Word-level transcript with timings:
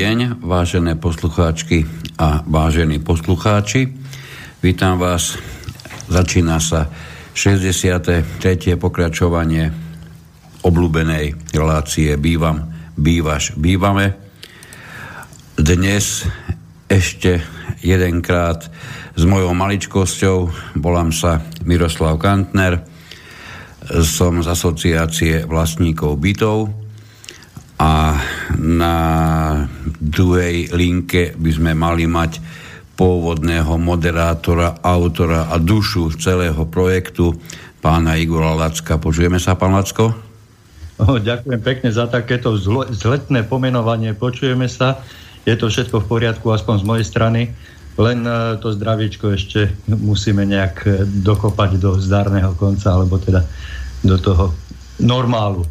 Deň, 0.00 0.40
vážené 0.40 0.96
poslucháčky 0.96 1.84
a 2.16 2.40
vážení 2.48 3.04
poslucháči. 3.04 3.92
Vítam 4.64 4.96
vás. 4.96 5.36
Začína 6.08 6.56
sa 6.56 6.88
63. 7.36 8.80
pokračovanie 8.80 9.68
obľúbenej 10.64 11.52
relácie 11.52 12.16
Bývam, 12.16 12.72
bývaš, 12.96 13.52
bývame. 13.60 14.16
Dnes 15.60 16.24
ešte 16.88 17.44
jedenkrát 17.84 18.72
s 19.12 19.22
mojou 19.28 19.52
maličkosťou 19.52 20.36
volám 20.80 21.12
sa 21.12 21.44
Miroslav 21.68 22.16
Kantner, 22.16 22.88
som 24.00 24.40
z 24.40 24.48
asociácie 24.48 25.44
vlastníkov 25.44 26.16
bytov 26.16 26.79
a 27.80 28.20
na 28.60 28.96
druhej 29.96 30.68
linke 30.76 31.32
by 31.32 31.50
sme 31.50 31.72
mali 31.72 32.04
mať 32.04 32.36
pôvodného 32.92 33.80
moderátora, 33.80 34.84
autora 34.84 35.48
a 35.48 35.56
dušu 35.56 36.12
celého 36.20 36.68
projektu, 36.68 37.32
pána 37.80 38.20
Igora 38.20 38.52
Lacka. 38.52 39.00
Počujeme 39.00 39.40
sa, 39.40 39.56
pán 39.56 39.72
Lacko? 39.72 40.12
Oh, 41.00 41.16
ďakujem 41.16 41.64
pekne 41.64 41.88
za 41.88 42.04
takéto 42.04 42.52
zletné 42.92 43.48
pomenovanie. 43.48 44.12
Počujeme 44.12 44.68
sa. 44.68 45.00
Je 45.48 45.56
to 45.56 45.72
všetko 45.72 46.04
v 46.04 46.08
poriadku, 46.12 46.52
aspoň 46.52 46.84
z 46.84 46.84
mojej 46.84 47.06
strany. 47.08 47.56
Len 47.96 48.20
e, 48.28 48.60
to 48.60 48.76
zdraviečko 48.76 49.32
ešte 49.32 49.72
musíme 49.88 50.44
nejak 50.44 50.84
dokopať 51.24 51.80
do 51.80 51.96
zdárneho 51.96 52.52
konca, 52.52 52.92
alebo 52.92 53.16
teda 53.16 53.48
do 54.04 54.20
toho 54.20 54.52
normálu. 55.00 55.64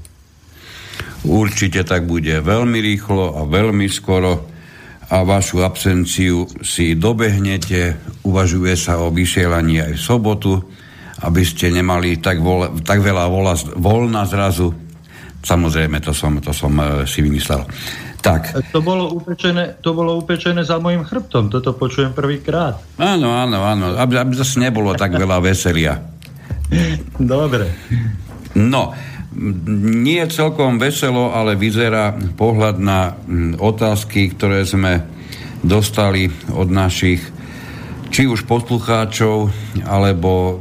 Určite 1.27 1.83
tak 1.83 2.07
bude 2.07 2.39
veľmi 2.39 2.79
rýchlo 2.79 3.39
a 3.39 3.41
veľmi 3.43 3.91
skoro 3.91 4.47
a 5.09 5.25
vašu 5.25 5.65
absenciu 5.65 6.45
si 6.61 6.93
dobehnete. 6.93 7.97
Uvažuje 8.23 8.77
sa 8.77 9.01
o 9.01 9.09
vysielaní 9.09 9.81
aj 9.81 9.97
v 9.97 10.01
sobotu, 10.01 10.53
aby 11.25 11.41
ste 11.43 11.73
nemali 11.73 12.21
tak, 12.21 12.39
vola, 12.39 12.71
tak 12.85 13.01
veľa 13.01 13.25
vola, 13.27 13.57
voľna 13.75 14.23
zrazu. 14.29 14.69
Samozrejme, 15.41 15.97
to 15.99 16.13
som, 16.13 16.37
to 16.39 16.53
som 16.53 16.71
uh, 16.77 17.03
si 17.09 17.25
vymyslel. 17.25 17.65
Tak. 18.19 18.59
To 18.75 18.83
bolo, 18.83 19.15
upečené, 19.15 19.79
to 19.79 19.95
bolo 19.95 20.19
upečené 20.19 20.67
za 20.67 20.75
mojim 20.75 21.07
chrbtom, 21.07 21.47
toto 21.47 21.71
počujem 21.71 22.11
prvýkrát. 22.11 22.75
Áno, 22.99 23.31
áno, 23.31 23.63
áno, 23.63 23.95
aby, 23.95 24.19
aby 24.19 24.35
zase 24.35 24.59
nebolo 24.59 24.91
tak 24.91 25.15
veľa 25.15 25.39
veselia. 25.39 25.95
Dobre. 27.15 27.71
No, 28.59 28.91
nie 29.95 30.19
celkom 30.27 30.75
veselo, 30.75 31.31
ale 31.31 31.55
vyzerá 31.55 32.11
pohľad 32.35 32.75
na 32.77 33.15
mm, 33.15 33.63
otázky, 33.63 34.35
ktoré 34.35 34.67
sme 34.67 35.07
dostali 35.63 36.27
od 36.51 36.67
našich 36.67 37.23
či 38.09 38.25
už 38.25 38.43
poslucháčov 38.49 39.53
alebo 39.85 40.31
e, 40.33 40.55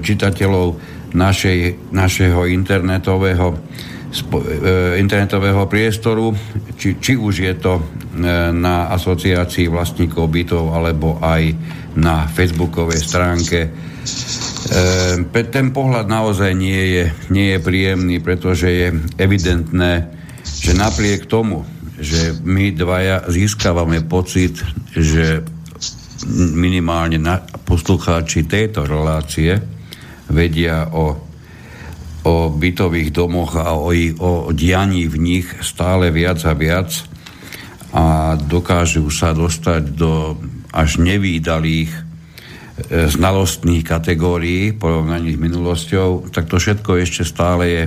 čitateľov 0.00 0.78
našej, 1.12 1.90
našeho 1.90 2.46
internetového, 2.48 3.58
internetového 4.98 5.68
priestoru, 5.68 6.32
či, 6.80 6.96
či 6.96 7.12
už 7.14 7.34
je 7.44 7.54
to 7.60 7.76
e, 7.76 7.82
na 8.56 8.88
asociácii 8.96 9.68
vlastníkov 9.68 10.32
bytov 10.32 10.72
alebo 10.72 11.20
aj 11.20 11.52
na 11.98 12.24
facebookovej 12.24 13.04
stránke. 13.04 13.68
Ehm, 14.68 15.28
ten 15.28 15.72
pohľad 15.76 16.08
naozaj 16.08 16.52
nie 16.56 16.82
je, 16.96 17.04
nie 17.28 17.52
je 17.52 17.58
príjemný, 17.60 18.16
pretože 18.24 18.68
je 18.68 18.88
evidentné, 19.20 20.08
že 20.44 20.72
napriek 20.72 21.28
tomu, 21.28 21.68
že 21.98 22.32
my 22.46 22.72
dvaja 22.72 23.28
získavame 23.28 24.06
pocit, 24.06 24.56
že 24.94 25.42
minimálne 26.34 27.18
na 27.18 27.42
poslucháči 27.42 28.46
tejto 28.46 28.86
relácie 28.86 29.58
vedia 30.30 30.90
o, 30.90 31.27
o 32.28 32.52
bytových 32.52 33.08
domoch 33.08 33.56
a 33.56 33.72
o, 33.72 33.88
o 34.20 34.52
dianí 34.52 35.08
v 35.08 35.16
nich 35.16 35.48
stále 35.64 36.12
viac 36.12 36.44
a 36.44 36.52
viac 36.52 36.92
a 37.96 38.36
dokážu 38.36 39.08
sa 39.08 39.32
dostať 39.32 39.96
do 39.96 40.36
až 40.68 41.00
nevýdalých 41.00 42.08
E, 42.78 43.10
znalostných 43.10 43.82
kategórií 43.82 44.70
porovnaní 44.70 45.34
s 45.34 45.42
minulosťou, 45.42 46.30
tak 46.30 46.46
to 46.46 46.62
všetko 46.62 47.02
ešte 47.02 47.26
stále 47.26 47.66
je, 47.66 47.84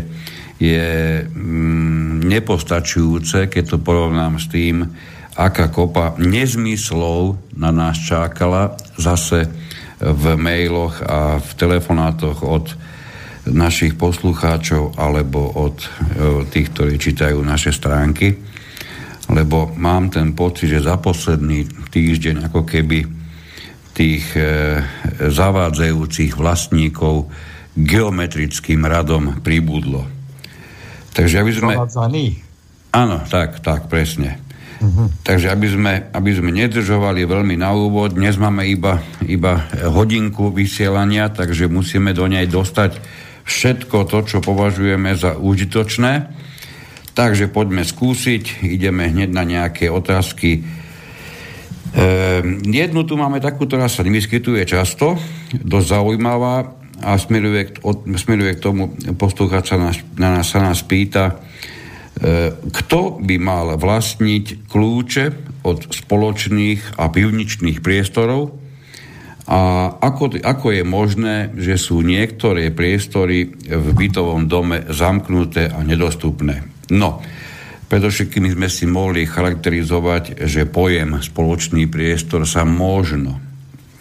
je 0.59 0.87
mm, 1.23 2.27
nepostačujúce, 2.27 3.47
keď 3.47 3.63
to 3.71 3.77
porovnám 3.79 4.35
s 4.35 4.51
tým, 4.51 4.83
aká 5.39 5.71
kopa 5.71 6.19
nezmyslov 6.19 7.39
na 7.55 7.71
nás 7.71 8.03
čákala 8.03 8.75
zase 8.99 9.47
v 10.03 10.35
mailoch 10.35 10.99
a 11.07 11.39
v 11.39 11.51
telefonátoch 11.55 12.43
od 12.43 12.75
našich 13.49 13.97
poslucháčov 13.97 15.01
alebo 15.01 15.49
od 15.57 15.77
e, 15.81 15.87
tých, 16.49 16.67
ktorí 16.73 16.93
čítajú 17.01 17.41
naše 17.41 17.73
stránky. 17.73 18.37
Lebo 19.31 19.71
mám 19.79 20.11
ten 20.11 20.35
pocit, 20.37 20.69
že 20.69 20.85
za 20.85 20.99
posledný 20.99 21.65
týždeň 21.89 22.51
ako 22.51 22.61
keby 22.67 23.07
tých 23.97 24.25
e, 24.37 24.41
zavádzajúcich 25.31 26.37
vlastníkov 26.37 27.31
geometrickým 27.73 28.83
radom 28.83 29.39
pribudlo. 29.41 30.05
Takže 31.11 31.35
aby 31.41 31.51
sme... 31.51 31.73
Áno, 32.91 33.23
tak, 33.31 33.63
tak, 33.63 33.87
presne. 33.87 34.37
Uh-huh. 34.81 35.07
Takže 35.23 35.53
aby 35.53 35.67
sme, 35.69 35.93
aby 36.11 36.31
sme 36.33 36.49
nedržovali 36.51 37.23
veľmi 37.23 37.55
na 37.55 37.71
úvod, 37.71 38.17
dnes 38.17 38.35
máme 38.35 38.65
iba, 38.67 38.99
iba 39.23 39.69
hodinku 39.87 40.51
vysielania, 40.51 41.29
takže 41.31 41.71
musíme 41.71 42.11
do 42.11 42.25
nej 42.27 42.49
dostať 42.49 42.97
všetko 43.51 44.07
to, 44.07 44.19
čo 44.23 44.37
považujeme 44.39 45.11
za 45.19 45.35
užitočné. 45.35 46.31
Takže 47.11 47.51
poďme 47.51 47.83
skúsiť, 47.83 48.63
ideme 48.63 49.11
hneď 49.11 49.29
na 49.35 49.43
nejaké 49.43 49.91
otázky 49.91 50.63
Ehm, 51.91 52.63
jednu 52.63 53.03
tu 53.03 53.19
máme 53.19 53.43
takú, 53.43 53.67
ktorá 53.67 53.91
sa 53.91 54.07
nevyskytuje 54.07 54.63
často, 54.63 55.19
dosť 55.51 55.87
zaujímavá 55.91 56.71
a 57.03 57.19
smeruje, 57.19 57.75
od, 57.83 58.07
smeruje 58.15 58.55
k 58.55 58.63
tomu, 58.63 58.95
poslúchať 59.19 59.63
sa 59.67 59.75
nás, 59.75 59.95
na 60.15 60.39
nás, 60.39 60.47
sa 60.47 60.63
nás 60.63 60.79
pýta, 60.87 61.35
e, 61.35 62.55
kto 62.55 63.19
by 63.19 63.35
mal 63.43 63.75
vlastniť 63.75 64.71
kľúče 64.71 65.25
od 65.67 65.91
spoločných 65.91 66.95
a 66.95 67.11
pivničných 67.11 67.83
priestorov 67.83 68.55
a 69.49 69.89
ako, 69.97 70.37
ako 70.37 70.67
je 70.69 70.83
možné, 70.85 71.35
že 71.57 71.81
sú 71.81 72.05
niektoré 72.05 72.69
priestory 72.69 73.49
v 73.57 73.87
bytovom 73.97 74.45
dome 74.45 74.85
zamknuté 74.93 75.69
a 75.69 75.81
nedostupné. 75.81 76.61
No, 76.93 77.21
Predovšetkým 77.91 78.55
sme 78.55 78.71
si 78.71 78.87
mohli 78.87 79.27
charakterizovať, 79.27 80.47
že 80.47 80.63
pojem 80.63 81.19
spoločný 81.19 81.91
priestor 81.91 82.47
sa 82.47 82.63
možno 82.63 83.43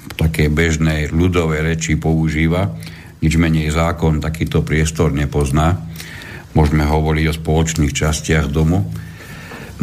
v 0.07 0.15
takej 0.15 0.47
bežnej 0.47 1.01
ľudovej 1.11 1.75
reči 1.75 1.99
používa, 1.99 2.71
nič 3.19 3.35
menej 3.35 3.75
zákon 3.75 4.23
takýto 4.23 4.63
priestor 4.63 5.11
nepozná. 5.11 5.83
Môžeme 6.55 6.87
hovoriť 6.87 7.35
o 7.35 7.39
spoločných 7.43 7.91
častiach 7.91 8.47
domu, 8.47 8.87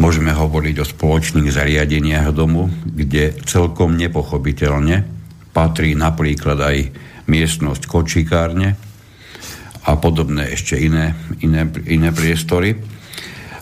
môžeme 0.00 0.32
hovoriť 0.32 0.76
o 0.80 0.88
spoločných 0.88 1.52
zariadeniach 1.52 2.32
domu, 2.32 2.72
kde 2.88 3.36
celkom 3.44 3.92
nepochopiteľne 4.00 5.17
patrí 5.58 5.98
napríklad 5.98 6.54
aj 6.62 6.78
miestnosť 7.26 7.90
kočikárne 7.90 8.78
a 9.82 9.92
podobné 9.98 10.54
ešte 10.54 10.78
iné, 10.78 11.18
iné, 11.42 11.66
iné 11.90 12.14
priestory. 12.14 12.78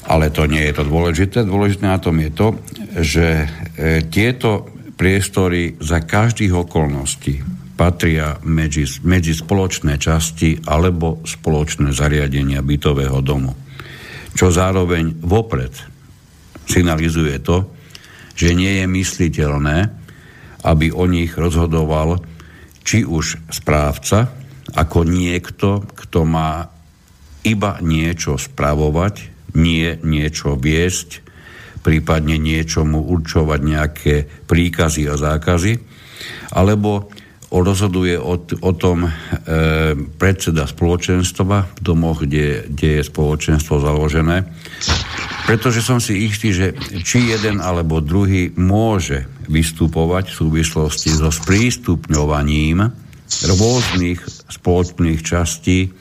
Ale 0.07 0.29
to 0.29 0.45
nie 0.45 0.61
je 0.61 0.77
to 0.77 0.85
dôležité. 0.85 1.49
Dôležité 1.49 1.89
na 1.89 1.99
tom 1.99 2.21
je 2.21 2.31
to, 2.31 2.49
že 3.01 3.27
e, 3.43 3.47
tieto 4.13 4.69
priestory 4.95 5.81
za 5.81 6.05
každých 6.05 6.53
okolností 6.53 7.43
patria 7.75 8.39
medzi, 8.45 8.87
medzi 9.03 9.33
spoločné 9.35 9.97
časti 9.97 10.63
alebo 10.69 11.25
spoločné 11.25 11.91
zariadenia 11.97 12.63
bytového 12.63 13.19
domu. 13.25 13.57
Čo 14.37 14.53
zároveň 14.53 15.17
vopred 15.25 15.73
signalizuje 16.69 17.41
to, 17.41 17.67
že 18.37 18.53
nie 18.53 18.85
je 18.85 18.87
mysliteľné, 18.87 20.06
aby 20.67 20.91
o 20.91 21.07
nich 21.07 21.39
rozhodoval 21.39 22.19
či 22.83 23.07
už 23.07 23.51
správca, 23.51 24.31
ako 24.75 25.07
niekto, 25.07 25.87
kto 25.95 26.27
má 26.27 26.67
iba 27.47 27.79
niečo 27.79 28.35
spravovať, 28.35 29.15
nie 29.55 29.95
niečo 30.03 30.59
viesť, 30.59 31.23
prípadne 31.87 32.35
niečomu 32.35 33.07
určovať 33.07 33.61
nejaké 33.63 34.15
príkazy 34.51 35.07
a 35.07 35.15
zákazy, 35.15 35.79
alebo 36.51 37.15
rozhoduje 37.51 38.19
o, 38.19 38.35
o 38.43 38.73
tom 38.75 39.07
e, 39.07 39.11
predseda 40.19 40.67
spoločenstva 40.67 41.79
v 41.79 41.81
domoch, 41.81 42.27
kde, 42.27 42.67
kde 42.67 43.01
je 43.01 43.03
spoločenstvo 43.07 43.79
založené. 43.79 44.51
Pretože 45.47 45.79
som 45.79 46.03
si 46.03 46.27
istý, 46.27 46.51
že 46.51 46.75
či 47.07 47.31
jeden 47.31 47.63
alebo 47.63 48.03
druhý 48.03 48.51
môže 48.59 49.31
vystupovať 49.47 50.35
v 50.35 50.39
súvislosti 50.43 51.11
so 51.15 51.31
sprístupňovaním 51.31 52.83
rôznych 53.47 54.21
spoločných 54.51 55.21
častí 55.23 55.95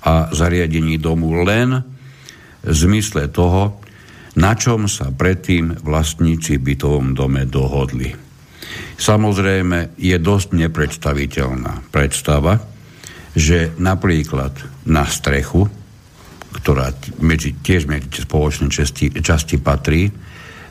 a 0.00 0.32
zariadení 0.32 0.96
domu 0.96 1.44
len 1.44 1.84
v 2.64 2.72
zmysle 2.72 3.28
toho, 3.28 3.84
na 4.36 4.52
čom 4.56 4.88
sa 4.88 5.12
predtým 5.12 5.80
vlastníci 5.84 6.56
bytovom 6.60 7.12
dome 7.16 7.44
dohodli. 7.44 8.25
Samozrejme 9.06 9.94
je 9.94 10.18
dosť 10.18 10.58
nepredstaviteľná 10.66 11.94
predstava, 11.94 12.58
že 13.38 13.70
napríklad 13.78 14.50
na 14.82 15.06
strechu, 15.06 15.70
ktorá 16.50 16.90
medzi, 17.22 17.54
tiež 17.54 17.86
medzi 17.86 18.10
spoločné 18.10 18.66
časti, 18.66 19.14
časti 19.22 19.62
patrí, 19.62 20.10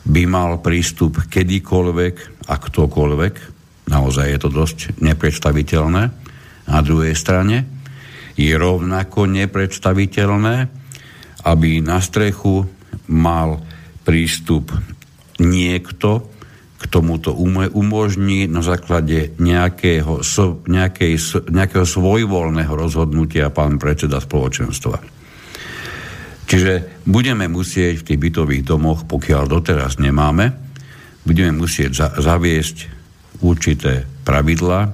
by 0.04 0.24
mal 0.28 0.60
prístup 0.60 1.24
kedykoľvek 1.32 2.44
a 2.52 2.60
ktokoľvek. 2.60 3.34
Naozaj 3.88 4.28
je 4.28 4.40
to 4.44 4.50
dosť 4.52 4.80
nepredstaviteľné. 5.00 6.04
Na 6.68 6.80
druhej 6.84 7.16
strane 7.16 7.64
je 8.36 8.52
rovnako 8.52 9.32
nepredstaviteľné, 9.32 10.68
aby 11.48 11.80
na 11.80 12.04
strechu 12.04 12.68
mal 13.08 13.64
prístup 14.04 14.76
niekto, 15.40 16.35
k 16.76 16.84
tomuto 16.92 17.32
umožní 17.72 18.52
na 18.52 18.60
základe 18.60 19.32
nejakého, 19.40 20.20
nejakej, 20.68 21.14
nejakého 21.48 21.86
svojvoľného 21.88 22.74
rozhodnutia 22.76 23.48
pán 23.48 23.80
predseda 23.80 24.20
spoločenstva. 24.20 25.00
Čiže 26.46 27.04
budeme 27.10 27.50
musieť 27.50 28.04
v 28.04 28.06
tých 28.12 28.20
bytových 28.22 28.64
domoch, 28.68 29.08
pokiaľ 29.10 29.44
doteraz 29.50 29.98
nemáme, 29.98 30.54
budeme 31.26 31.58
musieť 31.58 31.92
za, 31.96 32.08
zaviesť 32.22 32.78
určité 33.42 34.06
pravidlá, 34.28 34.94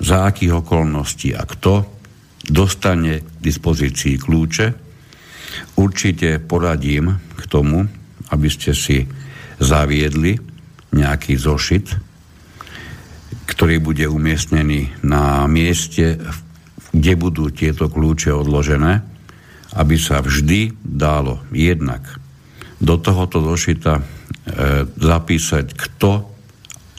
za 0.00 0.24
akých 0.24 0.64
okolností 0.64 1.36
a 1.36 1.44
kto 1.44 1.84
dostane 2.46 3.20
k 3.20 3.28
dispozícii 3.40 4.16
kľúče. 4.16 4.66
Určite 5.76 6.40
poradím 6.40 7.20
k 7.36 7.42
tomu, 7.50 7.84
aby 8.30 8.48
ste 8.48 8.72
si 8.72 9.04
zaviedli 9.60 10.49
nejaký 10.90 11.38
zošit, 11.38 11.94
ktorý 13.46 13.82
bude 13.82 14.06
umiestnený 14.06 15.02
na 15.06 15.46
mieste, 15.46 16.18
kde 16.90 17.12
budú 17.14 17.50
tieto 17.54 17.86
kľúče 17.86 18.34
odložené, 18.34 19.02
aby 19.78 19.94
sa 19.98 20.18
vždy 20.18 20.74
dalo 20.82 21.42
jednak 21.54 22.02
do 22.80 22.96
tohoto 22.96 23.44
zošita 23.44 24.00
e, 24.00 24.02
zapísať, 24.88 25.66
kto 25.76 26.26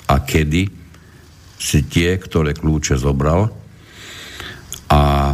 a 0.08 0.16
kedy 0.22 0.70
si 1.58 1.80
tie, 1.90 2.16
ktoré 2.16 2.54
kľúče 2.56 2.96
zobral. 2.96 3.50
A 4.92 5.34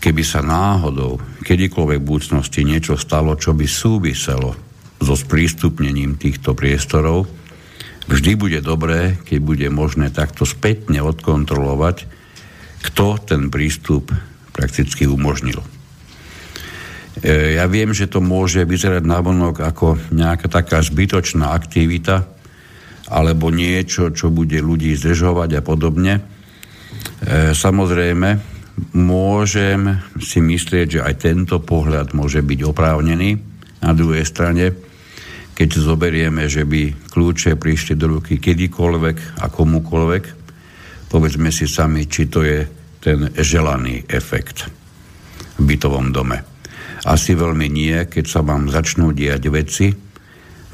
keby 0.00 0.22
sa 0.24 0.40
náhodou 0.44 1.20
kedykoľvek 1.44 2.00
v 2.00 2.08
budúcnosti 2.08 2.60
niečo 2.64 2.96
stalo, 2.96 3.36
čo 3.36 3.52
by 3.52 3.66
súviselo 3.68 4.56
so 5.00 5.14
sprístupnením 5.16 6.16
týchto 6.16 6.56
priestorov, 6.56 7.28
Vždy 8.04 8.36
bude 8.36 8.60
dobré, 8.60 9.16
keď 9.24 9.38
bude 9.40 9.68
možné 9.72 10.12
takto 10.12 10.44
spätne 10.44 11.00
odkontrolovať, 11.00 12.04
kto 12.84 13.16
ten 13.16 13.48
prístup 13.48 14.12
prakticky 14.52 15.08
umožnil. 15.08 15.64
E, 17.24 17.56
ja 17.56 17.64
viem, 17.64 17.96
že 17.96 18.10
to 18.10 18.20
môže 18.20 18.60
vyzerať 18.68 19.02
vonok 19.08 19.64
ako 19.64 19.86
nejaká 20.12 20.52
taká 20.52 20.84
zbytočná 20.84 21.56
aktivita 21.56 22.28
alebo 23.08 23.52
niečo, 23.52 24.12
čo 24.12 24.32
bude 24.32 24.60
ľudí 24.60 24.92
zdržovať 24.96 25.60
a 25.60 25.62
podobne. 25.64 26.20
E, 26.20 26.22
samozrejme, 27.56 28.54
môžem 28.92 30.02
si 30.20 30.44
myslieť, 30.44 30.86
že 30.98 31.04
aj 31.04 31.14
tento 31.24 31.56
pohľad 31.62 32.12
môže 32.12 32.44
byť 32.44 32.60
oprávnený. 32.68 33.30
Na 33.84 33.92
druhej 33.92 34.24
strane, 34.28 34.74
keď 35.54 35.68
zoberieme, 35.78 36.50
že 36.50 36.66
by 36.66 37.10
kľúče 37.14 37.54
prišli 37.54 37.94
do 37.94 38.18
ruky 38.18 38.42
kedykoľvek 38.42 39.38
a 39.38 39.46
komukoľvek, 39.46 40.24
povedzme 41.08 41.54
si 41.54 41.70
sami, 41.70 42.10
či 42.10 42.26
to 42.26 42.42
je 42.42 42.66
ten 42.98 43.30
želaný 43.38 44.02
efekt 44.10 44.66
v 45.54 45.62
bytovom 45.62 46.10
dome. 46.10 46.42
Asi 47.06 47.38
veľmi 47.38 47.70
nie, 47.70 47.94
keď 48.10 48.24
sa 48.26 48.40
vám 48.42 48.66
začnú 48.66 49.14
diať 49.14 49.42
veci, 49.52 49.86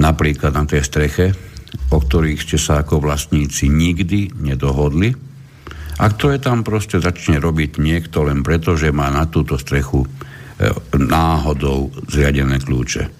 napríklad 0.00 0.56
na 0.56 0.64
tej 0.64 0.80
streche, 0.80 1.26
o 1.92 1.98
ktorých 2.00 2.40
ste 2.40 2.56
sa 2.56 2.80
ako 2.80 3.04
vlastníci 3.04 3.68
nikdy 3.68 4.32
nedohodli, 4.40 5.12
a 6.00 6.08
ktoré 6.08 6.40
tam 6.40 6.64
proste 6.64 6.96
začne 6.96 7.36
robiť 7.36 7.76
niekto 7.76 8.24
len 8.24 8.40
preto, 8.40 8.72
že 8.72 8.88
má 8.88 9.12
na 9.12 9.28
túto 9.28 9.60
strechu 9.60 10.00
e, 10.00 10.08
náhodou 10.96 11.92
zriadené 12.08 12.56
kľúče. 12.56 13.19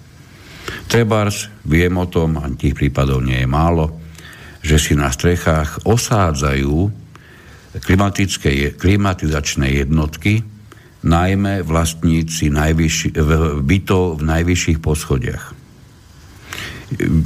Trebárs, 0.87 1.47
viem 1.63 1.95
o 1.97 2.07
tom, 2.07 2.37
a 2.37 2.45
tých 2.53 2.75
prípadov 2.75 3.23
nie 3.23 3.41
je 3.41 3.49
málo, 3.49 3.97
že 4.61 4.77
si 4.77 4.93
na 4.93 5.09
strechách 5.09 5.87
osádzajú 5.87 6.75
klimatické, 7.81 8.75
klimatizačné 8.75 9.79
jednotky, 9.81 10.43
najmä 11.01 11.65
vlastníci 11.65 12.53
najvyšší, 12.53 13.17
bytov 13.65 14.21
v 14.21 14.23
najvyšších 14.27 14.79
poschodiach. 14.83 15.57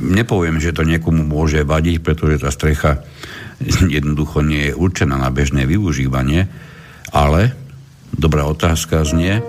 Nepoviem, 0.06 0.62
že 0.62 0.72
to 0.72 0.86
niekomu 0.86 1.26
môže 1.26 1.66
vadiť, 1.66 1.98
pretože 2.06 2.46
tá 2.46 2.54
strecha 2.54 3.04
jednoducho 3.84 4.46
nie 4.46 4.72
je 4.72 4.78
určená 4.78 5.18
na 5.18 5.34
bežné 5.34 5.66
využívanie, 5.66 6.48
ale 7.12 7.52
dobrá 8.14 8.46
otázka 8.46 9.04
znie, 9.04 9.42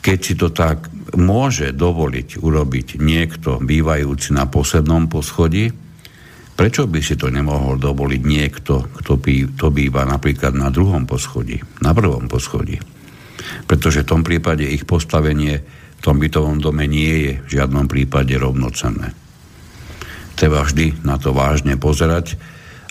keď 0.00 0.18
si 0.18 0.34
to 0.36 0.50
tak 0.50 0.90
môže 1.16 1.72
dovoliť 1.74 2.38
urobiť 2.38 3.00
niekto 3.00 3.58
bývajúci 3.62 4.34
na 4.36 4.46
poslednom 4.46 5.10
poschodí, 5.10 5.72
prečo 6.54 6.84
by 6.84 7.00
si 7.00 7.16
to 7.16 7.32
nemohol 7.32 7.80
dovoliť 7.80 8.22
niekto, 8.22 8.92
kto, 9.00 9.16
bý, 9.16 9.48
to 9.56 9.72
býva 9.72 10.04
napríklad 10.04 10.52
na 10.52 10.68
druhom 10.68 11.08
poschodí, 11.08 11.62
na 11.80 11.96
prvom 11.96 12.28
poschodí? 12.28 12.76
Pretože 13.64 14.04
v 14.04 14.10
tom 14.10 14.22
prípade 14.22 14.68
ich 14.68 14.84
postavenie 14.84 15.64
v 16.00 16.00
tom 16.00 16.16
bytovom 16.16 16.64
dome 16.64 16.88
nie 16.88 17.12
je 17.28 17.32
v 17.44 17.48
žiadnom 17.60 17.84
prípade 17.84 18.32
rovnocenné. 18.32 19.12
Treba 20.32 20.64
vždy 20.64 21.04
na 21.04 21.20
to 21.20 21.36
vážne 21.36 21.76
pozerať 21.76 22.40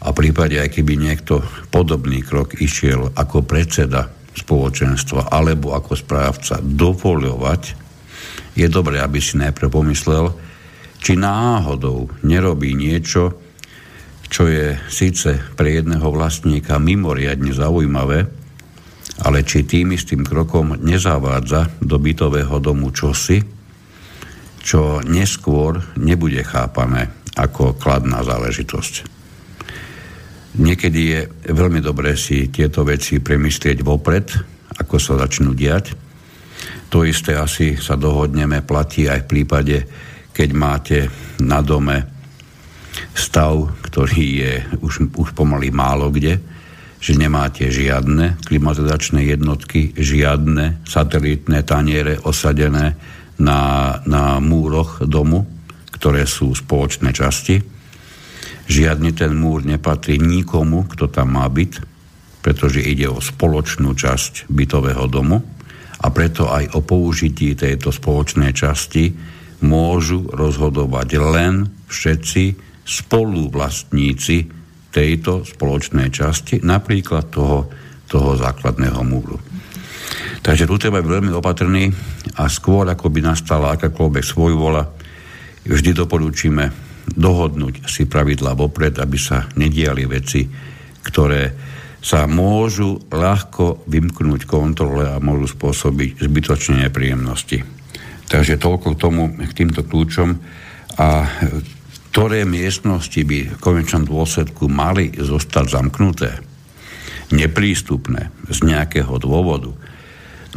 a 0.06 0.14
v 0.14 0.18
prípade, 0.22 0.62
aj 0.62 0.70
keby 0.78 0.94
niekto 0.94 1.42
podobný 1.74 2.22
krok 2.22 2.54
išiel 2.62 3.10
ako 3.18 3.42
predseda 3.42 4.14
spoločenstva 4.38 5.34
alebo 5.34 5.74
ako 5.74 5.98
správca 5.98 6.62
dovoľovať, 6.62 7.89
je 8.60 8.68
dobré, 8.68 9.00
aby 9.00 9.24
si 9.24 9.40
najprv 9.40 9.72
pomyslel, 9.72 10.36
či 11.00 11.16
náhodou 11.16 12.12
nerobí 12.28 12.76
niečo, 12.76 13.40
čo 14.28 14.46
je 14.46 14.76
síce 14.92 15.40
pre 15.56 15.80
jedného 15.80 16.06
vlastníka 16.12 16.76
mimoriadne 16.78 17.56
zaujímavé, 17.56 18.28
ale 19.24 19.44
či 19.48 19.64
tým 19.66 19.96
istým 19.96 20.28
krokom 20.28 20.76
nezavádza 20.80 21.82
do 21.82 21.98
bytového 21.98 22.60
domu 22.60 22.92
čosi, 22.92 23.42
čo 24.60 25.00
neskôr 25.02 25.80
nebude 25.98 26.44
chápané 26.44 27.10
ako 27.40 27.80
kladná 27.80 28.22
záležitosť. 28.22 28.94
Niekedy 30.60 31.00
je 31.00 31.20
veľmi 31.56 31.80
dobré 31.80 32.20
si 32.20 32.52
tieto 32.52 32.84
veci 32.84 33.24
premyslieť 33.24 33.80
vopred, 33.80 34.28
ako 34.76 34.96
sa 35.00 35.16
začnú 35.16 35.56
diať. 35.56 36.09
To 36.90 37.06
isté 37.06 37.38
asi 37.38 37.78
sa 37.78 37.94
dohodneme, 37.94 38.66
platí 38.66 39.06
aj 39.06 39.26
v 39.26 39.30
prípade, 39.30 39.78
keď 40.34 40.50
máte 40.58 40.98
na 41.38 41.62
dome 41.62 42.02
stav, 43.14 43.78
ktorý 43.86 44.26
je 44.42 44.54
už, 44.82 45.14
už 45.14 45.30
pomaly 45.38 45.70
málo 45.70 46.10
kde, 46.10 46.42
že 47.00 47.16
nemáte 47.16 47.70
žiadne 47.70 48.42
klimatizačné 48.44 49.24
jednotky, 49.24 49.96
žiadne 49.96 50.84
satelitné 50.84 51.64
taniere 51.64 52.20
osadené 52.26 52.98
na, 53.40 53.62
na 54.04 54.42
múroch 54.44 55.06
domu, 55.06 55.48
ktoré 55.96 56.28
sú 56.28 56.52
spoločné 56.58 57.16
časti. 57.16 57.62
Žiadny 58.70 59.16
ten 59.16 59.38
múr 59.38 59.64
nepatrí 59.64 60.20
nikomu, 60.20 60.90
kto 60.92 61.08
tam 61.08 61.40
má 61.40 61.48
byť, 61.48 61.72
pretože 62.44 62.84
ide 62.84 63.08
o 63.08 63.24
spoločnú 63.24 63.96
časť 63.96 64.50
bytového 64.52 65.06
domu 65.08 65.59
a 66.00 66.08
preto 66.10 66.48
aj 66.48 66.76
o 66.76 66.80
použití 66.80 67.56
tejto 67.56 67.92
spoločnej 67.92 68.56
časti 68.56 69.12
môžu 69.64 70.32
rozhodovať 70.32 71.10
len 71.20 71.68
všetci 71.92 72.44
spoluvlastníci 72.88 74.38
tejto 74.90 75.46
spoločnej 75.46 76.10
časti, 76.10 76.64
napríklad 76.66 77.30
toho, 77.30 77.70
toho 78.10 78.34
základného 78.40 79.02
múru. 79.06 79.38
Takže 80.40 80.66
tu 80.66 80.76
treba 80.80 81.04
byť 81.04 81.12
veľmi 81.12 81.32
opatrný 81.36 81.92
a 82.40 82.50
skôr, 82.50 82.88
ako 82.90 83.12
by 83.12 83.20
nastala 83.22 83.76
akákoľvek 83.76 84.26
svojvola, 84.26 84.82
vždy 85.68 85.92
doporučíme 85.94 86.90
dohodnúť 87.14 87.86
si 87.86 88.10
pravidla 88.10 88.58
vopred, 88.58 88.98
aby 88.98 89.18
sa 89.20 89.46
nediali 89.58 90.10
veci, 90.10 90.48
ktoré 91.04 91.69
sa 92.00 92.26
môžu 92.26 93.04
ľahko 93.12 93.84
vymknúť 93.88 94.48
kontrole 94.48 95.04
a 95.08 95.20
môžu 95.20 95.52
spôsobiť 95.52 96.24
zbytočne 96.24 96.88
nepríjemnosti. 96.88 97.64
Takže 98.30 98.62
toľko 98.62 98.96
k 98.96 99.00
tomu, 99.02 99.24
k 99.36 99.52
týmto 99.58 99.84
kľúčom 99.84 100.40
a 100.96 101.28
ktoré 102.10 102.48
miestnosti 102.48 103.22
by 103.22 103.54
v 103.54 103.62
konečnom 103.62 104.08
dôsledku 104.08 104.66
mali 104.66 105.14
zostať 105.14 105.66
zamknuté, 105.70 106.30
neprístupné 107.30 108.34
z 108.50 108.58
nejakého 108.66 109.14
dôvodu. 109.22 109.70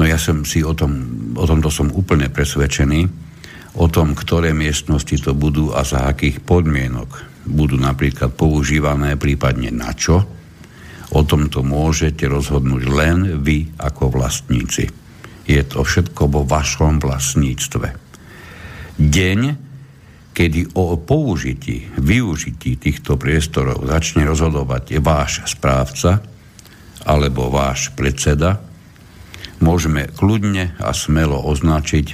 No 0.00 0.02
ja 0.08 0.16
som 0.16 0.48
si 0.48 0.64
o 0.64 0.72
tom, 0.72 0.92
o 1.36 1.44
tomto 1.44 1.68
som 1.68 1.92
úplne 1.92 2.32
presvedčený, 2.32 3.00
o 3.76 3.86
tom, 3.88 4.16
ktoré 4.16 4.56
miestnosti 4.56 5.16
to 5.20 5.36
budú 5.36 5.72
a 5.76 5.84
za 5.84 6.08
akých 6.08 6.40
podmienok 6.40 7.08
budú 7.44 7.76
napríklad 7.76 8.32
používané, 8.32 9.20
prípadne 9.20 9.68
na 9.72 9.92
čo. 9.92 10.24
O 11.12 11.20
tomto 11.28 11.60
môžete 11.60 12.24
rozhodnúť 12.24 12.82
len 12.88 13.18
vy 13.44 13.68
ako 13.76 14.16
vlastníci. 14.16 14.88
Je 15.44 15.60
to 15.60 15.84
všetko 15.84 16.32
vo 16.32 16.42
vašom 16.48 17.04
vlastníctve. 17.04 17.88
Deň, 18.96 19.40
kedy 20.32 20.72
o 20.72 20.96
použití, 20.96 21.84
využití 22.00 22.80
týchto 22.80 23.20
priestorov 23.20 23.84
začne 23.84 24.24
rozhodovať 24.24 24.96
váš 25.04 25.44
správca 25.52 26.24
alebo 27.04 27.52
váš 27.52 27.92
predseda, 27.92 28.64
môžeme 29.60 30.08
kľudne 30.16 30.72
a 30.80 30.96
smelo 30.96 31.44
označiť 31.44 32.06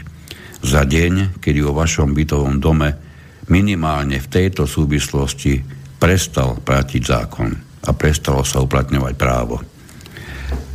za 0.67 0.83
deň, 0.83 1.39
kedy 1.39 1.63
o 1.63 1.71
vašom 1.71 2.19
bytovom 2.19 2.59
dome 2.59 2.99
minimálne 3.47 4.19
v 4.19 4.27
tejto 4.27 4.67
súvislosti 4.67 5.63
prestal 6.03 6.59
platiť 6.59 7.03
zákon 7.07 7.68
a 7.87 7.91
prestalo 7.95 8.43
sa 8.43 8.65
uplatňovať 8.65 9.15
právo. 9.15 9.63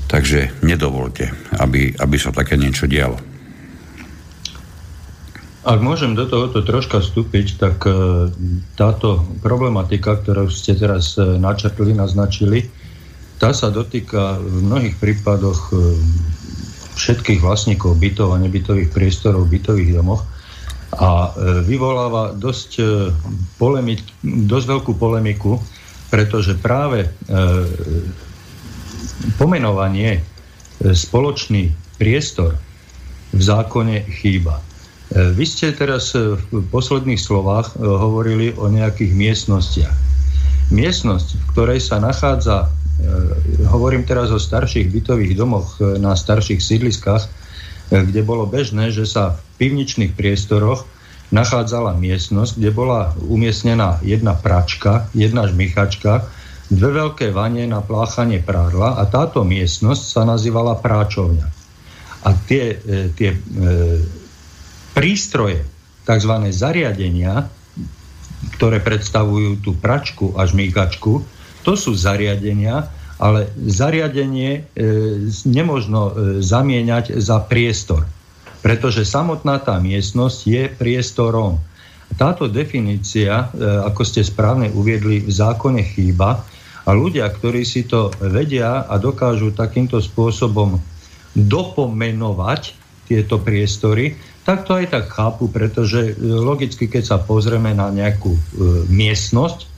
Takže 0.07 0.61
nedovolte, 0.61 1.33
aby, 1.57 1.97
aby 1.97 2.15
sa 2.21 2.29
také 2.29 2.53
niečo 2.53 2.85
dialo. 2.85 3.17
Ak 5.63 5.79
môžem 5.79 6.11
do 6.11 6.27
tohoto 6.27 6.59
troška 6.59 6.99
vstúpiť, 6.99 7.55
tak 7.55 7.87
e, 7.87 7.91
táto 8.75 9.23
problematika, 9.39 10.19
ktorú 10.19 10.51
ste 10.51 10.75
teraz 10.75 11.15
e, 11.15 11.39
načrtli, 11.39 11.95
naznačili, 11.95 12.67
tá 13.39 13.55
sa 13.55 13.71
dotýka 13.71 14.43
v 14.43 14.59
mnohých 14.59 14.99
prípadoch 14.99 15.71
e, 15.71 15.95
všetkých 16.99 17.39
vlastníkov 17.39 17.95
bytov 17.95 18.35
a 18.35 18.43
nebytových 18.43 18.91
priestorov 18.91 19.47
v 19.47 19.57
bytových 19.57 19.91
domoch 19.97 20.21
a 20.93 21.33
vyvoláva 21.65 22.37
dosť, 22.37 22.77
polemik, 23.57 24.05
dosť 24.21 24.65
veľkú 24.77 24.93
polemiku, 24.93 25.57
pretože 26.13 26.53
práve 26.53 27.09
pomenovanie 29.41 30.21
spoločný 30.77 31.73
priestor 31.97 32.59
v 33.33 33.41
zákone 33.41 34.05
chýba. 34.21 34.61
E, 35.13 35.33
vy 35.33 35.45
ste 35.47 35.73
teraz 35.73 36.13
e, 36.13 36.37
v 36.37 36.65
posledných 36.69 37.17
slovách 37.17 37.73
e, 37.73 37.85
hovorili 37.85 38.47
o 38.53 38.69
nejakých 38.69 39.13
miestnostiach. 39.17 39.97
Miestnosť, 40.73 41.27
v 41.37 41.43
ktorej 41.53 41.79
sa 41.83 42.01
nachádza, 42.01 42.71
hovorím 43.67 44.07
teraz 44.07 44.31
o 44.31 44.39
starších 44.39 44.89
bytových 44.89 45.33
domoch 45.35 45.77
na 45.99 46.15
starších 46.15 46.61
sídliskách, 46.61 47.29
kde 47.91 48.21
bolo 48.23 48.47
bežné, 48.47 48.89
že 48.89 49.03
sa 49.03 49.35
v 49.35 49.39
pivničných 49.59 50.15
priestoroch 50.15 50.87
nachádzala 51.33 51.97
miestnosť, 51.97 52.61
kde 52.61 52.69
bola 52.69 53.17
umiestnená 53.25 53.97
jedna 54.05 54.37
pračka, 54.37 55.09
jedna 55.17 55.49
žmichačka, 55.49 56.29
dve 56.69 56.89
veľké 56.93 57.33
vanie 57.33 57.65
na 57.65 57.81
pláchanie 57.81 58.37
prádla 58.37 59.01
a 59.01 59.03
táto 59.09 59.41
miestnosť 59.41 60.03
sa 60.13 60.21
nazývala 60.29 60.77
práčovňa. 60.77 61.47
A 62.23 62.29
tie, 62.47 62.77
tie 63.17 63.35
prístroje, 64.93 65.65
tzv. 66.05 66.33
zariadenia, 66.53 67.49
ktoré 68.55 68.79
predstavujú 68.79 69.59
tú 69.59 69.73
pračku 69.75 70.37
a 70.37 70.45
žmýkačku, 70.45 71.25
to 71.63 71.73
sú 71.73 71.95
zariadenia, 71.95 72.91
ale 73.17 73.47
zariadenie 73.55 74.51
e, 74.51 74.61
nemožno 75.47 76.01
e, 76.11 76.13
zamieňať 76.43 77.23
za 77.23 77.39
priestor, 77.39 78.03
pretože 78.63 79.03
samotná 79.03 79.59
tá 79.59 79.75
miestnosť 79.77 80.39
je 80.47 80.63
priestorom. 80.71 81.59
Táto 82.15 82.47
definícia, 82.47 83.51
e, 83.51 83.61
ako 83.61 84.01
ste 84.07 84.23
správne 84.23 84.71
uviedli, 84.71 85.21
v 85.21 85.31
zákone 85.31 85.83
chýba 85.83 86.41
a 86.87 86.89
ľudia, 86.95 87.27
ktorí 87.27 87.67
si 87.67 87.83
to 87.83 88.09
vedia 88.23 88.87
a 88.87 88.95
dokážu 88.95 89.51
takýmto 89.51 89.99
spôsobom 89.99 90.79
dopomenovať 91.35 92.79
tieto 93.09 93.41
priestory, 93.41 94.15
tak 94.43 94.67
to 94.67 94.75
aj 94.75 94.91
tak 94.91 95.05
chápu, 95.07 95.47
pretože 95.47 96.11
e, 96.11 96.13
logicky, 96.19 96.91
keď 96.91 97.03
sa 97.03 97.17
pozrieme 97.19 97.71
na 97.71 97.87
nejakú 97.87 98.35
e, 98.35 98.41
miestnosť, 98.91 99.71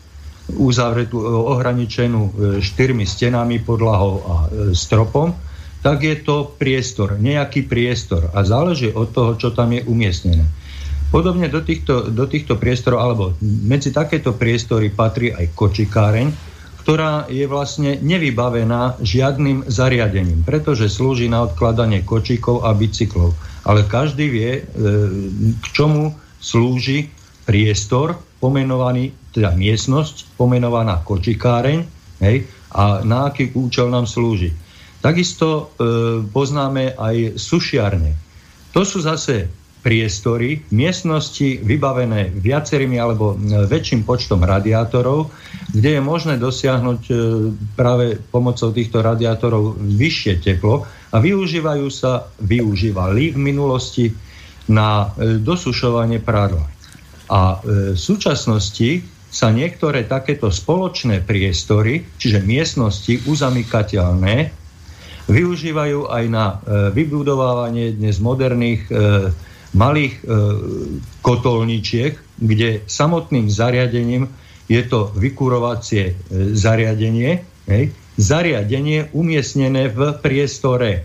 uzavretú, 0.57 1.21
e, 1.21 1.25
ohraničenú 1.25 2.21
štyrmi 2.61 3.05
stenami, 3.05 3.61
podlahou 3.61 4.13
a 4.25 4.35
stropom, 4.73 5.37
tak 5.85 6.01
je 6.01 6.17
to 6.17 6.49
priestor, 6.57 7.21
nejaký 7.21 7.69
priestor 7.69 8.33
a 8.33 8.41
záleží 8.41 8.89
od 8.89 9.13
toho, 9.13 9.37
čo 9.37 9.53
tam 9.53 9.69
je 9.69 9.85
umiestnené. 9.85 10.49
Podobne 11.13 11.45
do 11.45 11.61
týchto, 11.61 12.09
do 12.09 12.25
týchto 12.25 12.57
priestorov, 12.57 12.99
alebo 13.05 13.23
medzi 13.45 13.93
takéto 13.93 14.33
priestory 14.33 14.89
patrí 14.89 15.29
aj 15.29 15.53
kočikáreň, 15.53 16.27
ktorá 16.81 17.29
je 17.29 17.45
vlastne 17.45 18.01
nevybavená 18.01 18.97
žiadnym 18.97 19.69
zariadením, 19.69 20.41
pretože 20.41 20.89
slúži 20.89 21.29
na 21.29 21.45
odkladanie 21.45 22.01
kočíkov 22.01 22.65
a 22.65 22.73
bicyklov 22.73 23.37
ale 23.65 23.89
každý 23.89 24.29
vie, 24.29 24.51
e, 24.55 24.63
k 25.57 25.65
čomu 25.73 26.13
slúži 26.37 27.09
priestor 27.49 28.13
pomenovaný, 28.37 29.09
teda 29.33 29.57
miestnosť 29.57 30.37
pomenovaná 30.37 31.01
kočikáreň 31.01 31.79
hej, 32.21 32.45
a 32.69 33.01
na 33.01 33.33
aký 33.33 33.49
účel 33.57 33.89
nám 33.89 34.05
slúži. 34.05 34.53
Takisto 35.05 35.47
e, 35.53 35.63
poznáme 36.25 36.97
aj 36.97 37.37
sušiarne. 37.37 38.17
To 38.73 38.81
sú 38.81 39.05
zase 39.05 39.45
priestory, 39.85 40.65
miestnosti 40.73 41.61
vybavené 41.61 42.33
viacerými 42.33 42.97
alebo 42.97 43.37
e, 43.37 43.69
väčším 43.69 44.01
počtom 44.01 44.41
radiátorov, 44.41 45.29
kde 45.69 45.95
je 45.95 46.01
možné 46.01 46.41
dosiahnuť 46.41 47.01
e, 47.05 47.13
práve 47.77 48.17
pomocou 48.33 48.73
týchto 48.73 49.05
radiátorov 49.05 49.77
vyššie 49.77 50.41
teplo, 50.41 50.89
a 51.13 51.21
využívajú 51.21 51.85
sa, 51.93 52.25
využívali 52.41 53.37
v 53.37 53.39
minulosti 53.39 54.09
na 54.73 55.13
e, 55.13 55.37
dosušovanie 55.37 56.17
prádla. 56.17 56.65
A 57.25 57.57
v 57.61 57.97
súčasnosti 57.97 59.01
sa 59.33 59.49
niektoré 59.49 60.05
takéto 60.05 60.53
spoločné 60.53 61.25
priestory, 61.25 62.05
čiže 62.21 62.45
miestnosti 62.45 63.25
uzamykateľné, 63.25 64.64
využívajú 65.25 66.09
aj 66.09 66.23
na 66.29 66.45
e, 66.45 66.55
vybudovávanie 66.93 67.95
dnes 67.97 68.21
moderných 68.21 68.87
malých 69.75 70.23
kotolničiek, 71.19 72.15
kde 72.39 72.87
samotným 72.87 73.51
zariadením 73.51 74.31
je 74.71 74.79
to 74.87 75.11
vykurovacie 75.11 76.15
zariadenie, 76.55 77.43
hej, 77.67 77.91
zariadenie 78.15 79.11
umiestnené 79.11 79.91
v 79.91 80.15
priestore, 80.23 81.03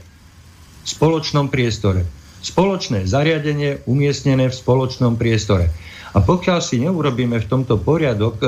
v 0.81 0.87
spoločnom 0.87 1.51
priestore. 1.51 2.07
Spoločné 2.41 3.05
zariadenie 3.05 3.85
umiestnené 3.85 4.49
v 4.49 4.55
spoločnom 4.55 5.19
priestore. 5.19 5.69
A 6.11 6.19
pokiaľ 6.25 6.59
si 6.65 6.83
neurobíme 6.83 7.39
v 7.39 7.47
tomto 7.51 7.79
poriadok 7.79 8.35
e, 8.41 8.47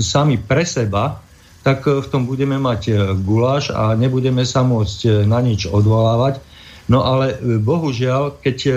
sami 0.00 0.40
pre 0.40 0.64
seba, 0.64 1.25
tak 1.66 1.82
e, 1.90 1.98
v 1.98 2.06
tom 2.06 2.30
budeme 2.30 2.62
mať 2.62 2.82
e, 2.86 2.94
guláš 3.18 3.74
a 3.74 3.98
nebudeme 3.98 4.46
sa 4.46 4.62
môcť 4.62 4.98
e, 5.02 5.10
na 5.26 5.42
nič 5.42 5.66
odvolávať. 5.66 6.38
No 6.86 7.02
ale 7.02 7.34
bohužiaľ, 7.42 8.38
keď 8.38 8.70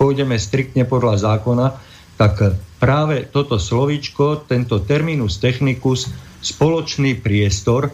pôjdeme 0.00 0.40
striktne 0.40 0.88
podľa 0.88 1.20
zákona, 1.20 1.76
tak 2.16 2.56
práve 2.80 3.28
toto 3.28 3.60
slovičko, 3.60 4.48
tento 4.48 4.80
terminus 4.80 5.36
technicus 5.36 6.08
spoločný 6.40 7.20
priestor 7.20 7.92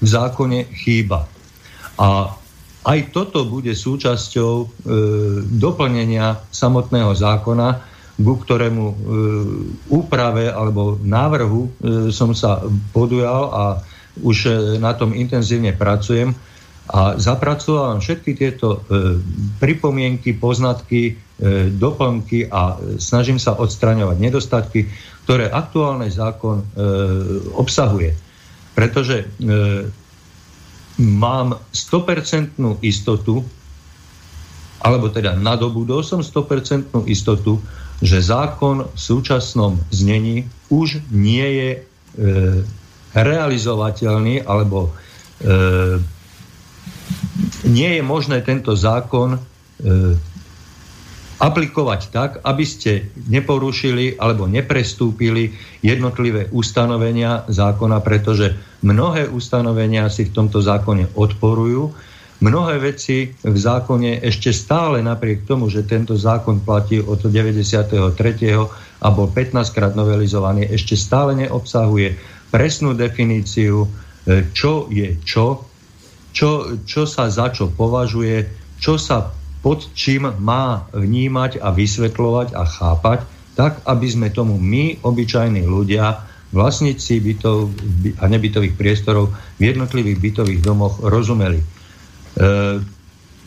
v 0.00 0.06
zákone 0.08 0.64
chýba. 0.72 1.28
A 2.00 2.32
aj 2.82 3.14
toto 3.14 3.46
bude 3.46 3.76
súčasťou 3.76 4.52
e, 4.58 4.66
doplnenia 5.46 6.40
samotného 6.50 7.14
zákona, 7.14 7.91
ku 8.22 8.38
ktorému 8.38 8.84
e, 8.86 8.94
úprave 9.90 10.48
alebo 10.48 10.98
návrhu 11.02 11.62
e, 11.66 11.70
som 12.14 12.32
sa 12.32 12.62
podujal 12.94 13.42
a 13.50 13.64
už 14.22 14.36
e, 14.46 14.50
na 14.78 14.94
tom 14.94 15.12
intenzívne 15.12 15.74
pracujem 15.74 16.32
a 16.90 17.14
zapracovávam 17.14 18.02
všetky 18.02 18.34
tieto 18.34 18.82
e, 18.82 19.18
pripomienky, 19.62 20.34
poznatky, 20.34 21.14
e, 21.14 21.70
doplnky 21.70 22.50
a 22.50 22.78
snažím 22.98 23.38
sa 23.38 23.54
odstraňovať 23.54 24.16
nedostatky, 24.18 24.80
ktoré 25.22 25.46
aktuálny 25.46 26.10
zákon 26.10 26.58
e, 26.60 26.66
obsahuje. 27.54 28.12
Pretože 28.74 29.16
e, 29.22 29.26
mám 31.00 31.56
100% 31.70 32.58
istotu, 32.82 33.46
alebo 34.82 35.06
teda 35.08 35.38
nadobudol 35.38 36.02
som 36.02 36.20
100% 36.20 37.06
istotu, 37.06 37.62
že 38.00 38.24
zákon 38.24 38.88
v 38.88 38.98
súčasnom 38.98 39.76
znení 39.92 40.48
už 40.72 41.04
nie 41.12 41.44
je 41.44 41.70
e, 41.76 41.80
realizovateľný, 43.12 44.48
alebo 44.48 44.88
e, 44.88 44.90
nie 47.68 47.90
je 47.98 48.02
možné 48.02 48.40
tento 48.40 48.72
zákon 48.72 49.36
e, 49.36 49.40
aplikovať 51.42 52.00
tak, 52.14 52.30
aby 52.46 52.62
ste 52.62 53.10
neporušili 53.26 54.14
alebo 54.14 54.46
neprestúpili 54.46 55.58
jednotlivé 55.82 56.46
ustanovenia 56.54 57.42
zákona, 57.50 57.98
pretože 57.98 58.54
mnohé 58.86 59.26
ustanovenia 59.26 60.06
si 60.06 60.30
v 60.30 60.34
tomto 60.38 60.62
zákone 60.62 61.18
odporujú. 61.18 61.90
Mnohé 62.42 62.82
veci 62.82 63.30
v 63.30 63.54
zákone 63.54 64.18
ešte 64.18 64.50
stále 64.50 64.98
napriek 64.98 65.46
tomu, 65.46 65.70
že 65.70 65.86
tento 65.86 66.18
zákon 66.18 66.58
platí 66.66 66.98
od 66.98 67.22
93. 67.22 68.10
a 68.98 69.08
bol 69.14 69.30
15 69.30 69.70
krát 69.70 69.94
novelizovaný, 69.94 70.66
ešte 70.66 70.98
stále 70.98 71.38
neobsahuje 71.38 72.18
presnú 72.50 72.98
definíciu, 72.98 73.86
e, 73.86 74.50
čo 74.50 74.90
je 74.90 75.22
čo, 75.22 75.70
čo, 76.34 76.82
čo 76.82 77.06
sa 77.06 77.30
za 77.30 77.54
čo 77.54 77.70
považuje, 77.70 78.50
čo 78.82 78.98
sa 78.98 79.30
pod 79.62 79.94
čím 79.94 80.26
má 80.42 80.90
vnímať 80.90 81.62
a 81.62 81.70
vysvetľovať 81.70 82.58
a 82.58 82.66
chápať, 82.66 83.22
tak, 83.54 83.78
aby 83.86 84.06
sme 84.10 84.34
tomu 84.34 84.58
my, 84.58 84.98
obyčajní 85.06 85.62
ľudia, 85.62 86.26
vlastníci 86.50 87.22
bytov 87.22 87.70
a 88.18 88.26
nebytových 88.26 88.74
priestorov 88.74 89.30
v 89.56 89.72
jednotlivých 89.72 90.18
bytových 90.18 90.60
domoch 90.60 90.98
rozumeli. 91.00 91.62
E, 92.32 92.80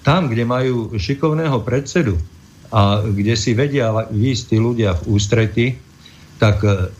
tam, 0.06 0.30
kde 0.30 0.46
majú 0.46 0.94
šikovného 0.94 1.66
predsedu 1.66 2.22
a 2.70 3.02
kde 3.02 3.34
si 3.34 3.58
vedia 3.58 3.90
výjsť 4.14 4.44
tí 4.46 4.58
ľudia 4.62 4.94
v 4.94 5.02
ústrety, 5.18 5.66
tak 6.38 6.62
e, 6.62 6.94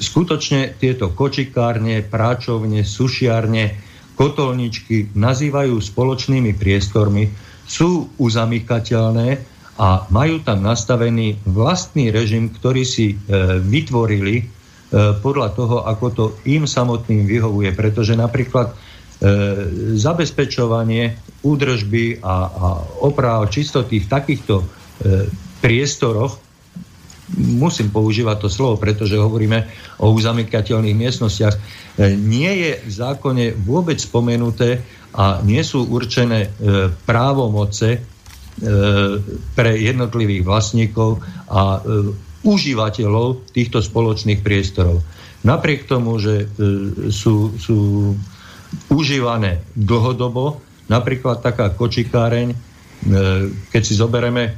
skutočne 0.00 0.80
tieto 0.80 1.12
kočikárne, 1.12 2.00
práčovne, 2.00 2.80
sušiarne, 2.82 3.76
kotolničky 4.16 5.14
nazývajú 5.14 5.78
spoločnými 5.78 6.56
priestormi, 6.56 7.30
sú 7.68 8.08
uzamykateľné 8.18 9.28
a 9.78 10.08
majú 10.10 10.42
tam 10.42 10.64
nastavený 10.64 11.38
vlastný 11.46 12.10
režim, 12.10 12.50
ktorý 12.50 12.82
si 12.82 13.14
e, 13.14 13.16
vytvorili 13.60 14.58
podľa 15.20 15.52
toho, 15.52 15.84
ako 15.84 16.06
to 16.16 16.24
im 16.48 16.64
samotným 16.64 17.28
vyhovuje. 17.28 17.76
Pretože 17.76 18.16
napríklad 18.16 18.72
zabezpečovanie 19.98 21.18
údržby 21.42 22.22
a, 22.22 22.36
a 22.46 22.68
oprav 23.02 23.50
čistoty 23.50 23.98
v 23.98 24.06
takýchto 24.06 24.62
e, 24.62 24.66
priestoroch 25.58 26.38
musím 27.34 27.90
používať 27.90 28.46
to 28.46 28.48
slovo, 28.48 28.78
pretože 28.78 29.18
hovoríme 29.18 29.66
o 30.00 30.14
uzamykateľných 30.14 30.96
miestnostiach, 30.96 31.54
e, 31.54 31.60
nie 32.14 32.50
je 32.62 32.70
v 32.78 32.92
zákone 32.94 33.44
vôbec 33.66 33.98
spomenuté, 33.98 34.86
a 35.18 35.40
nie 35.40 35.64
sú 35.64 35.88
určené 35.88 36.46
e, 36.46 36.48
právomoce 37.08 37.88
e, 37.96 38.00
pre 39.56 39.72
jednotlivých 39.72 40.44
vlastníkov 40.44 41.24
a 41.48 41.80
e, 41.80 42.12
užívateľov 42.44 43.50
týchto 43.50 43.80
spoločných 43.80 44.44
priestorov. 44.44 45.00
Napriek 45.42 45.88
tomu, 45.88 46.20
že 46.20 46.44
e, 46.44 46.46
sú, 47.08 47.56
sú 47.56 48.12
užívané 48.92 49.64
dlhodobo, 49.76 50.60
napríklad 50.88 51.40
taká 51.40 51.72
kočikáreň, 51.72 52.48
e, 52.52 52.56
keď 53.72 53.82
si 53.84 53.94
zoberieme 53.96 54.44
e, 54.48 54.52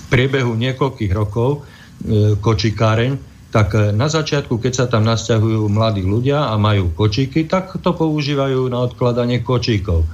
v 0.00 0.02
priebehu 0.08 0.56
niekoľkých 0.56 1.12
rokov 1.12 1.60
e, 1.60 2.38
kočikáreň, 2.40 3.12
tak 3.50 3.74
na 3.98 4.06
začiatku, 4.06 4.62
keď 4.62 4.72
sa 4.72 4.86
tam 4.86 5.02
nasťahujú 5.10 5.66
mladí 5.66 6.06
ľudia 6.06 6.54
a 6.54 6.54
majú 6.54 6.94
kočíky, 6.94 7.50
tak 7.50 7.74
to 7.82 7.90
používajú 7.90 8.70
na 8.70 8.86
odkladanie 8.86 9.42
kočíkov. 9.42 10.06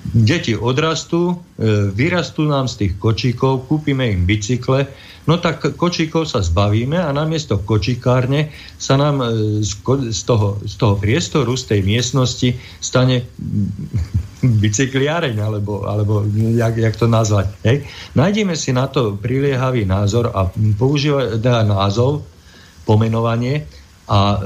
Deti 0.00 0.56
odrastú, 0.56 1.36
e, 1.60 1.92
vyrastú 1.92 2.48
nám 2.48 2.72
z 2.72 2.74
tých 2.84 2.92
kočíkov, 2.96 3.68
kúpime 3.68 4.08
im 4.08 4.24
bicykle, 4.24 4.88
no 5.28 5.36
tak 5.36 5.76
kočíkov 5.76 6.24
sa 6.24 6.40
zbavíme 6.40 6.96
a 6.96 7.12
namiesto 7.12 7.60
kočíkárne 7.60 8.48
sa 8.80 8.96
nám 8.96 9.20
e, 9.20 9.28
z 9.60 10.22
toho, 10.24 10.56
z 10.64 10.74
toho 10.80 10.94
priestoru, 10.96 11.52
z 11.52 11.76
tej 11.76 11.80
miestnosti 11.84 12.56
stane 12.80 13.28
bicykliareň, 14.64 15.36
alebo, 15.36 15.84
alebo 15.84 16.24
jak, 16.56 16.80
jak 16.80 16.96
to 16.96 17.04
nazvať. 17.04 17.52
Hej? 17.68 17.84
Nájdeme 18.16 18.56
si 18.56 18.72
na 18.72 18.88
to 18.88 19.20
priliehavý 19.20 19.84
názor 19.84 20.32
a 20.32 20.48
používať 20.80 21.44
teda 21.44 21.60
názov, 21.68 22.24
pomenovanie 22.88 23.68
a 24.08 24.18
e, 24.34 24.38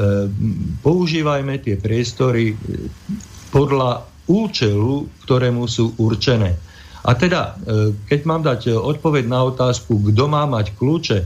používajme 0.83 1.63
tie 1.63 1.79
priestory 1.79 2.59
podľa 3.55 4.14
účelu, 4.29 5.09
ktorému 5.27 5.69
sú 5.69 5.93
určené. 6.01 6.57
A 7.05 7.13
teda, 7.13 7.61
e, 7.61 7.93
keď 8.09 8.21
mám 8.25 8.43
dať 8.43 8.73
odpoveď 8.81 9.25
na 9.29 9.45
otázku, 9.45 10.01
kto 10.13 10.25
má 10.29 10.49
mať 10.49 10.73
kľúče 10.77 11.19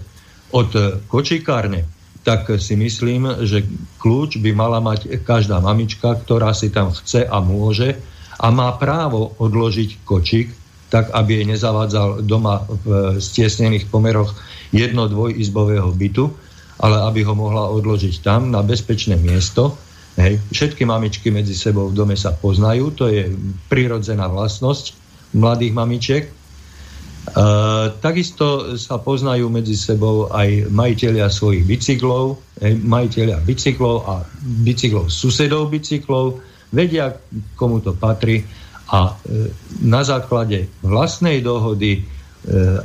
od 0.51 0.71
kočikárne, 1.07 1.87
tak 2.27 2.51
si 2.61 2.75
myslím, 2.77 3.47
že 3.47 3.65
kľúč 4.03 4.43
by 4.43 4.51
mala 4.53 4.83
mať 4.85 5.23
každá 5.25 5.65
mamička, 5.65 6.13
ktorá 6.13 6.53
si 6.53 6.69
tam 6.69 6.93
chce 6.93 7.25
a 7.25 7.39
môže 7.41 7.97
a 8.39 8.47
má 8.53 8.71
právo 8.77 9.35
odložiť 9.41 10.07
kočík, 10.07 10.53
tak 10.89 11.13
aby 11.13 11.41
jej 11.41 11.47
nezavádzal 11.49 12.25
doma 12.25 12.65
v 12.65 13.19
stiesnených 13.21 13.93
pomeroch 13.93 14.33
jedno-dvojizbového 14.73 15.91
bytu, 15.93 16.25
ale 16.79 16.97
aby 17.09 17.27
ho 17.27 17.35
mohla 17.35 17.69
odložiť 17.69 18.23
tam 18.25 18.55
na 18.55 18.63
bezpečné 18.65 19.19
miesto. 19.19 19.77
Hej. 20.19 20.43
Všetky 20.51 20.83
mamičky 20.83 21.31
medzi 21.31 21.55
sebou 21.55 21.89
v 21.89 21.95
dome 21.95 22.19
sa 22.19 22.35
poznajú, 22.35 22.91
to 22.91 23.07
je 23.07 23.31
prirodzená 23.71 24.27
vlastnosť 24.27 24.99
mladých 25.39 25.73
mamičiek. 25.79 26.25
E, 26.27 26.33
takisto 28.03 28.75
sa 28.75 28.99
poznajú 28.99 29.47
medzi 29.47 29.79
sebou 29.79 30.27
aj 30.35 30.75
majiteľia 30.75 31.31
svojich 31.31 31.63
bicyklov, 31.63 32.43
hej, 32.59 32.75
majiteľia 32.83 33.39
bicyklov 33.47 33.97
a 34.11 34.15
bicyklov 34.43 35.07
susedov 35.07 35.71
bicyklov, 35.71 36.43
vedia, 36.75 37.15
komu 37.55 37.79
to 37.79 37.95
patrí 37.95 38.43
a 38.91 39.15
e, 39.15 39.55
na 39.87 40.03
základe 40.03 40.67
vlastnej 40.83 41.39
dohody 41.47 42.19
E, 42.49 42.81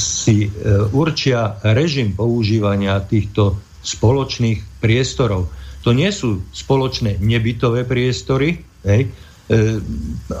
si 0.00 0.46
e, 0.46 0.50
určia 0.94 1.60
režim 1.60 2.16
používania 2.16 2.96
týchto 3.04 3.60
spoločných 3.84 4.80
priestorov. 4.80 5.52
To 5.86 5.94
nie 5.94 6.10
sú 6.10 6.42
spoločné 6.50 7.22
nebytové 7.22 7.86
priestory, 7.86 8.58
hej, 8.82 9.06
e, 9.06 9.08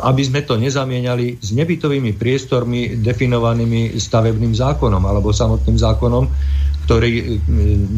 aby 0.02 0.22
sme 0.26 0.42
to 0.42 0.58
nezamieniali 0.58 1.38
s 1.38 1.54
nebytovými 1.54 2.18
priestormi 2.18 2.98
definovanými 2.98 3.94
stavebným 3.94 4.50
zákonom 4.58 5.06
alebo 5.06 5.30
samotným 5.30 5.78
zákonom, 5.78 6.24
ktorý 6.90 7.38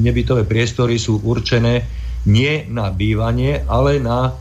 nebytové 0.05 0.45
priestory 0.45 1.01
sú 1.01 1.25
určené 1.25 1.89
nie 2.29 2.69
na 2.69 2.93
bývanie, 2.93 3.65
ale 3.65 3.97
na 3.97 4.29
e, 4.29 4.33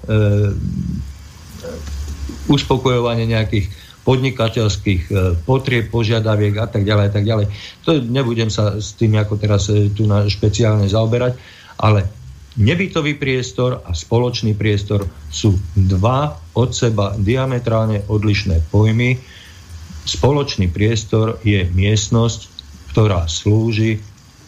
uspokojovanie 2.52 3.28
nejakých 3.28 3.72
podnikateľských 4.08 5.02
e, 5.08 5.14
potrieb, 5.44 5.92
požiadaviek 5.92 6.56
a 6.64 6.68
tak 6.72 6.88
ďalej 6.88 7.06
a 7.08 7.12
tak 7.12 7.26
ďalej. 7.28 7.46
To 7.84 8.00
nebudem 8.00 8.48
sa 8.48 8.80
s 8.80 8.96
tým 8.96 9.20
ako 9.20 9.36
teraz 9.36 9.68
e, 9.68 9.92
tu 9.92 10.08
na 10.08 10.24
špeciálne 10.24 10.88
zaoberať, 10.88 11.36
ale 11.84 12.17
nebytový 12.58 13.16
priestor 13.16 13.86
a 13.86 13.94
spoločný 13.94 14.58
priestor 14.58 15.06
sú 15.30 15.56
dva 15.78 16.36
od 16.58 16.74
seba 16.74 17.14
diametrálne 17.16 18.04
odlišné 18.10 18.66
pojmy. 18.74 19.18
Spoločný 20.08 20.68
priestor 20.68 21.38
je 21.46 21.70
miestnosť, 21.70 22.40
ktorá 22.94 23.30
slúži 23.30 24.02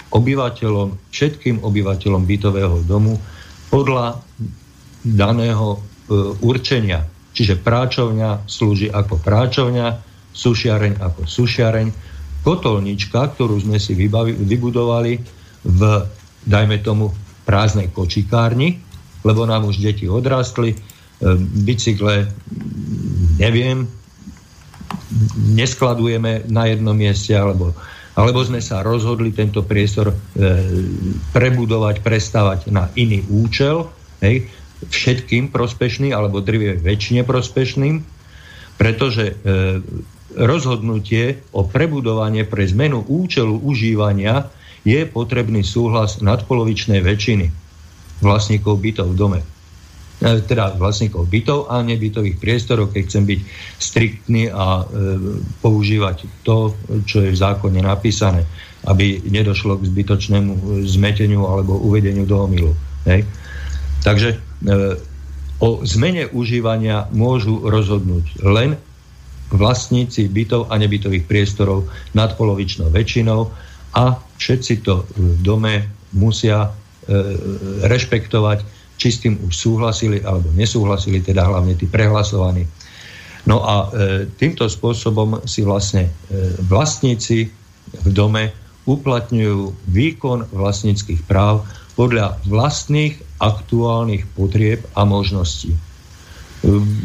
obyvateľom, 0.09 0.97
všetkým 1.13 1.61
obyvateľom 1.61 2.25
bytového 2.25 2.81
domu 2.89 3.21
podľa 3.69 4.17
daného 5.05 5.77
e, 5.77 5.79
určenia 6.41 7.05
Čiže 7.39 7.61
práčovňa 7.61 8.49
slúži 8.49 8.91
ako 8.91 9.21
práčovňa, 9.23 9.87
sušiareň 10.35 10.99
ako 10.99 11.23
sušiareň. 11.23 11.87
kotolnička, 12.39 13.35
ktorú 13.35 13.59
sme 13.59 13.79
si 13.79 13.95
vybavi, 13.95 14.35
vybudovali 14.35 15.13
v, 15.63 15.81
dajme 16.43 16.79
tomu, 16.83 17.11
prázdnej 17.49 17.89
kočikárni, 17.89 18.77
lebo 19.25 19.49
nám 19.49 19.65
už 19.65 19.81
deti 19.81 20.05
odrastli, 20.05 20.77
e, 20.77 20.77
bicykle, 21.65 22.29
neviem, 23.41 23.89
neskladujeme 25.57 26.45
na 26.45 26.69
jednom 26.69 26.93
mieste, 26.93 27.33
alebo, 27.33 27.73
alebo 28.13 28.45
sme 28.45 28.61
sa 28.61 28.85
rozhodli 28.85 29.33
tento 29.33 29.65
priestor 29.65 30.13
e, 30.13 30.15
prebudovať, 31.33 32.05
prestavať 32.05 32.69
na 32.69 32.93
iný 32.93 33.25
účel, 33.25 33.89
hej, 34.21 34.45
všetkým 34.85 35.49
prospešným, 35.49 36.13
alebo 36.13 36.45
drvie 36.45 36.77
väčšine 36.77 37.25
prospešným, 37.25 38.05
pretože 38.77 39.33
e, 39.33 39.33
rozhodnutie 40.37 41.41
o 41.57 41.65
prebudovanie 41.65 42.45
pre 42.45 42.69
zmenu 42.69 43.01
účelu 43.09 43.57
užívania 43.65 44.45
je 44.83 45.03
potrebný 45.07 45.63
súhlas 45.65 46.19
nadpolovičnej 46.23 47.03
väčšiny 47.03 47.51
vlastníkov 48.19 48.79
bytov 48.79 49.15
v 49.15 49.17
dome. 49.17 49.39
E, 50.19 50.43
teda 50.43 50.75
vlastníkov 50.75 51.31
bytov 51.31 51.71
a 51.71 51.79
nebytových 51.79 52.35
priestorov, 52.43 52.91
keď 52.91 53.01
chcem 53.07 53.23
byť 53.23 53.39
striktný 53.79 54.43
a 54.51 54.83
e, 54.83 54.85
používať 55.63 56.27
to, 56.43 56.75
čo 57.07 57.23
je 57.23 57.31
v 57.31 57.39
zákone 57.39 57.79
napísané, 57.79 58.43
aby 58.83 59.23
nedošlo 59.23 59.79
k 59.79 59.87
zbytočnému 59.87 60.83
zmeteniu 60.87 61.47
alebo 61.47 61.79
uvedeniu 61.79 62.27
do 62.27 62.35
omilu. 62.43 62.75
Hej. 63.07 63.23
Takže 64.03 64.35
e, 64.35 64.37
o 65.63 65.83
zmene 65.87 66.27
užívania 66.35 67.07
môžu 67.15 67.63
rozhodnúť 67.63 68.43
len 68.43 68.75
vlastníci 69.55 70.29
bytov 70.29 70.67
a 70.69 70.75
nebytových 70.75 71.25
priestorov 71.25 71.87
nadpolovičnou 72.11 72.91
väčšinou 72.91 73.49
a 73.95 74.19
všetci 74.39 74.73
to 74.87 75.03
v 75.13 75.37
dome 75.43 75.85
musia 76.15 76.65
e, 76.65 76.69
rešpektovať, 77.85 78.65
či 78.99 79.07
s 79.11 79.21
tým 79.23 79.35
už 79.43 79.53
súhlasili 79.53 80.23
alebo 80.23 80.49
nesúhlasili, 80.55 81.21
teda 81.21 81.45
hlavne 81.45 81.75
tí 81.75 81.85
prehlasovaní. 81.85 82.65
No 83.45 83.63
a 83.63 83.87
e, 83.91 84.25
týmto 84.39 84.67
spôsobom 84.67 85.43
si 85.43 85.61
vlastne 85.63 86.07
e, 86.07 86.11
vlastníci 86.65 87.51
v 88.05 88.07
dome 88.09 88.51
uplatňujú 88.89 89.91
výkon 89.91 90.49
vlastníckých 90.49 91.21
práv 91.29 91.61
podľa 91.93 92.39
vlastných 92.47 93.19
aktuálnych 93.43 94.23
potrieb 94.33 94.81
a 94.95 95.03
možností. 95.03 95.75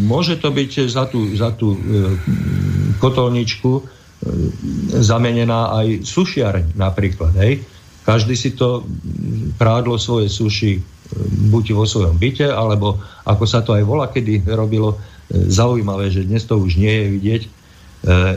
Môže 0.02 0.38
to 0.42 0.50
byť 0.50 0.70
za 0.90 1.06
tú, 1.06 1.30
za 1.38 1.54
tú 1.54 1.74
e, 1.74 1.78
kotolničku 2.98 3.72
e, 3.78 3.82
zamenená 5.00 5.76
aj 5.84 6.06
sušiareň 6.06 6.76
napríklad. 6.78 7.32
Hej. 7.40 7.64
Každý 8.04 8.36
si 8.36 8.52
to 8.52 8.84
prádlo 9.56 9.96
svoje 9.96 10.28
suši 10.28 10.72
e, 10.76 10.80
buď 11.52 11.64
vo 11.72 11.84
svojom 11.88 12.16
byte, 12.20 12.48
alebo 12.48 13.00
ako 13.24 13.44
sa 13.44 13.64
to 13.64 13.72
aj 13.76 13.84
volá, 13.84 14.12
kedy 14.12 14.44
robilo 14.44 15.00
zaujímavé, 15.32 16.12
že 16.12 16.28
dnes 16.28 16.44
to 16.44 16.60
už 16.60 16.76
nie 16.76 16.92
je 16.92 17.06
vidieť, 17.16 17.42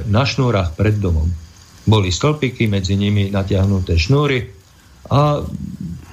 na 0.08 0.23
šnúrach 0.23 0.73
pred 0.80 0.95
domom. 0.95 1.28
Boli 1.88 2.12
stĺpiky, 2.12 2.67
medzi 2.67 2.95
nimi 2.95 3.32
natiahnuté 3.32 4.00
šnúry 4.00 4.47
a 5.12 5.43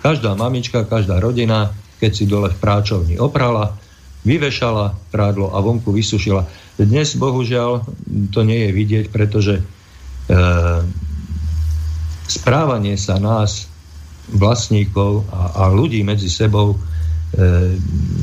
každá 0.03 0.35
mamička, 0.39 0.87
každá 0.87 1.19
rodina, 1.19 1.71
keď 1.99 2.11
si 2.15 2.25
dole 2.27 2.51
v 2.51 2.59
práčovni 2.59 3.15
oprala, 3.19 3.75
vyvešala 4.23 5.11
prádlo 5.11 5.55
a 5.55 5.59
vonku 5.63 5.91
vysušila. 5.91 6.47
Dnes, 6.75 7.15
bohužiaľ, 7.15 7.87
to 8.35 8.43
nie 8.43 8.67
je 8.67 8.71
vidieť, 8.75 9.05
pretože 9.15 9.61
e, 9.61 9.63
správanie 12.27 12.99
sa 12.99 13.23
nás, 13.23 13.71
vlastníkov 14.33 15.29
a, 15.29 15.53
a 15.53 15.63
ľudí 15.69 16.01
medzi 16.01 16.33
sebou 16.33 16.75
e, 16.75 16.77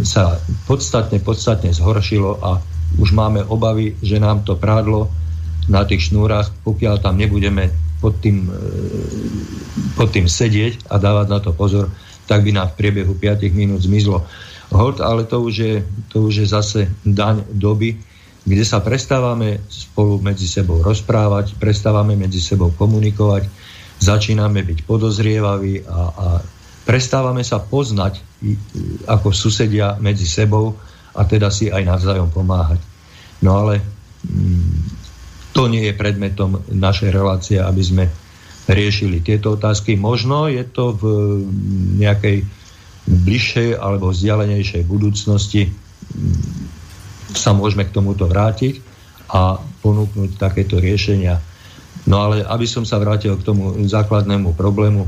sa 0.02 0.42
podstatne, 0.66 1.22
podstatne 1.22 1.70
zhoršilo 1.70 2.42
a 2.42 2.58
už 2.98 3.14
máme 3.14 3.46
obavy, 3.46 3.96
že 4.02 4.18
nám 4.18 4.44
to 4.44 4.58
prádlo 4.58 5.08
na 5.70 5.86
tých 5.86 6.10
šnúrach, 6.10 6.50
pokiaľ 6.66 7.06
tam 7.06 7.22
nebudeme 7.22 7.70
pod 8.02 8.18
tým, 8.20 8.50
e, 8.50 8.58
pod 9.94 10.10
tým 10.10 10.26
sedieť 10.26 10.90
a 10.90 10.98
dávať 10.98 11.28
na 11.30 11.40
to 11.40 11.54
pozor, 11.54 11.88
tak 12.26 12.42
by 12.42 12.52
nám 12.52 12.74
v 12.74 12.78
priebehu 12.82 13.14
5 13.14 13.46
minút 13.54 13.86
zmizlo. 13.86 14.26
Hold, 14.72 15.04
ale 15.04 15.28
to 15.28 15.44
už, 15.44 15.56
je, 15.56 15.76
to 16.10 16.26
už 16.26 16.34
je 16.44 16.48
zase 16.48 16.82
daň 17.06 17.44
doby, 17.52 18.00
kde 18.42 18.64
sa 18.66 18.82
prestávame 18.82 19.62
spolu 19.70 20.18
medzi 20.18 20.50
sebou 20.50 20.82
rozprávať, 20.82 21.56
prestávame 21.62 22.18
medzi 22.18 22.42
sebou 22.42 22.74
komunikovať, 22.74 23.46
začíname 24.02 24.66
byť 24.66 24.80
podozrievaví 24.90 25.86
a, 25.86 26.00
a 26.10 26.28
prestávame 26.82 27.46
sa 27.46 27.62
poznať 27.62 28.18
ako 29.06 29.30
susedia 29.30 30.02
medzi 30.02 30.26
sebou 30.26 30.74
a 31.14 31.22
teda 31.30 31.54
si 31.54 31.70
aj 31.70 31.86
navzájom 31.86 32.34
pomáhať. 32.34 32.82
No 33.46 33.62
ale 33.62 33.86
mm, 34.26 35.02
to 35.54 35.70
nie 35.70 35.86
je 35.86 35.94
predmetom 35.94 36.66
našej 36.74 37.10
relácie, 37.14 37.58
aby 37.62 37.84
sme 37.86 38.06
riešili 38.66 39.22
tieto 39.22 39.54
otázky. 39.54 40.00
Možno 40.00 40.50
je 40.50 40.64
to 40.66 40.98
v 40.98 41.04
nejakej 42.02 42.48
bližšej 43.06 43.78
alebo 43.78 44.14
vzdialenejšej 44.14 44.82
budúcnosti 44.88 45.70
sa 47.36 47.56
môžeme 47.56 47.88
k 47.88 47.96
tomuto 47.96 48.28
vrátiť 48.28 48.82
a 49.32 49.60
ponúknuť 49.82 50.36
takéto 50.36 50.78
riešenia. 50.78 51.40
No 52.08 52.28
ale 52.28 52.44
aby 52.44 52.66
som 52.66 52.84
sa 52.84 52.98
vrátil 52.98 53.38
k 53.38 53.46
tomu 53.46 53.78
základnému 53.86 54.58
problému, 54.58 55.08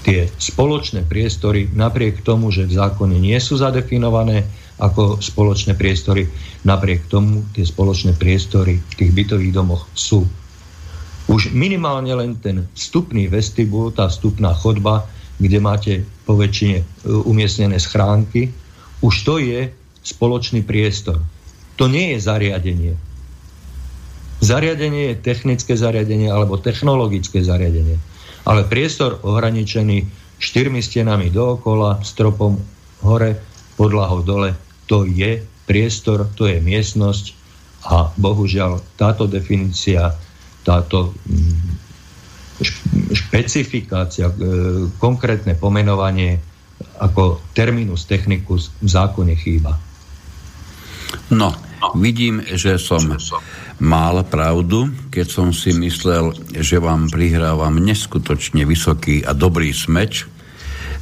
tie 0.00 0.32
spoločné 0.40 1.04
priestory, 1.04 1.68
napriek 1.68 2.24
tomu, 2.24 2.48
že 2.48 2.64
v 2.64 2.76
zákone 2.76 3.20
nie 3.20 3.36
sú 3.36 3.60
zadefinované 3.60 4.48
ako 4.80 5.20
spoločné 5.20 5.76
priestory, 5.76 6.24
napriek 6.64 7.04
tomu 7.12 7.44
tie 7.52 7.68
spoločné 7.68 8.16
priestory 8.16 8.80
v 8.80 8.94
tých 8.96 9.12
bytových 9.12 9.52
domoch 9.52 9.84
sú. 9.92 10.24
Už 11.28 11.52
minimálne 11.52 12.10
len 12.16 12.40
ten 12.40 12.64
vstupný 12.72 13.28
vestibul, 13.28 13.92
tá 13.92 14.08
vstupná 14.08 14.56
chodba, 14.56 15.04
kde 15.36 15.58
máte 15.60 15.92
po 16.24 16.34
väčšine 16.34 16.78
e, 16.80 16.84
umiestnené 17.28 17.76
schránky, 17.76 18.50
už 19.04 19.14
to 19.24 19.36
je 19.40 19.68
spoločný 20.04 20.64
priestor. 20.64 21.20
To 21.76 21.88
nie 21.88 22.16
je 22.16 22.18
zariadenie. 22.20 22.94
Zariadenie 24.40 25.12
je 25.12 25.20
technické 25.20 25.76
zariadenie 25.76 26.32
alebo 26.32 26.56
technologické 26.56 27.44
zariadenie. 27.44 28.00
Ale 28.48 28.64
priestor 28.64 29.20
ohraničený 29.20 30.08
štyrmi 30.40 30.80
stenami 30.80 31.28
dookola, 31.28 32.00
stropom 32.00 32.56
hore, 33.04 33.36
podlahou 33.76 34.24
dole, 34.24 34.56
to 34.88 35.04
je 35.04 35.44
priestor, 35.68 36.28
to 36.36 36.48
je 36.48 36.56
miestnosť 36.60 37.36
a 37.84 38.12
bohužiaľ 38.16 38.80
táto 38.96 39.24
definícia, 39.28 40.12
táto 40.64 41.16
mm, 41.24 41.88
špecifikácia, 43.12 44.28
e, 44.28 44.34
konkrétne 45.00 45.56
pomenovanie 45.56 46.40
ako 47.00 47.40
terminus 47.56 48.04
technicus 48.04 48.68
v 48.80 48.88
zákone 48.88 49.32
chýba. 49.36 49.76
No, 51.30 51.54
vidím, 51.96 52.42
že 52.44 52.76
som 52.76 53.02
mal 53.80 54.20
pravdu, 54.28 54.92
keď 55.08 55.26
som 55.26 55.48
si 55.56 55.72
myslel, 55.72 56.36
že 56.52 56.76
vám 56.76 57.08
prihrávam 57.08 57.80
neskutočne 57.80 58.68
vysoký 58.68 59.24
a 59.24 59.32
dobrý 59.32 59.72
smeč 59.72 60.28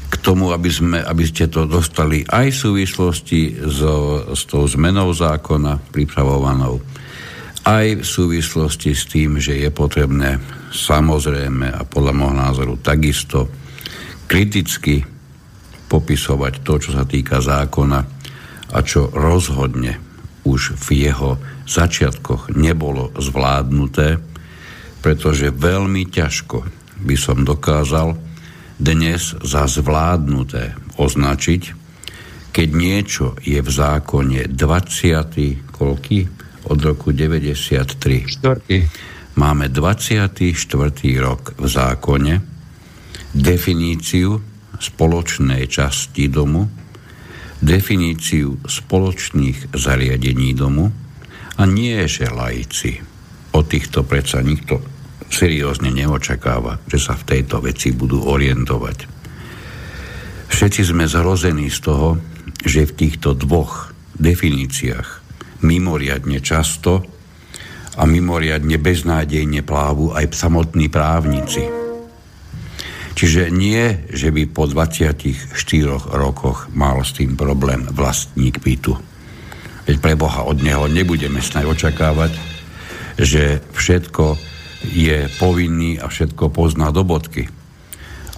k 0.09 0.14
tomu, 0.25 0.57
aby, 0.57 0.71
sme, 0.73 0.99
aby 1.05 1.25
ste 1.29 1.53
to 1.53 1.68
dostali 1.68 2.25
aj 2.25 2.49
v 2.49 2.61
súvislosti 2.64 3.40
so, 3.68 4.25
s 4.33 4.49
tou 4.49 4.64
zmenou 4.64 5.12
zákona 5.12 5.92
pripravovanou 5.92 6.81
aj 7.68 8.01
v 8.01 8.07
súvislosti 8.07 8.97
s 8.97 9.05
tým, 9.12 9.37
že 9.37 9.61
je 9.61 9.68
potrebné 9.68 10.40
samozrejme 10.73 11.68
a 11.68 11.85
podľa 11.85 12.12
môjho 12.16 12.37
názoru 12.40 12.75
takisto 12.81 13.44
kriticky 14.25 15.05
popisovať 15.88 16.64
to, 16.64 16.73
čo 16.81 16.90
sa 16.97 17.05
týka 17.05 17.44
zákona 17.44 18.17
a 18.72 18.78
čo 18.85 19.09
rozhodne 19.12 20.00
už 20.44 20.76
v 20.76 21.09
jeho 21.09 21.37
začiatkoch 21.68 22.52
nebolo 22.57 23.12
zvládnuté, 23.16 24.20
pretože 25.04 25.54
veľmi 25.54 26.09
ťažko 26.09 26.64
by 27.04 27.16
som 27.16 27.44
dokázal 27.44 28.16
dnes 28.78 29.35
za 29.42 29.66
zvládnuté 29.66 30.74
označiť, 30.98 31.62
keď 32.50 32.68
niečo 32.74 33.26
je 33.44 33.61
v 33.61 33.70
zákone 33.70 34.50
20. 34.50 35.70
koľky? 35.70 36.38
od 36.68 36.78
roku 36.85 37.12
93. 37.12 38.28
Štvrtý. 38.28 38.78
Máme 39.40 39.70
24. 39.70 40.52
rok 41.22 41.54
v 41.57 41.66
zákone, 41.66 42.35
definíciu 43.33 44.37
spoločnej 44.78 45.64
časti 45.70 46.26
domu, 46.28 46.66
definíciu 47.59 48.62
spoločných 48.62 49.75
zariadení 49.75 50.55
domu 50.55 50.90
a 51.59 51.62
nie, 51.66 51.99
že 52.07 52.31
lajci. 52.31 53.03
O 53.57 53.66
týchto 53.66 54.07
predsa 54.07 54.38
nikto 54.44 54.79
seriózne 55.29 55.90
neočakáva, 55.90 56.79
že 56.87 57.03
sa 57.03 57.18
v 57.18 57.27
tejto 57.37 57.61
veci 57.64 57.90
budú 57.90 58.25
orientovať. 58.25 58.99
Všetci 60.49 60.83
sme 60.87 61.05
zhrození 61.05 61.68
z 61.68 61.79
toho, 61.85 62.09
že 62.64 62.88
v 62.88 62.97
týchto 62.97 63.37
dvoch 63.37 63.92
definíciách 64.16 65.09
mimoriadne 65.62 66.38
často 66.40 67.05
a 67.99 68.03
mimoriadne 68.07 68.79
beznádejne 68.79 69.66
plávu 69.66 70.14
aj 70.14 70.31
samotní 70.35 70.87
právnici. 70.87 71.88
Čiže 73.18 73.50
nie, 73.50 74.07
že 74.14 74.31
by 74.31 74.46
po 74.46 74.70
24 74.70 75.59
rokoch 76.14 76.70
mal 76.70 77.02
s 77.02 77.18
tým 77.18 77.35
problém 77.35 77.83
vlastník 77.90 78.62
bytu. 78.62 78.94
Veď 79.90 79.96
pre 79.98 80.14
Boha 80.14 80.46
od 80.46 80.62
neho 80.62 80.87
nebudeme 80.87 81.42
snať 81.42 81.66
očakávať, 81.66 82.38
že 83.18 83.59
všetko 83.74 84.38
je 84.94 85.26
povinný 85.42 85.98
a 85.98 86.07
všetko 86.07 86.54
pozná 86.54 86.94
do 86.94 87.02
bodky. 87.02 87.50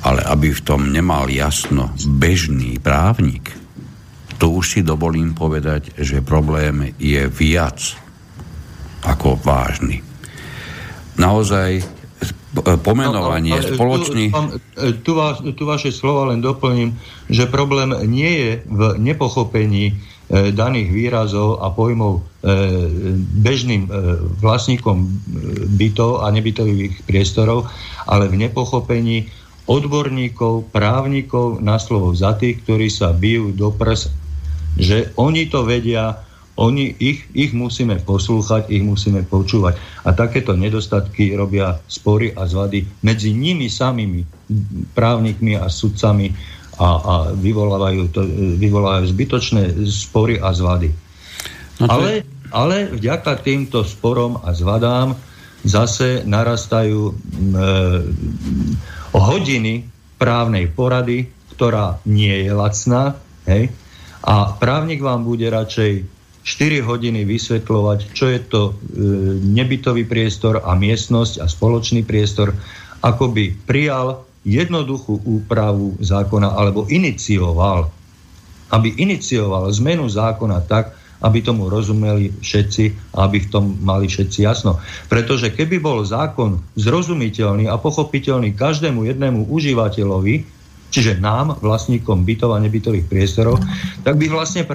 Ale 0.01 0.25
aby 0.25 0.49
v 0.49 0.65
tom 0.65 0.89
nemal 0.89 1.29
jasno 1.29 1.93
bežný 2.01 2.81
právnik, 2.81 3.53
to 4.41 4.49
už 4.49 4.65
si 4.65 4.81
dovolím 4.81 5.37
povedať, 5.37 5.93
že 6.01 6.25
problém 6.25 6.97
je 6.97 7.29
viac 7.29 7.77
ako 9.05 9.37
vážny. 9.45 10.01
Naozaj 11.21 12.00
pomenovanie 12.83 13.55
no, 13.57 13.63
spoločný... 13.63 14.25
Tu, 14.31 15.07
tu, 15.07 15.13
vás, 15.15 15.41
tu 15.41 15.63
vaše 15.65 15.95
slova 15.95 16.35
len 16.35 16.43
doplním, 16.43 16.97
že 17.31 17.47
problém 17.47 17.95
nie 18.11 18.31
je 18.31 18.51
v 18.67 18.81
nepochopení 18.99 19.85
e, 19.91 19.93
daných 20.51 20.91
výrazov 20.91 21.63
a 21.63 21.71
pojmov 21.71 22.19
e, 22.19 22.23
bežným 23.41 23.87
e, 23.87 23.91
vlastníkom 24.43 24.97
e, 25.03 25.09
bytov 25.79 26.27
a 26.27 26.31
nebytových 26.35 27.07
priestorov, 27.07 27.71
ale 28.11 28.27
v 28.27 28.49
nepochopení 28.49 29.31
odborníkov, 29.71 30.75
právnikov 30.75 31.63
na 31.63 31.79
slovo 31.79 32.11
za 32.13 32.35
tých, 32.35 32.59
ktorí 32.67 32.91
sa 32.91 33.15
bijú 33.15 33.55
do 33.55 33.71
prs 33.71 34.11
že 34.79 35.11
oni 35.19 35.51
to 35.51 35.67
vedia, 35.67 36.15
oni, 36.61 36.93
ich, 37.01 37.25
ich 37.33 37.57
musíme 37.57 37.97
poslúchať, 38.05 38.69
ich 38.69 38.85
musíme 38.85 39.25
počúvať. 39.25 39.81
A 40.05 40.13
takéto 40.13 40.53
nedostatky 40.53 41.33
robia 41.33 41.81
spory 41.89 42.37
a 42.37 42.45
zvady 42.45 42.85
medzi 43.01 43.33
nimi 43.33 43.73
samými, 43.73 44.29
právnikmi 44.93 45.57
a 45.57 45.73
sudcami 45.73 46.37
a, 46.77 46.89
a 47.01 47.15
vyvolávajú, 47.33 48.03
to, 48.13 48.21
vyvolávajú 48.61 49.05
zbytočné 49.09 49.63
spory 49.89 50.37
a 50.37 50.53
zvady. 50.53 50.93
No 51.81 51.89
to... 51.89 51.93
ale, 51.97 52.11
ale 52.53 52.77
vďaka 52.93 53.41
týmto 53.41 53.81
sporom 53.81 54.45
a 54.45 54.53
zvadám 54.53 55.17
zase 55.65 56.25
narastajú 56.29 57.01
e, 57.09 57.15
hodiny 59.17 59.89
právnej 60.21 60.69
porady, 60.69 61.29
ktorá 61.57 62.01
nie 62.09 62.49
je 62.49 62.53
lacná, 62.53 63.17
hej, 63.49 63.73
a 64.21 64.53
právnik 64.57 65.01
vám 65.01 65.25
bude 65.25 65.49
radšej 65.49 66.20
4 66.43 66.81
hodiny 66.81 67.29
vysvetľovať, 67.29 67.99
čo 68.17 68.27
je 68.33 68.41
to 68.41 68.63
e, 68.69 68.73
nebytový 69.41 70.09
priestor 70.09 70.65
a 70.65 70.73
miestnosť 70.73 71.45
a 71.45 71.47
spoločný 71.47 72.01
priestor, 72.03 72.57
ako 73.05 73.33
by 73.33 73.53
prijal 73.69 74.25
jednoduchú 74.45 75.21
úpravu 75.21 76.01
zákona 76.01 76.57
alebo 76.57 76.89
inicioval, 76.89 77.93
aby 78.73 78.89
inicioval 78.97 79.69
zmenu 79.69 80.09
zákona 80.09 80.65
tak, 80.65 80.97
aby 81.21 81.45
tomu 81.45 81.69
rozumeli 81.69 82.33
všetci 82.41 83.13
a 83.13 83.29
aby 83.29 83.45
v 83.45 83.51
tom 83.53 83.77
mali 83.85 84.09
všetci 84.09 84.41
jasno. 84.41 84.81
Pretože 85.13 85.53
keby 85.53 85.77
bol 85.77 86.01
zákon 86.01 86.65
zrozumiteľný 86.81 87.69
a 87.69 87.77
pochopiteľný 87.77 88.57
každému 88.57 89.05
jednému 89.05 89.53
užívateľovi, 89.53 90.60
čiže 90.91 91.23
nám, 91.23 91.57
vlastníkom 91.63 92.27
bytov 92.27 92.53
a 92.53 92.63
nebytových 92.63 93.07
priestorov, 93.07 93.63
tak 94.03 94.19
by 94.19 94.27
vlastne 94.29 94.67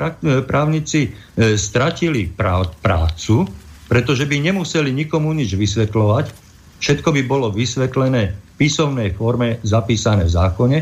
právnici 0.48 1.12
e, 1.12 1.60
stratili 1.60 2.32
prácu, 2.32 3.46
pretože 3.86 4.26
by 4.26 4.50
nemuseli 4.50 4.90
nikomu 4.96 5.36
nič 5.36 5.54
vysvetľovať, 5.54 6.26
všetko 6.80 7.10
by 7.12 7.22
bolo 7.28 7.52
vysvetlené 7.52 8.34
v 8.34 8.54
písomnej 8.56 9.12
forme 9.14 9.60
zapísané 9.68 10.24
v 10.26 10.32
zákone, 10.32 10.78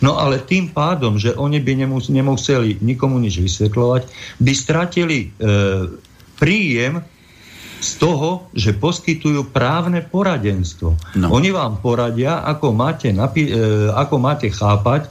no 0.00 0.16
ale 0.16 0.40
tým 0.42 0.72
pádom, 0.72 1.20
že 1.20 1.36
oni 1.36 1.60
by 1.60 1.84
nemuseli 2.08 2.80
nikomu 2.80 3.20
nič 3.20 3.38
vysvetľovať, 3.38 4.02
by 4.40 4.52
stratili 4.56 5.18
e, 5.20 5.48
príjem 6.40 7.04
z 7.78 7.90
toho, 8.02 8.50
že 8.54 8.74
poskytujú 8.74 9.54
právne 9.54 10.02
poradenstvo. 10.02 10.98
No. 11.14 11.26
Oni 11.30 11.54
vám 11.54 11.78
poradia, 11.78 12.42
ako 12.42 12.74
máte, 12.74 13.14
napi- 13.14 13.54
e, 13.54 13.88
ako 13.94 14.18
máte 14.18 14.50
chápať 14.50 15.06
e, 15.06 15.08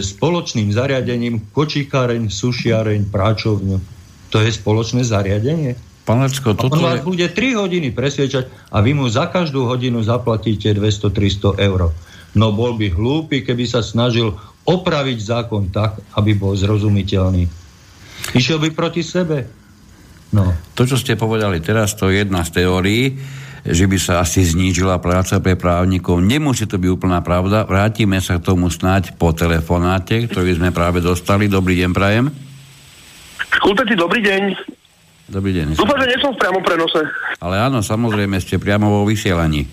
spoločným 0.00 0.70
zariadením 0.70 1.42
kočikáreň, 1.50 2.30
sušiareň, 2.30 3.10
práčovňu. 3.10 3.76
To 4.30 4.36
je 4.38 4.50
spoločné 4.54 5.02
zariadenie. 5.02 5.74
Panecko, 6.08 6.56
toto 6.56 6.78
on 6.78 6.88
vás 6.88 7.04
je... 7.04 7.04
bude 7.04 7.26
3 7.28 7.60
hodiny 7.60 7.92
presviečať 7.92 8.72
a 8.72 8.80
vy 8.80 8.96
mu 8.96 9.04
za 9.12 9.28
každú 9.28 9.68
hodinu 9.68 10.00
zaplatíte 10.00 10.72
200-300 10.72 11.60
eur. 11.60 11.92
No 12.32 12.46
bol 12.54 12.80
by 12.80 12.88
hlúpy, 12.94 13.44
keby 13.44 13.68
sa 13.68 13.84
snažil 13.84 14.32
opraviť 14.64 15.18
zákon 15.20 15.68
tak, 15.68 16.00
aby 16.16 16.32
bol 16.36 16.56
zrozumiteľný. 16.56 17.48
Išiel 18.36 18.60
by 18.60 18.68
proti 18.72 19.00
sebe. 19.00 19.48
No. 20.28 20.52
To, 20.76 20.82
čo 20.84 21.00
ste 21.00 21.16
povedali 21.16 21.60
teraz, 21.64 21.96
to 21.96 22.12
je 22.12 22.20
jedna 22.24 22.44
z 22.44 22.60
teórií, 22.60 23.16
že 23.64 23.84
by 23.88 23.98
sa 24.00 24.20
asi 24.20 24.44
znížila 24.44 25.00
práca 25.00 25.40
pre 25.40 25.56
právnikov. 25.56 26.20
Nemusí 26.20 26.68
to 26.68 26.76
byť 26.76 26.90
úplná 26.92 27.20
pravda. 27.24 27.64
Vrátime 27.64 28.20
sa 28.20 28.36
k 28.36 28.44
tomu 28.44 28.68
snáď 28.68 29.16
po 29.16 29.32
telefonáte, 29.32 30.28
ktorý 30.28 30.60
sme 30.60 30.70
práve 30.72 31.00
dostali. 31.00 31.48
Dobrý 31.48 31.80
deň, 31.80 31.90
Prajem. 31.96 32.26
Kulteci, 33.60 33.96
dobrý 33.96 34.20
deň. 34.20 34.42
Dobrý 35.28 35.52
deň. 35.52 35.76
Dúfam, 35.76 36.00
že 36.00 36.08
nie 36.08 36.20
som 36.24 36.32
v 36.32 36.40
priamom 36.40 36.64
prenose. 36.64 37.04
Ale 37.40 37.60
áno, 37.60 37.84
samozrejme, 37.84 38.40
ste 38.40 38.56
priamo 38.56 38.88
vo 38.88 39.02
vysielaní. 39.04 39.68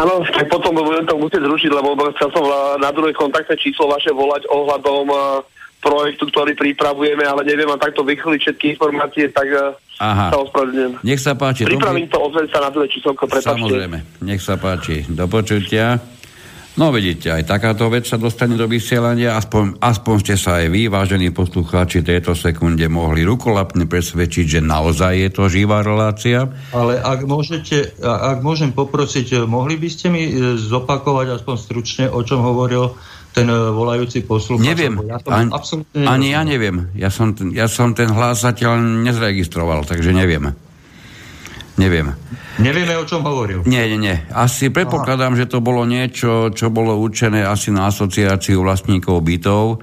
Áno, 0.00 0.24
tak 0.24 0.48
potom 0.48 0.72
budem 0.80 1.04
to 1.04 1.20
musieť 1.20 1.44
zrušiť, 1.44 1.70
lebo 1.76 1.92
chcel 2.16 2.32
som 2.32 2.44
na 2.80 2.88
druhé 2.94 3.12
kontaktné 3.12 3.52
číslo 3.60 3.90
vaše 3.90 4.08
volať 4.14 4.48
ohľadom 4.48 5.04
uh, 5.12 5.44
projektu, 5.80 6.28
ktorý 6.28 6.52
pripravujeme, 6.54 7.24
ale 7.24 7.42
neviem 7.48 7.66
vám 7.66 7.80
takto 7.80 8.04
vychliť 8.04 8.40
všetky 8.40 8.76
informácie, 8.76 9.32
tak 9.32 9.48
eh, 9.48 9.72
Aha. 9.98 10.28
sa 10.30 10.36
ospravedlňujem. 10.44 10.92
Nech 11.02 11.20
sa 11.20 11.32
páči. 11.34 11.64
Pripravím 11.64 12.06
to, 12.06 12.20
ozveň 12.20 12.46
sa 12.52 12.60
na 12.60 12.70
druhé 12.70 12.86
číselko, 12.92 13.24
prepáčte. 13.24 13.56
Samozrejme, 13.56 13.98
nech 14.22 14.40
sa 14.44 14.60
páči. 14.60 15.08
Do 15.08 15.24
počutia. 15.26 15.98
No 16.78 16.94
vidíte, 16.94 17.34
aj 17.34 17.50
takáto 17.50 17.90
vec 17.90 18.06
sa 18.06 18.14
dostane 18.14 18.54
do 18.54 18.70
vysielania, 18.70 19.34
aspoň, 19.34 19.82
aspoň 19.82 20.16
ste 20.22 20.34
sa 20.38 20.62
aj 20.62 20.70
vy, 20.70 20.86
vážení 20.86 21.34
poslucháči, 21.34 22.06
tejto 22.06 22.38
sekunde 22.38 22.86
mohli 22.86 23.26
rukolapne 23.26 23.90
presvedčiť, 23.90 24.46
že 24.46 24.60
naozaj 24.62 25.12
je 25.18 25.30
to 25.34 25.50
živá 25.50 25.82
relácia. 25.82 26.46
Ale 26.70 27.02
ak 27.02 27.26
môžete, 27.26 27.98
ak 28.06 28.46
môžem 28.46 28.70
poprosiť, 28.70 29.26
eh, 29.34 29.38
mohli 29.50 29.82
by 29.82 29.88
ste 29.90 30.06
mi 30.14 30.30
eh, 30.30 30.54
zopakovať 30.56 31.42
aspoň 31.42 31.56
stručne, 31.58 32.04
o 32.06 32.22
čom 32.22 32.46
hovoril 32.46 32.94
ten 33.30 33.46
e, 33.46 33.54
volajúci 33.70 34.26
poslucháč. 34.26 34.66
Neviem, 34.66 34.94
ja 35.06 35.18
ani, 35.30 35.50
ani 36.06 36.28
ja 36.34 36.40
neviem. 36.42 36.90
Ja 36.98 37.10
som, 37.10 37.34
ten, 37.34 37.54
ja 37.54 37.70
som 37.70 37.94
ten 37.94 38.10
hlas 38.10 38.42
zatiaľ 38.42 38.82
nezregistroval, 39.06 39.86
takže 39.86 40.10
neviem. 40.10 40.50
Neviem. 41.80 42.12
Nevieme, 42.60 42.92
o 43.00 43.08
čom 43.08 43.24
hovoril. 43.24 43.64
Nie, 43.64 43.88
nie, 43.88 43.96
nie. 43.96 44.16
Asi 44.36 44.68
predpokladám, 44.68 45.32
Aha. 45.32 45.40
že 45.40 45.48
to 45.48 45.64
bolo 45.64 45.88
niečo, 45.88 46.52
čo 46.52 46.68
bolo 46.68 46.92
určené 47.00 47.40
asi 47.40 47.72
na 47.72 47.88
asociáciu 47.88 48.60
vlastníkov 48.60 49.24
bytov 49.24 49.80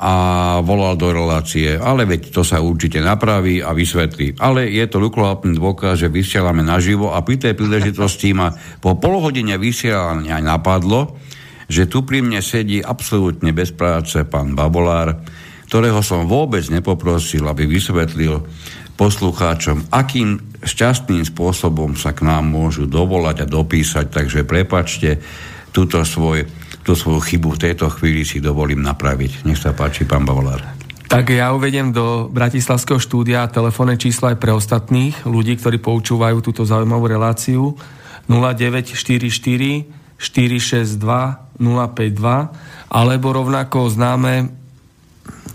a 0.00 0.12
volal 0.60 1.00
do 1.00 1.08
relácie. 1.12 1.80
Ale 1.80 2.04
veď 2.04 2.28
to 2.28 2.44
sa 2.44 2.60
určite 2.60 3.00
napraví 3.00 3.64
a 3.64 3.72
vysvetlí. 3.72 4.36
Ale 4.36 4.68
je 4.68 4.84
to 4.84 5.00
rukolapný 5.00 5.56
dôkaz, 5.56 6.04
že 6.04 6.12
vysielame 6.12 6.60
naživo 6.60 7.16
a 7.16 7.24
pri 7.24 7.40
tej 7.40 7.56
príležitosti 7.56 8.36
ma 8.36 8.52
po 8.84 9.00
polhodine 9.00 9.56
vysielania 9.56 10.44
napadlo, 10.44 11.16
že 11.70 11.86
tu 11.86 12.02
pri 12.02 12.18
mne 12.18 12.42
sedí 12.42 12.82
absolútne 12.82 13.54
bez 13.54 13.70
práce 13.70 14.18
pán 14.26 14.58
Babolár, 14.58 15.22
ktorého 15.70 16.02
som 16.02 16.26
vôbec 16.26 16.66
nepoprosil, 16.66 17.46
aby 17.46 17.70
vysvetlil 17.70 18.42
poslucháčom, 18.98 19.86
akým 19.94 20.58
šťastným 20.66 21.22
spôsobom 21.30 21.94
sa 21.94 22.10
k 22.10 22.26
nám 22.26 22.50
môžu 22.50 22.90
dovolať 22.90 23.46
a 23.46 23.48
dopísať, 23.48 24.10
takže 24.10 24.42
prepačte 24.42 25.22
túto, 25.70 26.02
svoj, 26.02 26.50
tú 26.82 26.98
svoju 26.98 27.22
chybu 27.22 27.54
v 27.54 27.62
tejto 27.70 27.86
chvíli 27.86 28.26
si 28.26 28.42
dovolím 28.42 28.82
napraviť. 28.82 29.46
Nech 29.46 29.62
sa 29.62 29.70
páči, 29.70 30.04
pán 30.04 30.26
Bavolár. 30.26 30.60
Tak 31.06 31.30
ja 31.30 31.54
uvediem 31.54 31.94
do 31.94 32.30
Bratislavského 32.30 32.98
štúdia 32.98 33.46
telefónne 33.46 33.94
číslo 33.94 34.30
aj 34.30 34.42
pre 34.42 34.54
ostatných 34.54 35.22
ľudí, 35.22 35.54
ktorí 35.58 35.78
poučúvajú 35.78 36.42
túto 36.42 36.66
zaujímavú 36.66 37.06
reláciu 37.06 37.78
0944 38.26 39.99
462 40.20 41.00
052 41.56 42.92
alebo 42.92 43.26
rovnako 43.32 43.88
známe 43.88 44.52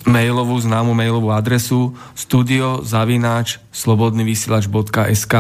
mailovú, 0.09 0.57
známu 0.57 0.97
mailovú 0.97 1.29
adresu 1.29 1.93
studiozavináč 2.17 3.61
slobodnyvysielač.sk 3.69 5.33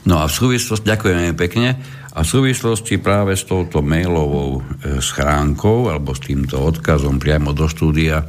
No 0.00 0.16
a 0.16 0.24
v 0.24 0.32
súvislosti, 0.32 0.88
ďakujeme 0.88 1.36
pekne, 1.36 1.76
a 2.10 2.24
v 2.24 2.26
súvislosti 2.26 2.98
práve 2.98 3.36
s 3.36 3.44
touto 3.44 3.84
mailovou 3.84 4.58
e, 4.58 4.98
schránkou 4.98 5.92
alebo 5.92 6.16
s 6.16 6.24
týmto 6.24 6.58
odkazom 6.58 7.20
priamo 7.20 7.52
do 7.52 7.68
štúdia, 7.68 8.24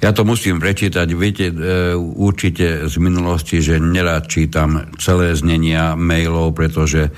ja 0.00 0.16
to 0.16 0.24
musím 0.24 0.56
prečítať, 0.56 1.08
viete, 1.12 1.52
e, 1.52 1.54
určite 1.98 2.88
z 2.88 2.94
minulosti, 2.96 3.60
že 3.60 3.76
nerad 3.76 4.24
čítam 4.32 4.88
celé 4.96 5.36
znenia 5.36 5.92
mailov, 5.92 6.56
pretože 6.56 7.12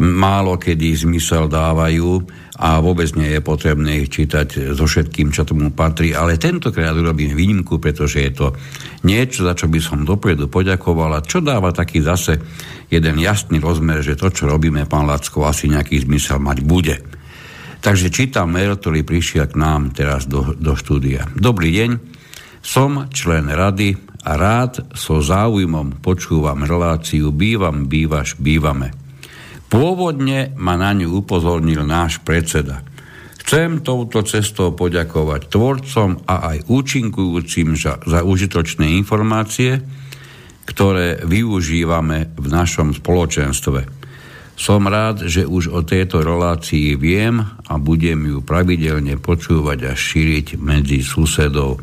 málo 0.00 0.56
kedy 0.56 1.04
zmysel 1.04 1.50
dávajú 1.50 2.24
a 2.62 2.78
vôbec 2.78 3.10
nie 3.18 3.34
je 3.34 3.40
potrebné 3.42 4.06
ich 4.06 4.12
čítať 4.12 4.76
so 4.76 4.86
všetkým, 4.86 5.34
čo 5.34 5.42
tomu 5.42 5.72
patrí. 5.74 6.14
Ale 6.14 6.38
tentokrát 6.38 6.94
urobím 6.94 7.34
výnimku, 7.34 7.82
pretože 7.82 8.22
je 8.22 8.32
to 8.32 8.46
niečo, 9.02 9.42
za 9.42 9.58
čo 9.58 9.66
by 9.66 9.80
som 9.82 10.06
dopredu 10.06 10.46
poďakoval 10.46 11.18
a 11.18 11.24
čo 11.26 11.42
dáva 11.42 11.74
taký 11.74 12.04
zase 12.04 12.38
jeden 12.92 13.16
jasný 13.18 13.58
rozmer, 13.58 14.04
že 14.04 14.14
to, 14.14 14.30
čo 14.30 14.46
robíme, 14.46 14.84
pán 14.86 15.08
Lacko, 15.08 15.48
asi 15.48 15.72
nejaký 15.72 16.04
zmysel 16.04 16.38
mať 16.38 16.58
bude. 16.62 16.96
Takže 17.82 18.14
čítam 18.14 18.54
mail, 18.54 18.78
ktorý 18.78 19.02
prišiel 19.02 19.50
k 19.50 19.58
nám 19.58 19.90
teraz 19.90 20.30
do, 20.30 20.54
do 20.54 20.78
štúdia. 20.78 21.26
Dobrý 21.34 21.74
deň, 21.74 21.90
som 22.62 23.10
člen 23.10 23.50
rady 23.50 23.98
a 24.22 24.38
rád 24.38 24.94
so 24.94 25.18
záujmom 25.18 25.98
počúvam 25.98 26.62
reláciu 26.62 27.34
Bývam, 27.34 27.90
bývaš, 27.90 28.38
bývame. 28.38 29.01
Pôvodne 29.72 30.52
ma 30.60 30.76
na 30.76 30.92
ňu 30.92 31.24
upozornil 31.24 31.80
náš 31.88 32.20
predseda. 32.20 32.84
Chcem 33.40 33.80
touto 33.80 34.20
cestou 34.20 34.76
poďakovať 34.76 35.48
tvorcom 35.48 36.20
a 36.28 36.52
aj 36.52 36.68
účinkujúcim 36.68 37.72
za, 37.80 37.96
za 38.04 38.20
užitočné 38.20 38.92
informácie, 39.00 39.80
ktoré 40.68 41.24
využívame 41.24 42.36
v 42.36 42.46
našom 42.52 42.92
spoločenstve. 42.92 44.04
Som 44.60 44.84
rád, 44.84 45.24
že 45.24 45.48
už 45.48 45.72
o 45.72 45.80
tejto 45.80 46.20
relácii 46.20 46.92
viem 47.00 47.40
a 47.40 47.74
budem 47.80 48.28
ju 48.28 48.44
pravidelne 48.44 49.16
počúvať 49.16 49.88
a 49.88 49.92
šíriť 49.96 50.60
medzi 50.60 51.00
susedov. 51.00 51.80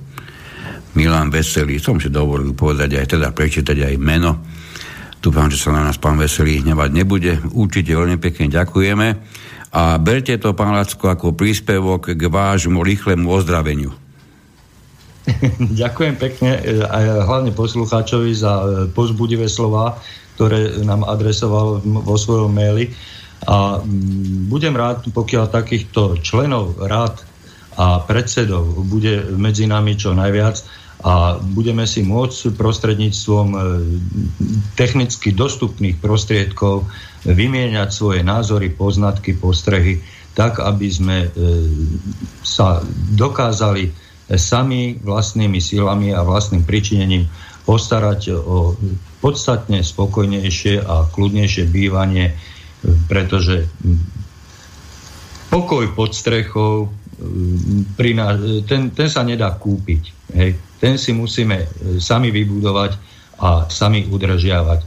Milan 0.94 1.34
Veselý, 1.34 1.82
som 1.82 1.98
si 1.98 2.14
dovolil 2.14 2.54
povedať 2.54 3.02
aj 3.02 3.18
teda 3.18 3.34
prečítať 3.34 3.78
aj 3.82 3.96
meno. 3.98 4.46
Dúfam, 5.20 5.52
že 5.52 5.60
sa 5.60 5.76
na 5.76 5.84
nás 5.84 6.00
pán 6.00 6.16
Veselý 6.16 6.64
hnevať 6.64 6.90
nebude. 6.96 7.36
Určite 7.52 7.92
veľmi 7.92 8.16
pekne 8.24 8.48
ďakujeme. 8.48 9.08
A 9.76 10.00
berte 10.00 10.40
to, 10.40 10.56
pán 10.56 10.74
Lacko, 10.74 11.12
ako 11.12 11.36
príspevok 11.36 12.16
k 12.16 12.22
vášmu 12.26 12.80
rýchlemu 12.80 13.28
ozdraveniu. 13.28 13.92
Ďakujem 15.84 16.16
pekne 16.18 16.52
e, 16.58 16.82
aj 16.82 17.04
hlavne 17.28 17.52
poslucháčovi 17.54 18.32
za 18.34 18.54
e, 18.58 18.66
pozbudivé 18.90 19.46
slova, 19.46 20.00
ktoré 20.40 20.82
nám 20.82 21.06
adresoval 21.06 21.84
vo 21.84 22.16
svojom 22.18 22.50
maili. 22.50 22.90
A 23.46 23.84
budem 24.50 24.74
rád, 24.74 25.06
pokiaľ 25.12 25.52
takýchto 25.52 26.18
členov 26.24 26.80
rád 26.80 27.22
a 27.80 28.04
predsedov 28.04 28.84
bude 28.88 29.36
medzi 29.40 29.64
nami 29.64 29.96
čo 29.96 30.12
najviac 30.12 30.60
a 31.00 31.40
budeme 31.40 31.88
si 31.88 32.04
môcť 32.04 32.60
prostredníctvom 32.60 33.48
e, 33.56 33.60
technicky 34.76 35.32
dostupných 35.32 35.96
prostriedkov 36.00 36.84
vymieňať 37.24 37.90
svoje 37.92 38.20
názory, 38.24 38.72
poznatky, 38.72 39.36
postrehy, 39.40 40.04
tak 40.36 40.60
aby 40.64 40.88
sme 40.88 41.18
sa 42.48 42.80
dokázali 43.12 43.92
sami 44.38 44.96
vlastnými 45.02 45.60
silami 45.60 46.16
a 46.16 46.24
vlastným 46.24 46.64
pričinením 46.64 47.28
postarať 47.66 48.34
o 48.34 48.78
podstatne 49.20 49.84
spokojnejšie 49.84 50.80
a 50.80 51.10
kľudnejšie 51.12 51.68
bývanie, 51.68 52.34
pretože 53.12 53.68
pokoj 55.52 55.86
pod 55.94 56.16
strechou 56.16 56.94
ten, 58.64 58.82
ten 58.96 59.08
sa 59.12 59.22
nedá 59.28 59.52
kúpiť. 59.52 60.04
Hej. 60.34 60.56
Ten 60.80 60.96
si 60.96 61.12
musíme 61.12 61.68
sami 62.00 62.32
vybudovať 62.32 62.92
a 63.40 63.68
sami 63.68 64.08
udržiavať. 64.08 64.80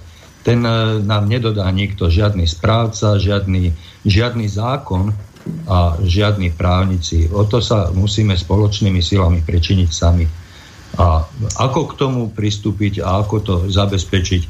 Ten 0.43 0.65
nám 1.07 1.25
nedodá 1.29 1.69
nikto 1.71 2.11
žiadny 2.11 2.49
správca, 2.49 3.21
žiadny, 3.21 3.71
žiadny 4.03 4.47
zákon, 4.51 5.15
a 5.67 5.99
žiadni 6.03 6.55
právnici. 6.55 7.27
O 7.31 7.43
to 7.47 7.59
sa 7.59 7.91
musíme 7.91 8.39
spoločnými 8.39 9.03
silami 9.03 9.43
prečiniť 9.43 9.91
sami. 9.91 10.27
A 11.01 11.25
ako 11.59 11.81
k 11.89 11.97
tomu 11.97 12.29
pristúpiť 12.31 13.01
a 13.01 13.25
ako 13.25 13.37
to 13.41 13.55
zabezpečiť, 13.73 14.43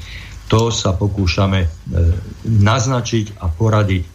to 0.50 0.68
sa 0.68 0.92
pokúšame 0.92 1.64
e, 1.64 1.68
naznačiť 2.44 3.40
a 3.40 3.48
poradiť 3.48 4.02
e, 4.04 4.08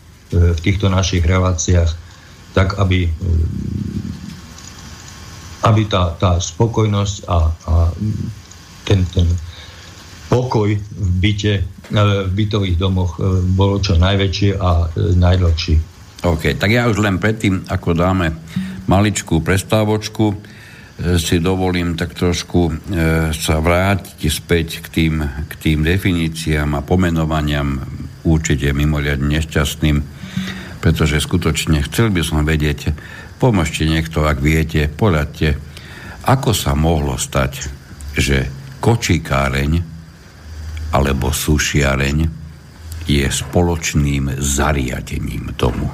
v 0.53 0.59
týchto 0.59 0.91
našich 0.91 1.23
reláciách, 1.23 1.89
tak 2.53 2.77
aby, 2.77 3.07
e, 3.07 3.11
aby 5.65 5.89
tá, 5.89 6.13
tá 6.19 6.37
spokojnosť 6.37 7.15
a, 7.25 7.37
a 7.49 7.75
ten, 8.85 9.01
ten 9.09 9.25
pokoj 10.27 10.69
v 10.75 11.09
byte, 11.17 11.53
v 11.89 12.31
bytových 12.35 12.77
domoch 12.77 13.17
bolo 13.55 13.79
čo 13.79 13.95
najväčšie 13.95 14.59
a 14.59 14.91
najdlhší. 15.15 15.75
OK, 16.25 16.57
tak 16.57 16.73
ja 16.73 16.89
už 16.89 16.99
len 16.99 17.21
predtým, 17.21 17.69
ako 17.69 17.93
dáme 17.93 18.33
maličkú 18.89 19.45
prestávočku, 19.45 20.25
e, 20.33 20.35
si 21.21 21.37
dovolím 21.37 21.93
tak 21.93 22.17
trošku 22.17 22.61
e, 22.67 22.73
sa 23.35 23.61
vrátiť 23.61 24.19
späť 24.25 24.81
k 24.81 24.87
tým, 24.89 25.15
k 25.45 25.53
tým 25.61 25.85
definíciám 25.85 26.73
a 26.73 26.81
pomenovaniam 26.81 27.85
určite 28.25 28.73
mimoriadne 28.73 29.37
nešťastným, 29.37 29.97
pretože 30.81 31.21
skutočne 31.21 31.85
chcel 31.85 32.09
by 32.09 32.21
som 32.25 32.41
vedieť, 32.41 32.91
pomôžte 33.37 33.85
niekto, 33.85 34.25
ak 34.25 34.41
viete, 34.41 34.89
poradte, 34.89 35.57
ako 36.27 36.51
sa 36.51 36.75
mohlo 36.75 37.15
stať, 37.15 37.69
že 38.17 38.49
kočikáreň 38.83 39.71
alebo 40.91 41.31
sušiareň 41.31 42.17
je 43.07 43.23
spoločným 43.23 44.35
zariadením 44.41 45.55
domu 45.55 45.87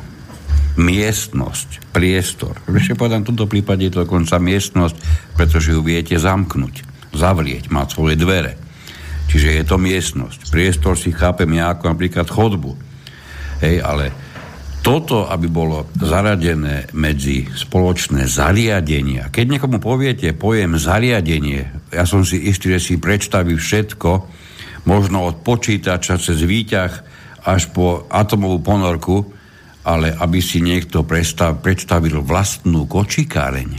miestnosť, 0.73 1.93
priestor. 1.93 2.57
Ešte 2.65 2.97
povedám, 2.97 3.21
v 3.21 3.29
tomto 3.33 3.45
prípade 3.45 3.85
je 3.85 3.93
to 3.93 4.09
dokonca 4.09 4.41
miestnosť, 4.41 4.95
pretože 5.37 5.69
ju 5.69 5.85
viete 5.85 6.17
zamknúť, 6.17 6.81
zavrieť, 7.13 7.69
mať 7.69 7.87
svoje 7.93 8.15
dvere. 8.17 8.57
Čiže 9.29 9.61
je 9.61 9.63
to 9.65 9.77
miestnosť. 9.77 10.49
Priestor 10.49 10.97
si 10.97 11.13
chápem 11.13 11.49
ja 11.57 11.73
ako 11.73 11.93
napríklad 11.93 12.25
chodbu. 12.25 12.73
Hej, 13.61 13.85
ale 13.85 14.09
toto, 14.83 15.31
aby 15.31 15.47
bolo 15.47 15.87
zaradené 15.95 16.91
medzi 16.91 17.47
spoločné 17.47 18.27
zariadenia. 18.27 19.31
Keď 19.31 19.45
niekomu 19.55 19.79
poviete 19.79 20.35
pojem 20.35 20.75
zariadenie, 20.75 21.87
ja 21.87 22.03
som 22.03 22.27
si 22.27 22.51
istý, 22.51 22.75
že 22.75 22.83
si 22.83 22.93
predstaví 22.99 23.55
všetko, 23.55 24.11
možno 24.83 25.23
od 25.31 25.39
počítača 25.39 26.19
cez 26.19 26.43
výťah 26.43 26.91
až 27.47 27.71
po 27.71 28.03
atomovú 28.11 28.59
ponorku, 28.59 29.17
ale 29.87 30.11
aby 30.11 30.43
si 30.43 30.59
niekto 30.59 31.07
predstav, 31.07 31.63
predstavil 31.63 32.19
vlastnú 32.19 32.83
kočikáreň, 32.83 33.71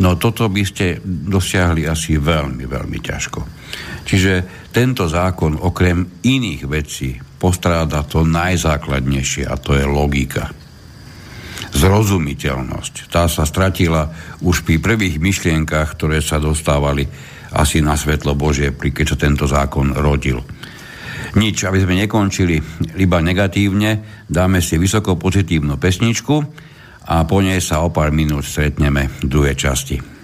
no 0.00 0.16
toto 0.16 0.48
by 0.48 0.64
ste 0.64 1.00
dosiahli 1.04 1.84
asi 1.84 2.16
veľmi, 2.16 2.64
veľmi 2.64 2.98
ťažko. 3.04 3.40
Čiže 4.08 4.32
tento 4.72 5.08
zákon 5.08 5.60
okrem 5.60 6.24
iných 6.24 6.62
vecí 6.64 7.16
postráda 7.36 8.02
to 8.04 8.24
najzákladnejšie 8.24 9.44
a 9.48 9.54
to 9.60 9.76
je 9.76 9.84
logika. 9.84 10.52
Zrozumiteľnosť. 11.76 13.12
Tá 13.12 13.28
sa 13.28 13.44
stratila 13.44 14.08
už 14.40 14.64
pri 14.64 14.80
prvých 14.80 15.20
myšlienkach, 15.20 15.96
ktoré 15.98 16.24
sa 16.24 16.40
dostávali 16.40 17.04
asi 17.52 17.84
na 17.84 17.96
svetlo 17.96 18.32
Božie, 18.36 18.72
keď 18.72 19.06
sa 19.12 19.16
tento 19.16 19.44
zákon 19.44 19.92
rodil 19.96 20.40
nič, 21.36 21.68
aby 21.68 21.84
sme 21.84 21.94
nekončili 22.00 22.56
iba 22.96 23.18
negatívne, 23.20 24.24
dáme 24.24 24.64
si 24.64 24.80
vysoko 24.80 25.20
pozitívnu 25.20 25.76
pesničku 25.76 26.34
a 27.06 27.22
po 27.28 27.38
nej 27.44 27.60
sa 27.60 27.84
o 27.84 27.92
pár 27.92 28.10
minút 28.10 28.48
stretneme 28.48 29.12
v 29.20 29.24
druhej 29.28 29.54
časti. 29.54 30.15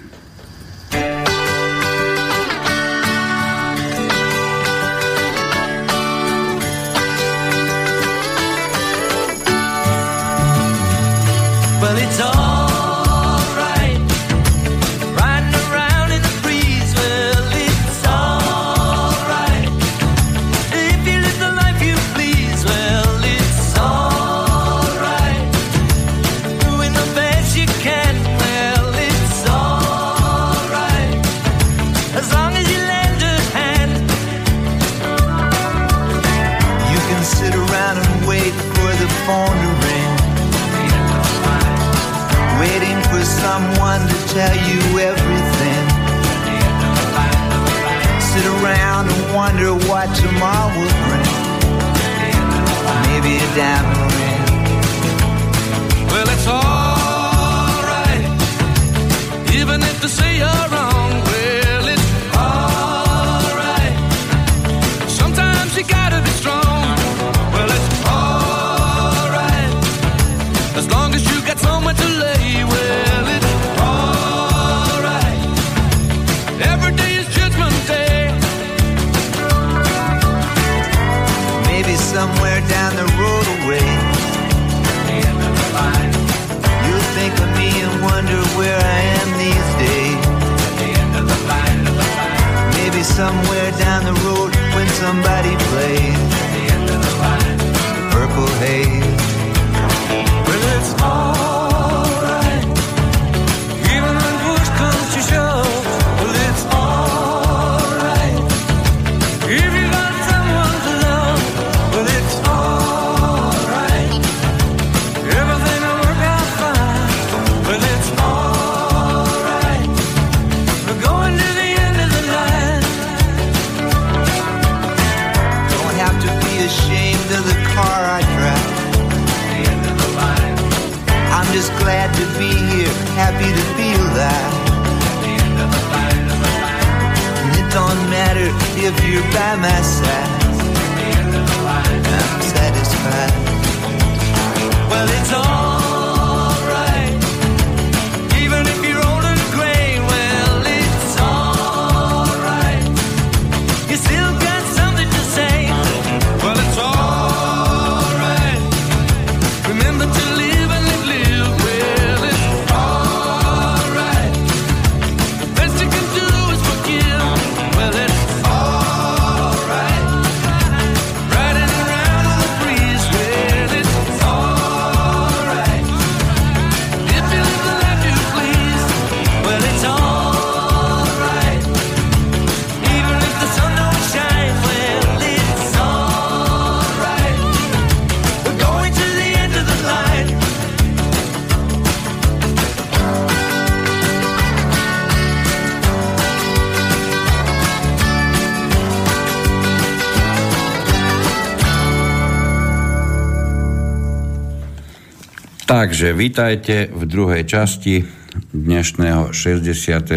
Takže 206.02 206.18
vítajte 206.18 206.76
v 206.90 207.06
druhej 207.06 207.46
časti 207.46 208.02
dnešného 208.50 209.30
63. 209.30 210.10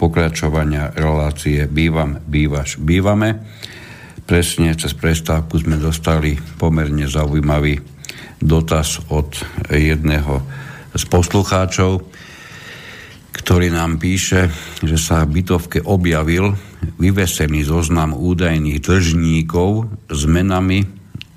pokračovania 0.00 0.96
relácie 0.96 1.68
Bývam, 1.68 2.16
bývaš, 2.24 2.80
bývame. 2.80 3.36
Presne 4.24 4.72
cez 4.72 4.96
prestávku 4.96 5.60
sme 5.60 5.76
dostali 5.76 6.40
pomerne 6.56 7.04
zaujímavý 7.04 7.84
dotaz 8.40 9.04
od 9.12 9.36
jedného 9.68 10.40
z 10.96 11.04
poslucháčov, 11.04 12.08
ktorý 13.36 13.68
nám 13.68 14.00
píše, 14.00 14.48
že 14.80 14.96
sa 14.96 15.28
v 15.28 15.36
bytovke 15.36 15.84
objavil 15.84 16.56
vyvesený 16.96 17.60
zoznam 17.60 18.16
údajných 18.16 18.80
dlžníkov 18.80 19.84
s 20.08 20.24
menami 20.24 20.80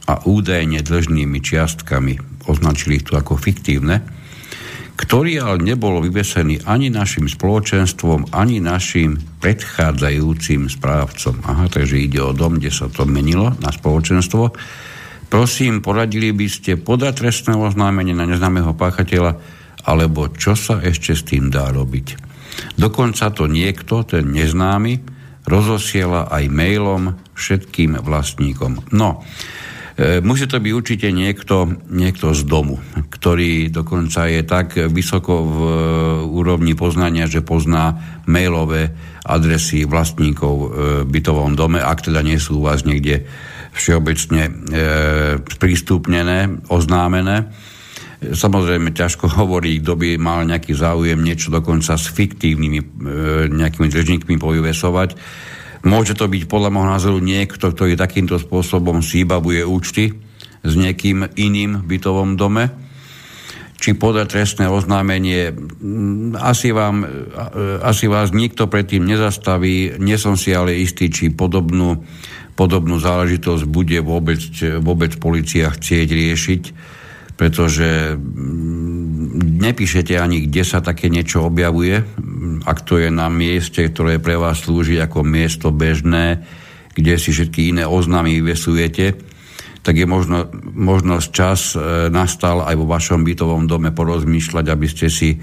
a 0.07 0.23
údajne 0.23 0.79
dlžnými 0.79 1.43
čiastkami, 1.43 2.28
označili 2.49 2.97
ich 2.97 3.05
tu 3.05 3.13
ako 3.13 3.37
fiktívne, 3.37 4.01
ktorý 4.99 5.39
ale 5.39 5.63
nebol 5.63 6.03
vyvesený 6.03 6.67
ani 6.67 6.91
našim 6.91 7.31
spoločenstvom, 7.31 8.35
ani 8.35 8.59
našim 8.59 9.15
predchádzajúcim 9.39 10.67
správcom. 10.67 11.39
Aha, 11.47 11.71
takže 11.71 12.03
ide 12.03 12.19
o 12.19 12.35
dom, 12.35 12.59
kde 12.59 12.67
sa 12.67 12.91
to 12.91 13.07
menilo 13.07 13.55
na 13.63 13.71
spoločenstvo. 13.71 14.51
Prosím, 15.31 15.79
poradili 15.79 16.35
by 16.35 16.47
ste 16.51 16.75
podať 16.75 17.23
trestné 17.23 17.55
oznámenie 17.55 18.11
na 18.11 18.27
neznámeho 18.27 18.75
páchateľa, 18.75 19.39
alebo 19.87 20.27
čo 20.35 20.59
sa 20.59 20.83
ešte 20.83 21.15
s 21.15 21.23
tým 21.23 21.47
dá 21.47 21.71
robiť. 21.71 22.19
Dokonca 22.75 23.31
to 23.31 23.47
niekto, 23.47 24.03
ten 24.03 24.35
neznámy, 24.35 24.99
rozosiela 25.47 26.27
aj 26.27 26.43
mailom 26.51 27.15
všetkým 27.39 28.03
vlastníkom. 28.03 28.91
No, 28.91 29.23
musí 30.23 30.47
to 30.47 30.63
byť 30.63 30.73
určite 30.73 31.07
niekto, 31.11 31.67
niekto 31.91 32.31
z 32.31 32.47
domu, 32.47 32.79
ktorý 33.11 33.67
dokonca 33.67 34.31
je 34.31 34.41
tak 34.47 34.79
vysoko 34.87 35.43
v 35.43 35.57
e, 35.59 35.71
úrovni 36.23 36.71
poznania, 36.71 37.27
že 37.27 37.43
pozná 37.43 37.99
mailové 38.23 38.95
adresy 39.27 39.83
vlastníkov 39.83 40.53
v 40.55 40.73
bytovom 41.03 41.59
dome, 41.59 41.83
ak 41.83 42.07
teda 42.07 42.23
nie 42.23 42.39
sú 42.39 42.63
u 42.63 42.65
vás 42.65 42.87
niekde 42.87 43.27
všeobecne 43.75 44.43
e, 44.47 44.51
sprístupnené, 45.43 46.67
oznámené. 46.71 47.51
Samozrejme, 48.19 48.91
ťažko 48.91 49.31
hovorí, 49.39 49.79
kto 49.79 49.95
by 49.95 50.09
mal 50.19 50.43
nejaký 50.43 50.75
záujem 50.75 51.19
niečo 51.19 51.53
dokonca 51.53 51.95
s 51.95 52.07
fiktívnymi 52.11 52.79
e, 52.79 52.85
nejakými 53.51 53.87
držníkmi 53.87 54.35
povyvesovať. 54.35 55.15
Môže 55.83 56.15
to 56.15 56.27
byť 56.27 56.43
podľa 56.51 56.69
môjho 56.75 56.89
názoru 56.91 57.19
niekto, 57.23 57.71
ktorý 57.71 57.95
takýmto 57.95 58.35
spôsobom 58.35 58.99
si 58.99 59.23
účty 59.63 60.11
s 60.59 60.73
niekým 60.75 61.23
iným 61.39 61.87
bytovom 61.87 62.35
dome. 62.35 62.67
Či 63.79 63.95
podať 63.95 64.27
trestné 64.35 64.67
oznámenie, 64.67 65.55
asi, 66.35 66.75
vám, 66.75 67.07
asi 67.79 68.11
vás 68.11 68.35
nikto 68.35 68.67
predtým 68.67 69.07
nezastaví. 69.07 69.95
Nie 70.03 70.19
som 70.19 70.35
si 70.35 70.51
ale 70.51 70.75
istý, 70.83 71.07
či 71.07 71.31
podobnú, 71.31 72.03
podobnú 72.59 72.99
záležitosť 72.99 73.63
bude 73.63 74.03
vôbec, 74.03 74.43
vôbec 74.83 75.15
policia 75.15 75.71
chcieť 75.71 76.07
riešiť 76.11 76.63
pretože 77.39 78.19
nepíšete 79.37 80.17
ani, 80.17 80.49
kde 80.49 80.63
sa 80.65 80.81
také 80.81 81.07
niečo 81.07 81.45
objavuje, 81.45 82.01
ak 82.65 82.79
to 82.83 82.97
je 82.97 83.13
na 83.13 83.29
mieste, 83.29 83.85
ktoré 83.85 84.17
pre 84.17 84.35
vás 84.35 84.65
slúži 84.65 84.97
ako 84.97 85.21
miesto 85.21 85.69
bežné, 85.69 86.43
kde 86.97 87.13
si 87.15 87.29
všetky 87.31 87.71
iné 87.71 87.83
oznámy 87.85 88.41
vyvesujete, 88.41 89.15
tak 89.79 89.95
je 89.95 90.07
možno, 90.09 90.51
možnosť 90.75 91.27
čas 91.31 91.59
e, 91.73 92.11
nastal 92.11 92.67
aj 92.67 92.75
vo 92.75 92.89
vašom 92.89 93.23
bytovom 93.23 93.63
dome 93.63 93.95
porozmýšľať, 93.95 94.65
aby 94.67 94.87
ste 94.91 95.07
si 95.07 95.39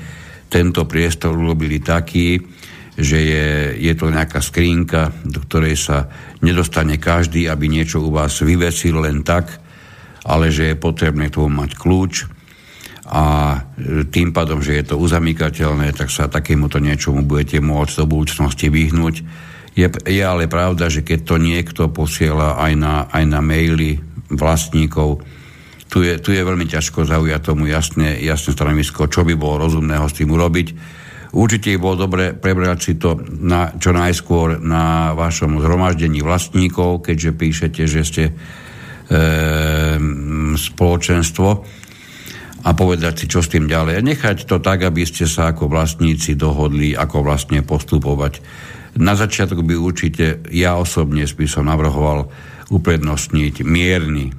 tento 0.52 0.84
priestor 0.84 1.32
urobili 1.32 1.80
taký, 1.80 2.36
že 2.96 3.18
je, 3.18 3.46
je 3.80 3.92
to 3.96 4.12
nejaká 4.12 4.44
skrínka, 4.44 5.12
do 5.24 5.40
ktorej 5.40 5.76
sa 5.80 6.08
nedostane 6.44 7.00
každý, 7.00 7.48
aby 7.48 7.68
niečo 7.68 8.04
u 8.04 8.12
vás 8.12 8.44
vyvesil 8.44 9.00
len 9.00 9.24
tak, 9.24 9.56
ale 10.28 10.52
že 10.52 10.74
je 10.74 10.76
potrebné 10.76 11.32
tomu 11.32 11.48
mať 11.56 11.72
kľúč 11.76 12.35
a 13.06 13.24
e, 13.78 14.02
tým 14.10 14.34
pádom, 14.34 14.58
že 14.58 14.82
je 14.82 14.84
to 14.90 14.98
uzamykateľné, 14.98 15.94
tak 15.94 16.10
sa 16.10 16.26
takémuto 16.26 16.82
niečomu 16.82 17.22
budete 17.22 17.62
môcť 17.62 18.02
do 18.02 18.06
budúcnosti 18.10 18.66
vyhnúť. 18.66 19.22
Je, 19.78 19.86
je 19.86 20.22
ale 20.24 20.50
pravda, 20.50 20.90
že 20.90 21.06
keď 21.06 21.18
to 21.22 21.36
niekto 21.38 21.82
posiela 21.92 22.58
aj 22.58 22.72
na, 22.74 22.94
aj 23.12 23.24
na 23.30 23.40
maily 23.44 24.02
vlastníkov, 24.32 25.22
tu 25.86 26.02
je, 26.02 26.18
tu 26.18 26.34
je 26.34 26.42
veľmi 26.42 26.66
ťažko 26.66 27.06
zaujať 27.06 27.40
tomu 27.46 27.70
jasné, 27.70 28.18
jasné 28.18 28.50
stanovisko, 28.58 29.06
čo 29.06 29.22
by 29.22 29.38
bolo 29.38 29.70
rozumného 29.70 30.10
s 30.10 30.16
tým 30.18 30.34
urobiť. 30.34 30.68
Určite 31.36 31.76
by 31.76 31.78
bolo 31.78 31.96
dobre 32.08 32.34
prebrať 32.34 32.78
si 32.82 32.92
to 32.98 33.20
na, 33.38 33.70
čo 33.78 33.94
najskôr 33.94 34.58
na 34.58 35.14
vašom 35.14 35.62
zhromaždení 35.62 36.24
vlastníkov, 36.24 37.06
keďže 37.06 37.30
píšete, 37.38 37.82
že 37.86 38.02
ste 38.02 38.24
e, 38.28 38.32
spoločenstvo 40.58 41.48
a 42.66 42.74
povedať 42.74 43.22
si, 43.22 43.26
čo 43.30 43.46
s 43.46 43.52
tým 43.54 43.70
ďalej. 43.70 43.94
A 43.94 44.02
nechať 44.02 44.50
to 44.50 44.58
tak, 44.58 44.82
aby 44.82 45.06
ste 45.06 45.30
sa 45.30 45.54
ako 45.54 45.70
vlastníci 45.70 46.34
dohodli, 46.34 46.98
ako 46.98 47.22
vlastne 47.22 47.62
postupovať. 47.62 48.42
Na 48.98 49.14
začiatku 49.14 49.62
by 49.62 49.78
určite 49.78 50.42
ja 50.50 50.74
osobne 50.74 51.22
by 51.22 51.46
som 51.46 51.70
navrhoval 51.70 52.26
uprednostniť 52.66 53.62
mierny 53.62 54.34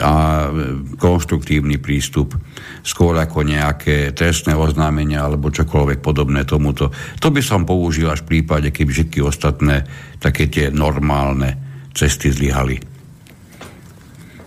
a 0.00 0.48
konštruktívny 0.96 1.76
prístup 1.76 2.32
skôr 2.80 3.12
ako 3.12 3.44
nejaké 3.44 4.16
trestné 4.16 4.56
oznámenia 4.56 5.20
alebo 5.20 5.52
čokoľvek 5.52 6.00
podobné 6.00 6.48
tomuto. 6.48 6.88
To 7.20 7.28
by 7.28 7.44
som 7.44 7.68
použil 7.68 8.08
až 8.08 8.24
v 8.24 8.40
prípade, 8.40 8.72
keby 8.72 8.88
všetky 8.88 9.20
ostatné 9.20 9.84
také 10.16 10.48
tie 10.48 10.72
normálne 10.72 11.54
cesty 11.92 12.32
zlyhali. 12.32 12.91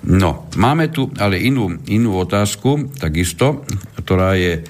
No, 0.05 0.45
máme 0.53 0.93
tu 0.93 1.09
ale 1.17 1.41
inú, 1.41 1.81
inú 1.89 2.21
otázku, 2.21 2.93
takisto, 3.01 3.65
ktorá 3.97 4.37
je, 4.37 4.61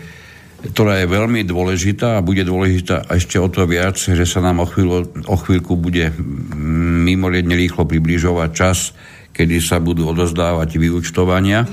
ktorá 0.71 1.03
je 1.03 1.11
veľmi 1.11 1.43
dôležitá 1.43 2.15
a 2.15 2.23
bude 2.23 2.47
dôležitá 2.47 3.03
ešte 3.11 3.35
o 3.35 3.51
to 3.51 3.67
viac, 3.67 3.99
že 3.99 4.23
sa 4.23 4.39
nám 4.39 4.63
o, 4.63 4.67
chvíľu, 4.67 5.11
o 5.27 5.35
chvíľku 5.35 5.75
bude 5.75 6.15
mimoriadne 7.03 7.51
rýchlo 7.51 7.83
približovať 7.83 8.49
čas, 8.55 8.95
kedy 9.35 9.59
sa 9.59 9.83
budú 9.83 10.07
odozdávať 10.07 10.79
vyučtovania 10.79 11.67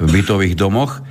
v 0.00 0.08
bytových 0.08 0.56
domoch. 0.56 1.04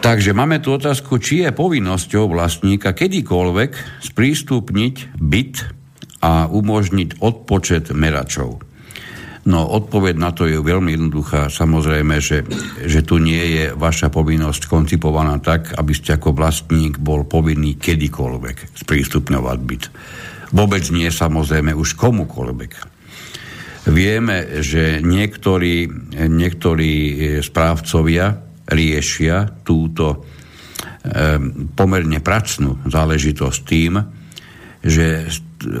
Takže 0.00 0.32
máme 0.32 0.64
tu 0.64 0.72
otázku, 0.72 1.20
či 1.20 1.44
je 1.44 1.52
povinnosťou 1.52 2.32
vlastníka 2.32 2.96
kedykoľvek 2.96 4.00
sprístupniť 4.00 5.20
byt 5.20 5.54
a 6.24 6.48
umožniť 6.48 7.20
odpočet 7.20 7.92
meračov. 7.92 8.73
No 9.44 9.68
odpoveď 9.68 10.16
na 10.16 10.32
to 10.32 10.48
je 10.48 10.56
veľmi 10.56 10.96
jednoduchá. 10.96 11.52
Samozrejme, 11.52 12.16
že, 12.16 12.48
že 12.80 13.04
tu 13.04 13.20
nie 13.20 13.60
je 13.60 13.64
vaša 13.76 14.08
povinnosť 14.08 14.72
koncipovaná 14.72 15.36
tak, 15.44 15.76
aby 15.76 15.92
ste 15.92 16.16
ako 16.16 16.32
vlastník 16.32 16.96
bol 16.96 17.28
povinný 17.28 17.76
kedykoľvek 17.76 18.80
sprístupňovať 18.80 19.58
byt. 19.60 19.84
Vôbec 20.56 20.88
nie 20.88 21.12
samozrejme 21.12 21.76
už 21.76 21.92
komukoľvek. 21.92 22.72
Vieme, 23.84 24.64
že 24.64 25.04
niektorí, 25.04 25.92
niektorí 26.16 26.92
správcovia 27.44 28.32
riešia 28.64 29.60
túto 29.60 30.04
e, 30.08 30.16
pomerne 31.76 32.24
pracnú 32.24 32.80
záležitosť 32.88 33.60
tým, 33.68 34.00
že 34.80 35.28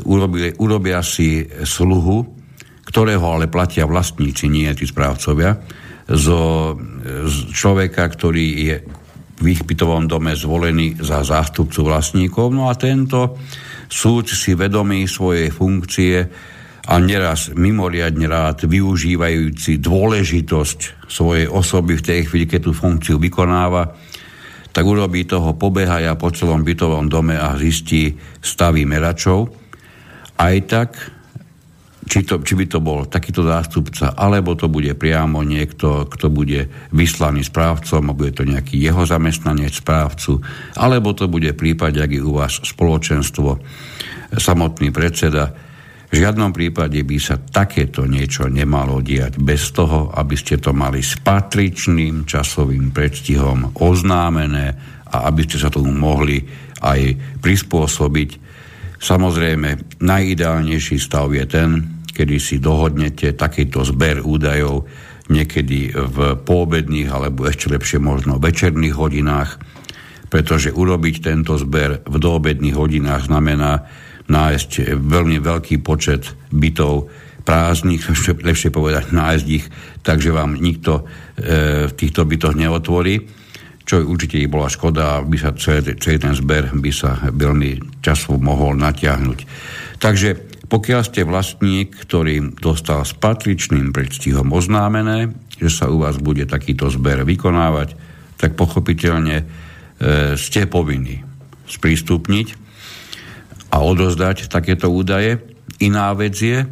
urobia, 0.04 0.52
urobia 0.60 1.00
si 1.00 1.48
sluhu 1.64 2.43
ktorého 2.84 3.24
ale 3.24 3.48
platia 3.48 3.88
vlastníci, 3.88 4.48
nie 4.52 4.68
tí 4.76 4.84
správcovia, 4.84 5.56
zo, 6.04 6.76
z 7.24 7.36
človeka, 7.56 8.04
ktorý 8.12 8.46
je 8.68 8.76
v 9.34 9.46
ich 9.50 9.66
bytovom 9.66 10.06
dome 10.06 10.36
zvolený 10.36 11.00
za 11.00 11.24
zástupcu 11.26 11.90
vlastníkov. 11.90 12.54
No 12.54 12.70
a 12.70 12.78
tento 12.78 13.40
súd 13.88 14.30
si 14.30 14.54
vedomý 14.54 15.08
svojej 15.10 15.50
funkcie 15.50 16.16
a 16.84 16.94
neraz 17.00 17.50
mimoriadne 17.56 18.28
rád 18.28 18.68
využívajúci 18.68 19.80
dôležitosť 19.80 21.08
svojej 21.08 21.48
osoby 21.48 21.96
v 21.96 22.06
tej 22.06 22.20
chvíli, 22.28 22.44
keď 22.44 22.68
tú 22.68 22.72
funkciu 22.76 23.16
vykonáva, 23.16 23.96
tak 24.74 24.84
urobí 24.84 25.24
toho 25.24 25.56
pobehaja 25.56 26.18
po 26.18 26.34
celom 26.34 26.60
bytovom 26.60 27.08
dome 27.08 27.38
a 27.38 27.56
zistí 27.56 28.12
stavy 28.42 28.84
meračov. 28.84 29.48
Aj 30.34 30.56
tak 30.66 31.13
či, 32.04 32.20
to, 32.24 32.44
či 32.44 32.54
by 32.54 32.64
to 32.68 32.78
bol 32.84 33.08
takýto 33.08 33.44
zástupca, 33.44 34.12
alebo 34.12 34.52
to 34.52 34.68
bude 34.68 34.92
priamo 34.96 35.40
niekto, 35.40 36.04
kto 36.08 36.28
bude 36.28 36.68
vyslaný 36.92 37.44
správcom 37.44 38.12
a 38.12 38.16
bude 38.16 38.32
to 38.36 38.44
nejaký 38.44 38.76
jeho 38.76 39.08
zamestnanec 39.08 39.72
správcu, 39.72 40.44
alebo 40.76 41.16
to 41.16 41.26
bude 41.26 41.56
prípade, 41.56 41.98
ak 42.00 42.12
je 42.12 42.22
u 42.22 42.36
vás 42.36 42.60
spoločenstvo, 42.60 43.60
samotný 44.36 44.92
predseda. 44.92 45.54
V 46.14 46.22
žiadnom 46.22 46.54
prípade 46.54 47.02
by 47.02 47.18
sa 47.18 47.42
takéto 47.42 48.06
niečo 48.06 48.46
nemalo 48.46 49.02
diať 49.02 49.34
bez 49.42 49.74
toho, 49.74 50.14
aby 50.14 50.38
ste 50.38 50.62
to 50.62 50.70
mali 50.70 51.02
s 51.02 51.18
patričným 51.18 52.22
časovým 52.22 52.94
predstihom 52.94 53.74
oznámené 53.82 54.78
a 55.10 55.26
aby 55.26 55.42
ste 55.42 55.58
sa 55.58 55.74
tomu 55.74 55.90
mohli 55.90 56.38
aj 56.78 57.18
prispôsobiť. 57.42 58.30
Samozrejme, 59.02 60.00
najideálnejší 60.00 60.96
stav 61.02 61.34
je 61.34 61.44
ten, 61.50 61.93
kedy 62.14 62.36
si 62.38 62.62
dohodnete 62.62 63.34
takýto 63.34 63.82
zber 63.82 64.22
údajov 64.22 64.86
niekedy 65.28 65.92
v 65.92 66.16
poobedných 66.38 67.08
alebo 67.10 67.48
ešte 67.48 67.72
lepšie 67.72 67.98
možno 67.98 68.38
večerných 68.38 68.94
hodinách, 68.94 69.58
pretože 70.28 70.70
urobiť 70.70 71.24
tento 71.24 71.58
zber 71.58 72.04
v 72.06 72.16
doobedných 72.16 72.76
hodinách 72.76 73.26
znamená 73.26 73.88
nájsť 74.28 74.96
veľmi 75.00 75.40
veľký 75.40 75.84
počet 75.84 76.32
bytov 76.52 77.12
prázdnych, 77.44 78.04
lepšie 78.48 78.72
povedať 78.72 79.12
nájsť 79.12 79.46
ich, 79.52 79.66
takže 80.00 80.32
vám 80.32 80.56
nikto 80.60 81.04
e, 81.36 81.88
v 81.88 81.92
týchto 81.92 82.24
bytoch 82.24 82.56
neotvorí, 82.56 83.20
čo 83.84 84.00
určite 84.00 84.40
by 84.40 84.48
bola 84.48 84.68
škoda, 84.72 85.20
aby 85.20 85.36
sa 85.36 85.52
celý, 85.52 86.00
celý 86.00 86.16
ten 86.16 86.32
zber 86.32 86.72
by 86.72 86.90
sa 86.92 87.20
veľmi 87.28 88.00
časovo 88.00 88.40
mohol 88.40 88.80
natiahnuť. 88.80 89.38
Takže 90.00 90.53
pokiaľ 90.74 91.02
ste 91.06 91.22
vlastník, 91.22 91.94
ktorý 91.94 92.58
dostal 92.58 93.06
s 93.06 93.14
patričným 93.14 93.94
predstihom 93.94 94.50
oznámené, 94.50 95.30
že 95.62 95.70
sa 95.70 95.86
u 95.86 96.02
vás 96.02 96.18
bude 96.18 96.50
takýto 96.50 96.90
zber 96.90 97.22
vykonávať, 97.22 97.94
tak 98.42 98.58
pochopiteľne 98.58 99.36
e, 99.38 99.44
ste 100.34 100.66
povinní 100.66 101.22
sprístupniť 101.70 102.58
a 103.70 103.86
odozdať 103.86 104.50
takéto 104.50 104.90
údaje. 104.90 105.38
Iná 105.78 106.10
vec 106.18 106.42
je, 106.42 106.66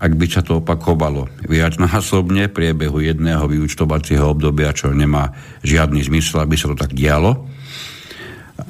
ak 0.00 0.12
by 0.16 0.26
sa 0.32 0.40
to 0.40 0.64
opakovalo 0.64 1.28
viacnásobne 1.44 2.48
v 2.48 2.56
priebehu 2.56 3.04
jedného 3.04 3.44
vyučtovacieho 3.52 4.32
obdobia, 4.32 4.72
čo 4.72 4.96
nemá 4.96 5.36
žiadny 5.60 6.00
zmysel, 6.00 6.40
aby 6.40 6.56
sa 6.56 6.72
to 6.72 6.76
tak 6.80 6.96
dialo, 6.96 7.51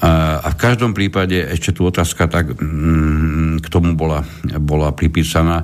a 0.03 0.49
v 0.51 0.57
každom 0.59 0.99
prípade 0.99 1.39
ešte 1.39 1.71
tu 1.71 1.87
otázka 1.87 2.27
tak 2.27 2.59
mm, 2.59 3.63
k 3.63 3.67
tomu 3.71 3.95
bola, 3.95 4.27
bola 4.59 4.91
pripísaná, 4.91 5.63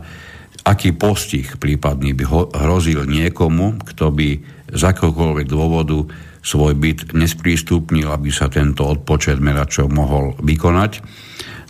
aký 0.62 0.94
postih 0.94 1.58
prípadný 1.58 2.14
by 2.14 2.24
hrozil 2.54 3.02
niekomu, 3.02 3.82
kto 3.82 4.14
by 4.14 4.28
z 4.70 4.82
akokoľvek 4.84 5.46
dôvodu 5.50 6.06
svoj 6.38 6.78
byt 6.78 7.18
nesprístupnil, 7.18 8.06
aby 8.14 8.30
sa 8.30 8.46
tento 8.46 8.86
odpočet 8.86 9.42
meračov 9.42 9.90
mohol 9.90 10.38
vykonať. 10.38 10.92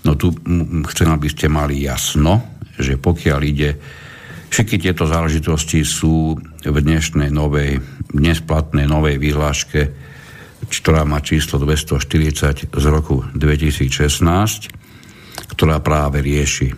No 0.04 0.14
tu 0.14 0.36
chcem, 0.92 1.08
aby 1.08 1.28
ste 1.32 1.48
mali 1.48 1.88
jasno, 1.88 2.60
že 2.76 3.00
pokiaľ 3.00 3.40
ide, 3.48 3.80
všetky 4.52 4.76
tieto 4.76 5.08
záležitosti 5.08 5.82
sú 5.88 6.36
v 6.62 6.76
dnešnej 6.84 7.32
novej, 7.32 7.80
dnes 8.12 8.44
platnej 8.44 8.84
novej 8.84 9.16
vyhláške 9.16 10.07
ktorá 10.68 11.08
má 11.08 11.24
číslo 11.24 11.56
240 11.60 12.68
z 12.68 12.84
roku 12.88 13.24
2016, 13.32 13.88
ktorá 15.56 15.80
práve 15.80 16.20
rieši 16.20 16.76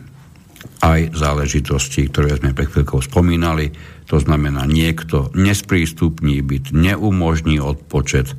aj 0.80 1.12
záležitosti, 1.12 2.08
ktoré 2.08 2.40
sme 2.40 2.56
pred 2.56 2.68
chvíľkou 2.70 3.00
spomínali. 3.04 3.72
To 4.08 4.16
znamená, 4.16 4.64
niekto 4.64 5.28
nesprístupní 5.36 6.40
byt, 6.40 6.72
neumožní 6.72 7.60
odpočet. 7.60 8.32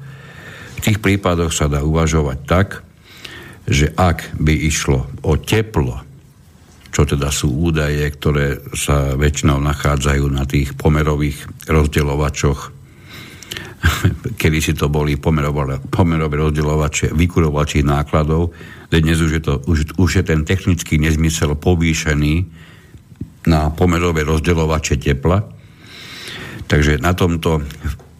V 0.77 0.79
tých 0.81 0.97
prípadoch 0.99 1.53
sa 1.53 1.69
dá 1.69 1.85
uvažovať 1.85 2.39
tak, 2.49 2.67
že 3.69 3.93
ak 3.93 4.41
by 4.41 4.53
išlo 4.57 5.05
o 5.21 5.37
teplo, 5.37 6.01
čo 6.91 7.07
teda 7.07 7.31
sú 7.31 7.71
údaje, 7.71 8.03
ktoré 8.03 8.59
sa 8.75 9.15
väčšinou 9.15 9.63
nachádzajú 9.63 10.25
na 10.27 10.43
tých 10.43 10.75
pomerových 10.75 11.69
rozdeľovačoch 11.69 12.80
kedy 14.41 14.59
si 14.61 14.73
to 14.77 14.87
boli 14.87 15.17
pomerové, 15.17 15.81
pomerové 15.89 16.37
rozdeľovače 16.37 17.13
vykurovačích 17.17 17.85
nákladov, 17.85 18.53
dnes 18.91 19.17
už 19.17 19.31
je, 19.39 19.41
to, 19.41 19.53
už, 19.65 19.97
už 19.97 20.09
je 20.21 20.23
ten 20.27 20.43
technický 20.43 20.99
nezmysel 20.99 21.55
povýšený 21.55 22.33
na 23.47 23.71
pomerové 23.73 24.27
rozdeľovače 24.27 24.95
tepla. 24.99 25.39
Takže 26.67 27.01
na 27.01 27.15
tomto 27.15 27.63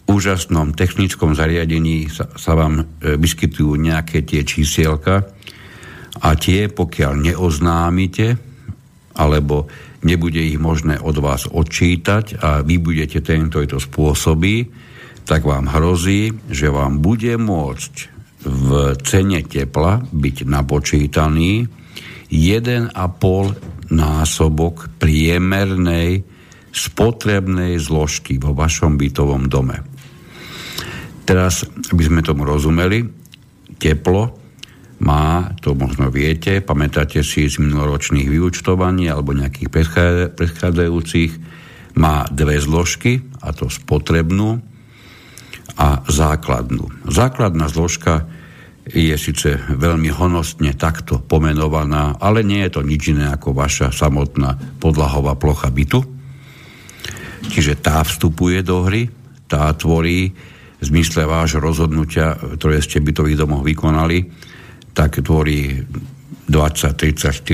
úžasnom 0.10 0.76
technickom 0.76 1.38
zariadení 1.38 2.12
sa, 2.12 2.28
sa 2.36 2.58
vám 2.58 2.84
e, 2.84 3.16
vyskytujú 3.16 3.80
nejaké 3.80 4.28
tie 4.28 4.44
čísielka 4.44 5.24
a 6.20 6.30
tie, 6.36 6.68
pokiaľ 6.68 7.32
neoznámite, 7.32 8.36
alebo 9.16 9.72
nebude 10.04 10.42
ich 10.42 10.60
možné 10.60 10.98
od 11.00 11.16
vás 11.22 11.48
odčítať 11.48 12.42
a 12.42 12.50
vy 12.66 12.82
budete 12.82 13.24
tento 13.24 13.62
to 13.64 13.78
spôsobí, 13.78 14.68
tak 15.32 15.48
vám 15.48 15.72
hrozí, 15.72 16.36
že 16.52 16.68
vám 16.68 17.00
bude 17.00 17.40
môcť 17.40 17.94
v 18.44 19.00
cene 19.00 19.40
tepla 19.48 20.04
byť 20.04 20.44
napočítaný 20.44 21.72
1,5 22.28 22.92
násobok 23.96 24.92
priemernej 25.00 26.28
spotrebnej 26.76 27.80
zložky 27.80 28.44
vo 28.44 28.52
vašom 28.52 29.00
bytovom 29.00 29.48
dome. 29.48 29.80
Teraz, 31.24 31.64
aby 31.96 32.04
sme 32.04 32.20
tomu 32.20 32.44
rozumeli, 32.44 33.08
teplo 33.80 34.36
má, 35.00 35.56
to 35.64 35.72
možno 35.80 36.12
viete, 36.12 36.60
pamätáte 36.60 37.24
si 37.24 37.48
z 37.48 37.56
minuloročných 37.56 38.28
vyučtovaní 38.28 39.08
alebo 39.08 39.32
nejakých 39.32 39.72
predchádzajúcich, 40.36 41.32
má 41.96 42.28
dve 42.28 42.60
zložky, 42.60 43.24
a 43.40 43.56
to 43.56 43.72
spotrebnú 43.72 44.71
a 45.78 46.04
základnú. 46.08 47.08
Základná 47.08 47.72
zložka 47.72 48.28
je 48.90 49.14
síce 49.14 49.62
veľmi 49.70 50.10
honostne 50.10 50.74
takto 50.74 51.22
pomenovaná, 51.22 52.18
ale 52.18 52.42
nie 52.42 52.66
je 52.66 52.72
to 52.76 52.82
nič 52.82 53.14
iné 53.14 53.30
ako 53.30 53.54
vaša 53.54 53.94
samotná 53.94 54.58
podlahová 54.82 55.38
plocha 55.38 55.70
bytu. 55.70 56.02
Čiže 57.46 57.78
tá 57.80 58.02
vstupuje 58.02 58.66
do 58.66 58.86
hry, 58.86 59.10
tá 59.46 59.70
tvorí 59.78 60.34
v 60.82 60.84
zmysle 60.84 61.30
vášho 61.30 61.62
rozhodnutia, 61.62 62.34
ktoré 62.58 62.82
ste 62.82 63.06
bytových 63.06 63.46
domoch 63.46 63.62
vykonali, 63.62 64.26
tak 64.98 65.22
tvorí 65.22 65.78
20, 66.50 66.50
30, 66.50 67.46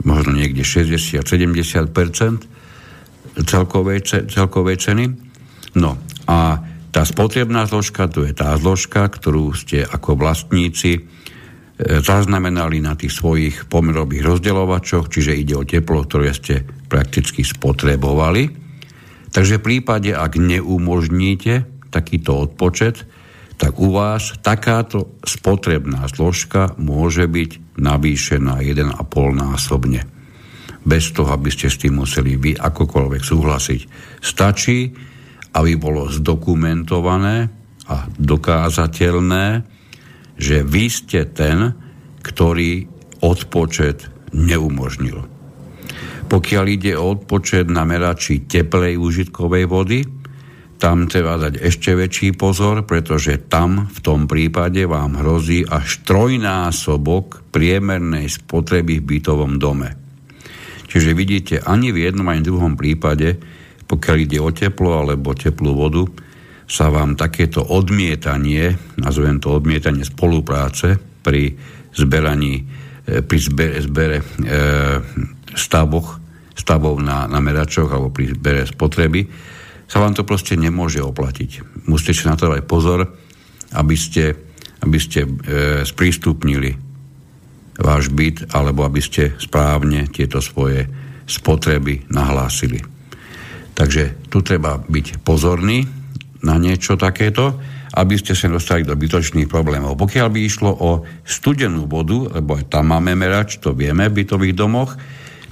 40, 0.00 0.08
možno 0.08 0.32
niekde 0.32 0.64
60, 0.64 1.20
70 1.20 1.92
celkovej, 3.44 4.00
celkovej 4.32 4.76
ceny. 4.80 5.04
No 5.76 6.00
a 6.26 6.58
tá 6.90 7.06
spotrebná 7.06 7.70
zložka, 7.70 8.10
to 8.10 8.26
je 8.26 8.34
tá 8.34 8.54
zložka, 8.58 9.06
ktorú 9.06 9.54
ste 9.54 9.86
ako 9.86 10.18
vlastníci 10.18 10.98
e, 10.98 11.00
zaznamenali 12.02 12.82
na 12.82 12.98
tých 12.98 13.14
svojich 13.14 13.70
pomerových 13.70 14.26
rozdeľovačoch, 14.26 15.06
čiže 15.06 15.38
ide 15.38 15.54
o 15.54 15.62
teplo, 15.62 16.02
ktoré 16.02 16.34
ste 16.34 16.66
prakticky 16.90 17.46
spotrebovali. 17.46 18.50
Takže 19.30 19.62
v 19.62 19.66
prípade, 19.66 20.10
ak 20.10 20.34
neumožníte 20.34 21.86
takýto 21.94 22.50
odpočet, 22.50 23.06
tak 23.54 23.78
u 23.78 23.94
vás 23.94 24.34
takáto 24.42 25.20
spotrebná 25.22 26.08
zložka 26.10 26.74
môže 26.80 27.28
byť 27.30 27.78
navýšená 27.78 28.64
1,5 28.66 28.98
násobne. 29.36 30.02
Bez 30.80 31.12
toho, 31.12 31.36
aby 31.36 31.52
ste 31.52 31.68
s 31.68 31.76
tým 31.76 32.00
museli 32.00 32.40
vy 32.40 32.56
akokoľvek 32.56 33.22
súhlasiť. 33.22 33.80
Stačí, 34.24 35.09
aby 35.54 35.72
bolo 35.74 36.06
zdokumentované 36.10 37.50
a 37.90 37.96
dokázateľné, 38.06 39.46
že 40.40 40.62
vy 40.62 40.84
ste 40.86 41.26
ten, 41.26 41.74
ktorý 42.22 42.86
odpočet 43.20 44.08
neumožnil. 44.32 45.26
Pokiaľ 46.30 46.64
ide 46.70 46.94
o 46.94 47.18
odpočet 47.18 47.66
na 47.66 47.82
merači 47.82 48.46
teplej 48.46 48.94
užitkovej 48.94 49.64
vody, 49.66 50.00
tam 50.80 51.10
treba 51.10 51.36
dať 51.36 51.60
ešte 51.60 51.92
väčší 51.92 52.32
pozor, 52.38 52.88
pretože 52.88 53.36
tam 53.52 53.90
v 53.90 53.98
tom 54.00 54.24
prípade 54.24 54.88
vám 54.88 55.20
hrozí 55.20 55.60
až 55.66 56.00
trojnásobok 56.08 57.52
priemernej 57.52 58.32
spotreby 58.32 59.02
v 59.02 59.18
bytovom 59.18 59.60
dome. 59.60 59.92
Čiže 60.88 61.12
vidíte, 61.12 61.54
ani 61.60 61.92
v 61.92 62.08
jednom, 62.08 62.24
ani 62.32 62.40
v 62.40 62.48
druhom 62.48 62.74
prípade, 62.80 63.36
pokiaľ 63.90 64.16
ide 64.22 64.38
o 64.38 64.54
teplo 64.54 65.02
alebo 65.02 65.34
teplú 65.34 65.74
vodu, 65.74 66.06
sa 66.70 66.86
vám 66.86 67.18
takéto 67.18 67.66
odmietanie, 67.66 68.78
nazvem 69.02 69.42
to 69.42 69.58
odmietanie 69.58 70.06
spolupráce 70.06 70.94
pri 71.26 71.58
zberaní, 71.98 72.62
e, 73.10 73.26
pri 73.26 73.38
zbere, 73.42 73.82
zbere 73.82 74.22
stavoch, 75.58 76.22
stavov 76.54 77.02
na, 77.02 77.26
na 77.26 77.42
meračoch 77.42 77.90
alebo 77.90 78.14
pri 78.14 78.38
zbere 78.38 78.62
spotreby, 78.70 79.26
sa 79.90 79.98
vám 79.98 80.14
to 80.14 80.22
proste 80.22 80.54
nemôže 80.54 81.02
oplatiť. 81.02 81.82
Musíte 81.90 82.14
si 82.14 82.24
na 82.30 82.38
to 82.38 82.46
dať 82.46 82.62
pozor, 82.62 83.10
aby 83.74 83.96
ste, 83.98 84.38
aby 84.86 84.98
ste 85.02 85.26
e, 85.26 85.30
sprístupnili 85.82 86.78
váš 87.80 88.12
byt, 88.14 88.54
alebo 88.54 88.86
aby 88.86 89.02
ste 89.02 89.34
správne 89.40 90.06
tieto 90.06 90.38
svoje 90.38 90.86
spotreby 91.26 92.06
nahlásili. 92.12 92.99
Takže 93.80 94.28
tu 94.28 94.44
treba 94.44 94.76
byť 94.76 95.24
pozorný 95.24 95.88
na 96.44 96.60
niečo 96.60 97.00
takéto, 97.00 97.56
aby 97.96 98.20
ste 98.20 98.36
sa 98.36 98.52
dostali 98.52 98.84
do 98.84 98.92
bytočných 98.92 99.48
problémov. 99.48 99.96
Pokiaľ 99.96 100.28
by 100.28 100.40
išlo 100.44 100.68
o 100.68 100.90
studenú 101.24 101.88
vodu, 101.88 102.28
lebo 102.28 102.60
tam 102.68 102.92
máme 102.92 103.16
merač, 103.16 103.56
to 103.56 103.72
vieme 103.72 104.04
v 104.12 104.20
bytových 104.20 104.52
domoch, 104.52 105.00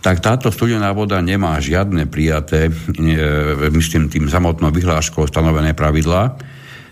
tak 0.05 0.21
táto 0.21 0.53
studená 0.53 0.93
voda 0.93 1.19
nemá 1.25 1.57
žiadne 1.57 2.05
prijaté, 2.05 2.69
e, 2.69 2.73
myslím 3.73 4.13
tým 4.13 4.29
samotnou 4.29 4.71
vyhláškou 4.77 5.25
stanovené 5.25 5.73
pravidlá. 5.73 6.37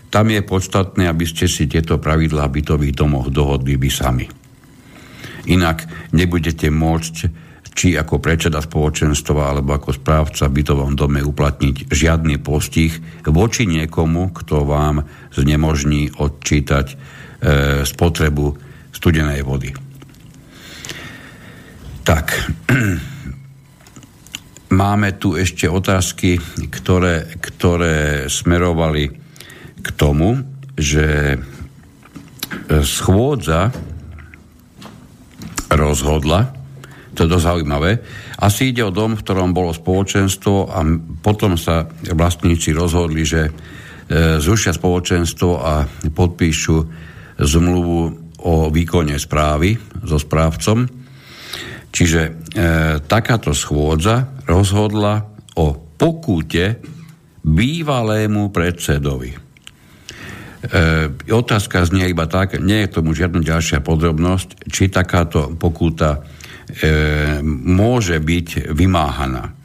Tam 0.09 0.25
je 0.33 0.41
podstatné, 0.41 1.05
aby 1.05 1.23
ste 1.29 1.45
si 1.45 1.69
tieto 1.69 2.01
pravidlá 2.01 2.49
v 2.49 2.59
bytových 2.59 2.97
domoch 2.97 3.29
dohodli 3.29 3.77
vy 3.77 3.93
sami. 3.93 4.25
Inak 5.47 5.85
nebudete 6.11 6.67
môcť 6.73 7.46
či 7.77 7.93
ako 7.93 8.17
predseda 8.17 8.57
spoločenstva 8.57 9.53
alebo 9.53 9.77
ako 9.77 9.93
správca 9.93 10.49
v 10.49 10.55
bytovom 10.57 10.97
dome 10.97 11.21
uplatniť 11.21 11.93
žiadny 11.93 12.41
postih 12.41 12.89
voči 13.29 13.69
niekomu, 13.69 14.33
kto 14.33 14.65
vám 14.65 15.05
znemožní 15.37 16.09
odčítať 16.17 16.87
e, 16.89 16.95
spotrebu 17.85 18.57
studenej 18.89 19.45
vody. 19.45 19.77
Tak, 22.01 22.33
máme 24.81 25.13
tu 25.21 25.37
ešte 25.37 25.69
otázky, 25.69 26.41
ktoré, 26.73 27.29
ktoré 27.37 28.25
smerovali 28.25 29.13
k 29.85 29.87
tomu, 29.93 30.41
že 30.73 31.37
schôdza 32.81 33.69
rozhodla, 35.69 36.56
to 37.17 37.25
je 37.25 37.33
dosť 37.33 37.47
zaujímavé, 37.49 37.91
asi 38.37 38.69
ide 38.69 38.85
o 38.85 38.93
dom, 38.93 39.17
v 39.17 39.23
ktorom 39.25 39.57
bolo 39.57 39.73
spoločenstvo 39.73 40.69
a 40.69 40.85
potom 41.25 41.57
sa 41.57 41.89
vlastníci 42.13 42.77
rozhodli, 42.77 43.25
že 43.25 43.49
e, 43.49 43.51
zrušia 44.37 44.77
spoločenstvo 44.77 45.49
a 45.57 45.89
podpíšu 46.13 46.77
zmluvu 47.41 47.99
o 48.37 48.53
výkone 48.69 49.17
správy 49.17 49.73
so 50.05 50.21
správcom 50.21 51.07
Čiže 51.97 52.21
e, 52.21 52.31
takáto 53.01 53.57
schôdza 53.57 54.29
rozhodla 54.45 55.25
o 55.57 55.73
pokúte 55.73 56.77
bývalému 57.41 58.53
predsedovi. 58.53 59.33
E, 59.33 59.39
otázka 61.25 61.89
znie 61.89 62.13
iba 62.13 62.29
tak, 62.29 62.61
nie 62.61 62.85
je 62.85 62.93
tomu 62.93 63.17
žiadna 63.17 63.41
ďalšia 63.41 63.81
podrobnosť, 63.81 64.69
či 64.69 64.93
takáto 64.93 65.57
pokúta 65.57 66.21
e, 66.21 66.36
môže 67.47 68.19
byť 68.19 68.73
vymáhaná. 68.75 69.55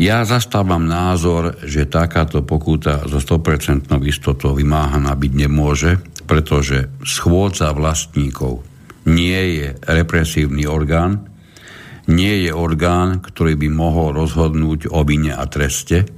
Ja 0.00 0.24
zastávam 0.24 0.88
názor, 0.88 1.60
že 1.60 1.84
takáto 1.84 2.40
pokúta 2.40 3.04
zo 3.04 3.20
100% 3.20 3.92
istotou 4.08 4.56
vymáhaná 4.56 5.12
byť 5.12 5.32
nemôže, 5.36 6.00
pretože 6.24 6.88
schôdza 7.04 7.74
vlastníkov 7.76 8.64
nie 9.04 9.60
je 9.60 9.68
represívny 9.84 10.64
orgán, 10.64 11.28
nie 12.08 12.48
je 12.48 12.50
orgán, 12.54 13.20
ktorý 13.20 13.60
by 13.60 13.68
mohol 13.68 14.16
rozhodnúť 14.16 14.88
o 14.88 15.04
vine 15.04 15.36
a 15.36 15.44
treste 15.46 16.08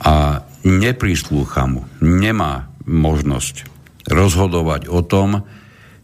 a 0.00 0.40
neprislúcha 0.64 1.68
mu, 1.68 1.84
nemá 2.00 2.72
možnosť 2.88 3.68
rozhodovať 4.08 4.88
o 4.88 5.02
tom, 5.04 5.44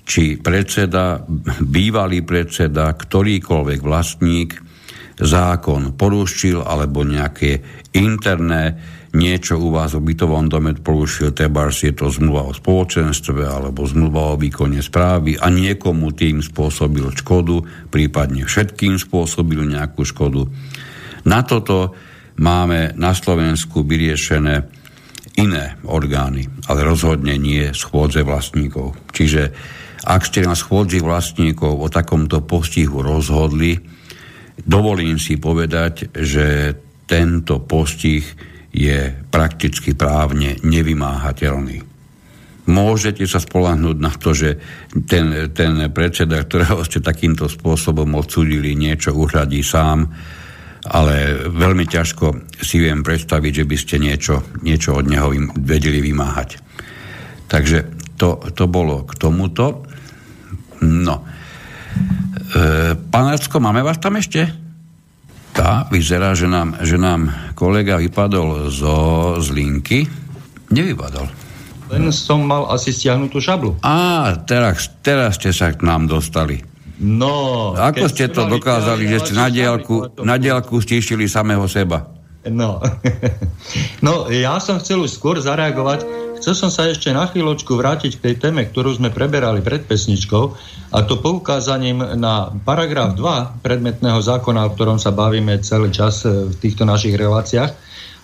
či 0.03 0.39
predseda, 0.39 1.23
bývalý 1.63 2.27
predseda, 2.27 2.91
ktorýkoľvek 2.91 3.81
vlastník 3.81 4.59
zákon 5.23 5.95
porušil 5.95 6.65
alebo 6.65 7.07
nejaké 7.07 7.63
interné 7.95 8.81
niečo 9.13 9.61
u 9.61 9.69
vás 9.69 9.93
v 9.93 10.13
bytovom 10.13 10.49
dome 10.49 10.73
porušil, 10.73 11.37
trebárs 11.37 11.85
je 11.85 11.93
to 11.93 12.09
zmluva 12.09 12.49
o 12.49 12.57
spoločenstve 12.57 13.45
alebo 13.45 13.85
zmluva 13.85 14.33
o 14.33 14.41
výkone 14.41 14.81
správy 14.81 15.37
a 15.37 15.53
niekomu 15.53 16.17
tým 16.17 16.41
spôsobil 16.41 17.13
škodu, 17.13 17.61
prípadne 17.93 18.49
všetkým 18.49 18.97
spôsobil 18.97 19.69
nejakú 19.69 20.09
škodu. 20.09 20.49
Na 21.29 21.45
toto 21.45 21.93
máme 22.41 22.97
na 22.97 23.13
Slovensku 23.13 23.85
vyriešené 23.85 24.81
iné 25.37 25.77
orgány, 25.85 26.49
ale 26.69 26.81
rozhodne 26.81 27.37
nie 27.37 27.69
schôdze 27.77 28.25
vlastníkov. 28.25 28.97
Čiže 29.13 29.53
ak 30.03 30.23
ste 30.27 30.43
na 30.43 30.59
schôdzi 30.59 30.99
vlastníkov 30.99 31.79
o 31.79 31.89
takomto 31.91 32.43
postihu 32.43 33.03
rozhodli, 33.03 33.79
dovolím 34.63 35.19
si 35.19 35.39
povedať, 35.39 36.11
že 36.15 36.75
tento 37.07 37.63
postih 37.63 38.25
je 38.73 39.13
prakticky 39.29 39.93
právne 39.93 40.57
nevymáhateľný. 40.65 41.93
Môžete 42.63 43.27
sa 43.27 43.43
spolahnúť 43.43 43.97
na 43.99 44.15
to, 44.15 44.31
že 44.33 44.55
ten, 45.11 45.51
ten 45.51 45.91
predseda, 45.91 46.39
ktorého 46.47 46.87
ste 46.87 47.03
takýmto 47.03 47.51
spôsobom 47.51 48.07
odsudili, 48.15 48.79
niečo 48.79 49.13
uhradí 49.19 49.67
sám, 49.67 50.07
ale 50.87 51.47
veľmi 51.51 51.87
ťažko 51.87 52.55
si 52.63 52.79
viem 52.79 53.03
predstaviť, 53.03 53.53
že 53.63 53.65
by 53.67 53.77
ste 53.79 53.97
niečo, 53.99 54.47
niečo 54.63 54.99
od 54.99 55.07
neho 55.11 55.31
vedeli 55.59 55.99
vymáhať. 56.03 56.59
Takže 57.51 57.79
to, 58.15 58.39
to 58.55 58.65
bolo 58.71 59.03
k 59.07 59.13
tomuto. 59.19 59.83
No. 60.83 61.23
E, 62.53 62.95
pán 62.99 63.31
Acko, 63.31 63.63
máme 63.63 63.87
vás 63.87 64.03
tam 64.03 64.19
ešte? 64.19 64.51
Tá, 65.53 65.87
vyzerá, 65.93 66.33
že 66.33 66.49
nám, 66.49 66.81
že 66.81 66.97
nám 66.97 67.29
kolega 67.55 68.01
vypadol 68.01 68.73
zo, 68.73 68.97
z 69.39 69.49
linky. 69.53 70.09
Nevypadol. 70.73 71.29
Len 71.93 72.09
som 72.09 72.41
mal 72.49 72.73
asi 72.73 72.89
stiahnutú 72.89 73.37
šablu. 73.37 73.77
Á, 73.85 74.33
teraz, 74.49 74.89
teraz 75.05 75.37
ste 75.37 75.53
sa 75.53 75.77
k 75.77 75.85
nám 75.85 76.09
dostali. 76.09 76.65
No. 77.03 77.75
Ako 77.77 78.09
ste 78.09 78.33
to 78.33 78.49
dokázali, 78.49 79.11
že 79.11 79.29
ste 79.29 79.33
na 79.37 79.53
diálku, 79.53 80.25
na 80.25 80.41
diálku 80.41 80.81
stíšili 80.81 81.29
samého 81.29 81.69
seba? 81.69 82.09
No. 82.51 82.83
no, 84.07 84.27
ja 84.27 84.59
som 84.59 84.83
chcel 84.83 85.07
už 85.07 85.15
skôr 85.15 85.39
zareagovať. 85.39 86.03
Chcel 86.43 86.59
som 86.59 86.71
sa 86.75 86.91
ešte 86.91 87.15
na 87.15 87.31
chvíľočku 87.31 87.79
vrátiť 87.79 88.19
k 88.19 88.23
tej 88.27 88.35
téme, 88.43 88.67
ktorú 88.67 88.99
sme 88.99 89.15
preberali 89.15 89.63
pred 89.63 89.87
pesničkou, 89.87 90.45
a 90.91 90.99
to 91.07 91.23
poukázaním 91.23 92.03
na 92.19 92.51
paragraf 92.67 93.15
2 93.15 93.63
predmetného 93.63 94.19
zákona, 94.19 94.67
o 94.67 94.73
ktorom 94.75 94.99
sa 94.99 95.15
bavíme 95.15 95.63
celý 95.63 95.95
čas 95.95 96.27
e, 96.27 96.51
v 96.51 96.55
týchto 96.59 96.83
našich 96.83 97.15
reláciách. 97.15 97.71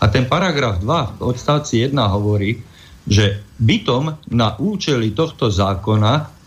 A 0.03 0.05
ten 0.11 0.27
paragraf 0.27 0.83
2 0.83 1.23
v 1.23 1.23
odstavci 1.23 1.87
1 1.87 1.95
hovorí, 1.95 2.59
že 3.07 3.39
bytom 3.63 4.35
na 4.35 4.59
účely 4.59 5.15
tohto 5.15 5.47
zákona 5.49 6.39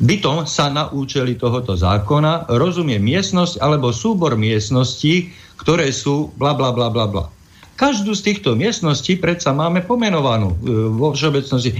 Bytom 0.00 0.48
sa 0.48 0.72
na 0.72 0.88
účely 0.88 1.36
tohoto 1.36 1.76
zákona 1.76 2.48
rozumie 2.56 2.96
miestnosť 2.96 3.60
alebo 3.60 3.92
súbor 3.92 4.32
miestností, 4.32 5.28
ktoré 5.60 5.92
sú 5.92 6.32
bla 6.40 6.56
bla 6.56 6.72
bla 6.72 6.88
bla 6.88 7.04
bla. 7.04 7.24
Každú 7.76 8.12
z 8.12 8.32
týchto 8.32 8.52
miestností 8.56 9.16
predsa 9.16 9.56
máme 9.56 9.80
pomenovanú. 9.84 10.52
E, 10.52 10.56
vo 10.92 11.16
všeobecnosti 11.16 11.72
e, 11.72 11.78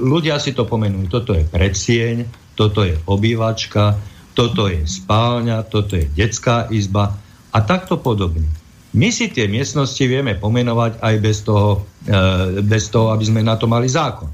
ľudia 0.00 0.36
si 0.36 0.52
to 0.52 0.68
pomenujú. 0.68 1.08
Toto 1.08 1.32
je 1.32 1.48
predsieň, 1.48 2.28
toto 2.52 2.84
je 2.84 2.92
obývačka, 3.08 3.96
toto 4.36 4.68
je 4.68 4.84
spálňa, 4.84 5.64
toto 5.64 5.96
je 5.96 6.04
detská 6.12 6.68
izba 6.68 7.16
a 7.56 7.58
takto 7.64 7.96
podobne. 7.96 8.44
My 8.92 9.08
si 9.08 9.32
tie 9.32 9.48
miestnosti 9.48 10.02
vieme 10.02 10.36
pomenovať 10.36 11.00
aj 11.00 11.14
bez 11.24 11.40
toho, 11.40 11.88
e, 12.04 12.60
bez 12.60 12.92
toho 12.92 13.16
aby 13.16 13.24
sme 13.24 13.40
na 13.40 13.56
to 13.56 13.64
mali 13.64 13.88
zákon. 13.88 14.28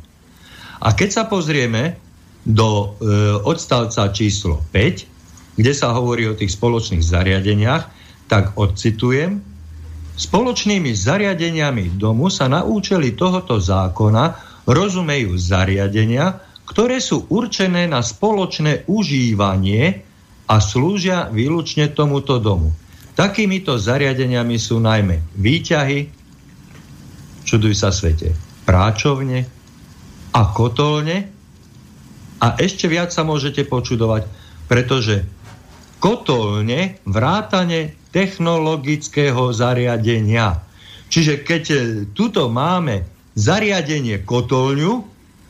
A 0.82 0.90
keď 0.90 1.22
sa 1.22 1.24
pozrieme 1.30 2.02
do 2.42 2.98
e, 2.98 3.14
odstavca 3.46 4.11
číslo 4.11 4.59
5, 4.74 5.15
kde 5.57 5.72
sa 5.72 5.96
hovorí 5.96 6.28
o 6.28 6.36
tých 6.36 6.52
spoločných 6.52 7.02
zariadeniach, 7.02 7.84
tak 8.28 8.54
odcitujem. 8.61 9.40
Spoločnými 10.16 10.92
zariadeniami 10.96 11.96
domu 11.96 12.32
sa 12.32 12.48
na 12.48 12.64
účely 12.64 13.12
tohoto 13.16 13.61
zákona 13.61 14.24
rozumejú 14.64 15.36
zariadenia, 15.36 16.40
ktoré 16.66 16.98
sú 16.98 17.28
určené 17.30 17.86
na 17.86 18.00
spoločné 18.00 18.88
užívanie 18.88 20.02
a 20.48 20.57
slúžia 20.59 21.28
výlučne 21.30 21.92
tomuto 21.92 22.40
domu. 22.40 22.72
Takýmito 23.16 23.80
zariadeniami 23.80 24.57
sú 24.61 24.76
najmä 24.80 25.20
výťahy, 25.40 25.98
čuduj 27.46 27.74
sa 27.76 27.94
svete, 27.94 28.34
práčovne 28.68 29.48
a 30.36 30.42
kotolne, 30.52 31.32
a 32.36 32.52
ešte 32.61 32.84
viac 32.84 33.09
sa 33.12 33.24
môžete 33.24 33.64
počudovať, 33.64 34.28
pretože 34.68 35.24
kotolne 35.99 37.01
vrátane 37.09 37.97
technologického 38.12 39.53
zariadenia. 39.53 40.61
Čiže 41.12 41.44
keď 41.44 41.64
e, 41.70 41.78
tuto 42.16 42.49
máme 42.49 43.07
zariadenie 43.36 44.24
kotolňu, 44.24 45.05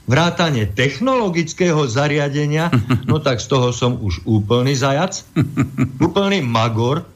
vrátane 0.07 0.71
technologického 0.71 1.87
zariadenia, 1.91 2.71
no 3.11 3.19
tak 3.19 3.43
z 3.43 3.47
toho 3.51 3.71
som 3.71 3.99
už 3.99 4.23
úplný 4.27 4.75
zajac, 4.75 5.23
úplný 6.07 6.43
magor, 6.43 7.07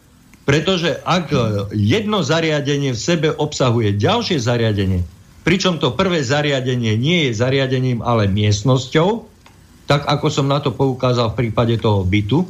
pretože 0.46 0.98
ak 1.06 1.30
e, 1.30 1.38
jedno 1.74 2.22
zariadenie 2.22 2.94
v 2.94 3.00
sebe 3.00 3.28
obsahuje 3.30 3.94
ďalšie 3.98 4.38
zariadenie, 4.38 5.06
pričom 5.46 5.78
to 5.78 5.94
prvé 5.94 6.22
zariadenie 6.22 6.98
nie 6.98 7.30
je 7.30 7.38
zariadením, 7.38 8.02
ale 8.02 8.30
miestnosťou, 8.30 9.26
tak 9.90 10.06
ako 10.06 10.26
som 10.30 10.46
na 10.46 10.62
to 10.62 10.70
poukázal 10.70 11.34
v 11.34 11.46
prípade 11.46 11.74
toho 11.82 12.06
bytu, 12.06 12.46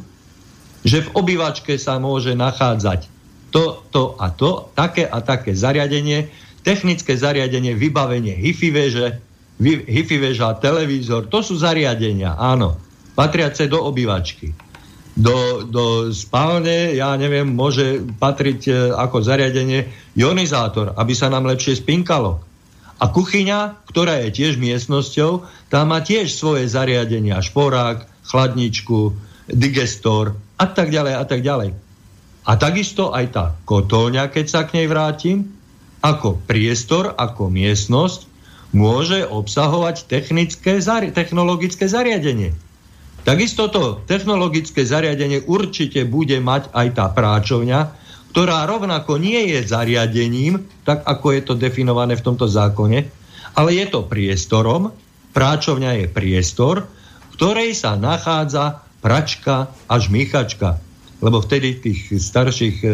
že 0.81 1.05
v 1.05 1.13
obývačke 1.13 1.77
sa 1.77 2.01
môže 2.01 2.33
nachádzať 2.33 3.21
to, 3.51 3.83
to 3.91 4.15
a 4.17 4.31
to, 4.31 4.71
také 4.73 5.03
a 5.05 5.19
také 5.19 5.53
zariadenie, 5.53 6.31
technické 6.63 7.19
zariadenie, 7.19 7.75
vybavenie 7.75 8.33
Hi-Fi 8.39 8.69
veže, 8.71 9.07
vi- 9.59 9.83
Hi-Fi 9.83 10.17
veža, 10.17 10.55
televízor, 10.57 11.27
to 11.27 11.43
sú 11.43 11.59
zariadenia, 11.59 12.39
áno, 12.39 12.79
patriace 13.13 13.67
do 13.67 13.83
obývačky. 13.83 14.55
Do, 15.11 15.67
do 15.67 16.07
spálne, 16.15 16.95
ja 16.95 17.11
neviem, 17.19 17.43
môže 17.43 17.99
patriť 18.15 18.61
e, 18.71 18.71
ako 18.95 19.19
zariadenie 19.19 19.91
ionizátor, 20.15 20.95
aby 20.95 21.11
sa 21.11 21.27
nám 21.27 21.51
lepšie 21.51 21.83
spinkalo. 21.83 22.39
A 22.95 23.11
kuchyňa, 23.11 23.83
ktorá 23.91 24.23
je 24.23 24.29
tiež 24.31 24.55
miestnosťou, 24.55 25.43
tá 25.67 25.83
má 25.83 25.99
tiež 25.99 26.31
svoje 26.31 26.71
zariadenia, 26.71 27.43
šporák, 27.43 28.07
chladničku, 28.23 29.11
digestor 29.51 30.39
a 30.61 30.65
tak 30.69 30.93
ďalej 30.93 31.13
a 31.17 31.23
tak 31.25 31.41
ďalej. 31.41 31.73
A 32.45 32.51
takisto 32.57 33.09
aj 33.09 33.25
tá 33.33 33.45
kotolňa, 33.65 34.29
keď 34.29 34.45
sa 34.45 34.61
k 34.69 34.81
nej 34.81 34.87
vrátim, 34.89 35.49
ako 36.01 36.37
priestor, 36.45 37.17
ako 37.17 37.49
miestnosť, 37.49 38.29
môže 38.73 39.25
obsahovať 39.25 40.09
technické, 40.09 40.81
technologické 41.13 41.85
zariadenie. 41.85 42.53
Takisto 43.21 43.69
to 43.69 44.01
technologické 44.09 44.81
zariadenie 44.81 45.45
určite 45.45 46.01
bude 46.09 46.37
mať 46.41 46.73
aj 46.73 46.87
tá 46.97 47.05
práčovňa, 47.13 47.79
ktorá 48.33 48.65
rovnako 48.65 49.21
nie 49.21 49.53
je 49.53 49.59
zariadením, 49.61 50.65
tak 50.87 51.05
ako 51.05 51.37
je 51.37 51.41
to 51.45 51.53
definované 51.53 52.17
v 52.17 52.25
tomto 52.25 52.49
zákone, 52.49 53.05
ale 53.53 53.69
je 53.75 53.85
to 53.91 54.07
priestorom, 54.07 54.89
práčovňa 55.35 56.01
je 56.01 56.05
priestor, 56.09 56.87
v 56.87 57.33
ktorej 57.37 57.77
sa 57.77 57.93
nachádza 57.99 58.81
pračka 59.01 59.73
a 59.89 59.95
žmýchačka. 59.97 60.77
Lebo 61.21 61.41
vtedy 61.41 61.77
v 61.77 61.81
tých 61.89 61.99
starších 62.17 62.77
e, 62.81 62.87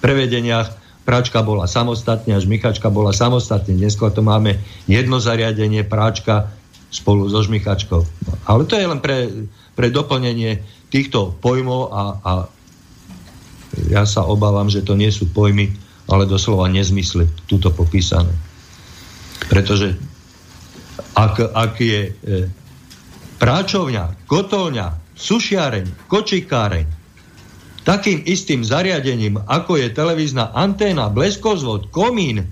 prevedeniach 0.00 0.72
práčka 1.04 1.40
bola 1.44 1.68
samostatne 1.68 2.36
a 2.36 2.40
žmýchačka 2.40 2.88
bola 2.88 3.12
samostatne. 3.12 3.76
Dnes 3.76 3.96
to 3.96 4.22
máme 4.24 4.56
jedno 4.88 5.20
zariadenie, 5.20 5.84
práčka 5.84 6.52
spolu 6.88 7.28
so 7.28 7.44
žmýchačkou. 7.44 8.00
No, 8.00 8.32
ale 8.48 8.64
to 8.64 8.78
je 8.78 8.86
len 8.88 9.00
pre, 9.04 9.28
pre 9.76 9.92
doplnenie 9.92 10.64
týchto 10.88 11.34
pojmov 11.44 11.92
a, 11.92 12.02
a 12.24 12.32
ja 13.92 14.08
sa 14.08 14.24
obávam, 14.24 14.72
že 14.72 14.80
to 14.80 14.96
nie 14.96 15.12
sú 15.12 15.28
pojmy, 15.28 15.68
ale 16.08 16.24
doslova 16.24 16.70
nezmysly 16.70 17.28
tuto 17.44 17.68
popísané. 17.68 18.32
Pretože 19.52 19.98
ak, 21.12 21.52
ak 21.52 21.74
je 21.76 22.00
e, 22.08 22.12
práčovňa, 23.36 24.24
kotolňa, 24.24 25.05
sušiareň, 25.16 26.08
kočikáreň 26.08 26.96
takým 27.86 28.26
istým 28.26 28.66
zariadením, 28.66 29.38
ako 29.46 29.78
je 29.78 29.94
televízna 29.94 30.50
anténa, 30.50 31.06
bleskozvod, 31.06 31.94
komín, 31.94 32.50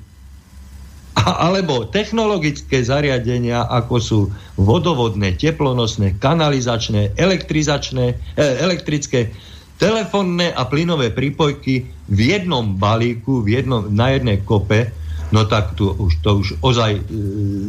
a, 1.19 1.51
alebo 1.51 1.91
technologické 1.91 2.87
zariadenia, 2.87 3.67
ako 3.67 3.95
sú 3.99 4.21
vodovodné, 4.55 5.35
teplonosné, 5.35 6.23
kanalizačné, 6.23 7.19
elektrizačné, 7.19 8.15
e, 8.15 8.43
elektrické, 8.63 9.35
telefónne 9.79 10.55
a 10.55 10.63
plynové 10.71 11.11
prípojky 11.11 11.87
v 12.07 12.19
jednom 12.19 12.79
balíku, 12.79 13.43
v 13.43 13.59
jednom, 13.59 13.91
na 13.91 14.15
jednej 14.15 14.39
kope, 14.47 14.95
no 15.35 15.47
tak 15.51 15.75
tu 15.75 15.91
už, 15.91 16.23
to 16.23 16.31
už 16.43 16.63
ozaj 16.63 16.99
e, 16.99 17.03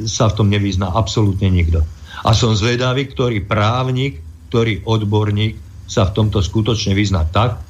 sa 0.06 0.30
v 0.30 0.38
tom 0.38 0.48
nevyzná 0.54 0.94
absolútne 0.94 1.50
nikto. 1.50 1.82
A 2.26 2.34
som 2.34 2.58
zvedavý, 2.58 3.10
ktorý 3.10 3.46
právnik, 3.46 4.25
ktorý 4.50 4.86
odborník 4.86 5.58
sa 5.86 6.10
v 6.10 6.16
tomto 6.18 6.42
skutočne 6.42 6.98
vyzná 6.98 7.26
tak, 7.30 7.62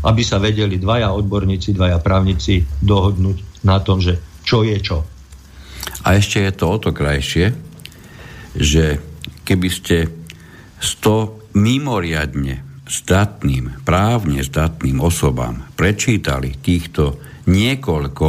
aby 0.00 0.22
sa 0.24 0.40
vedeli 0.40 0.80
dvaja 0.80 1.12
odborníci, 1.12 1.76
dvaja 1.76 2.00
právnici 2.00 2.64
dohodnúť 2.80 3.64
na 3.68 3.78
tom, 3.84 4.00
že 4.00 4.16
čo 4.42 4.64
je 4.64 4.76
čo. 4.80 5.04
A 6.04 6.16
ešte 6.16 6.40
je 6.40 6.52
to 6.56 6.64
o 6.66 6.76
to 6.80 6.90
krajšie, 6.96 7.52
že 8.56 8.98
keby 9.44 9.68
ste 9.68 10.08
100 10.80 11.54
mimoriadne 11.54 12.64
zdatným, 12.88 13.84
právne 13.86 14.42
zdatným 14.42 14.98
osobám 14.98 15.70
prečítali 15.76 16.58
týchto 16.58 17.20
niekoľko 17.46 18.28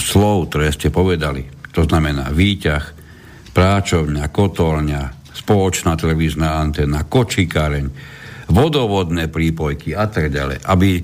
slov, 0.00 0.50
ktoré 0.50 0.72
ste 0.74 0.88
povedali, 0.90 1.46
to 1.70 1.86
znamená 1.86 2.32
výťah, 2.34 2.84
práčovňa, 3.52 4.32
kotolňa, 4.32 5.02
spoločná 5.32 5.96
televízna 5.96 6.60
anténa, 6.60 7.04
kočikáreň, 7.08 7.86
vodovodné 8.52 9.32
prípojky 9.32 9.96
a 9.96 10.06
tak 10.06 10.28
ďalej, 10.28 10.60
aby 10.68 11.00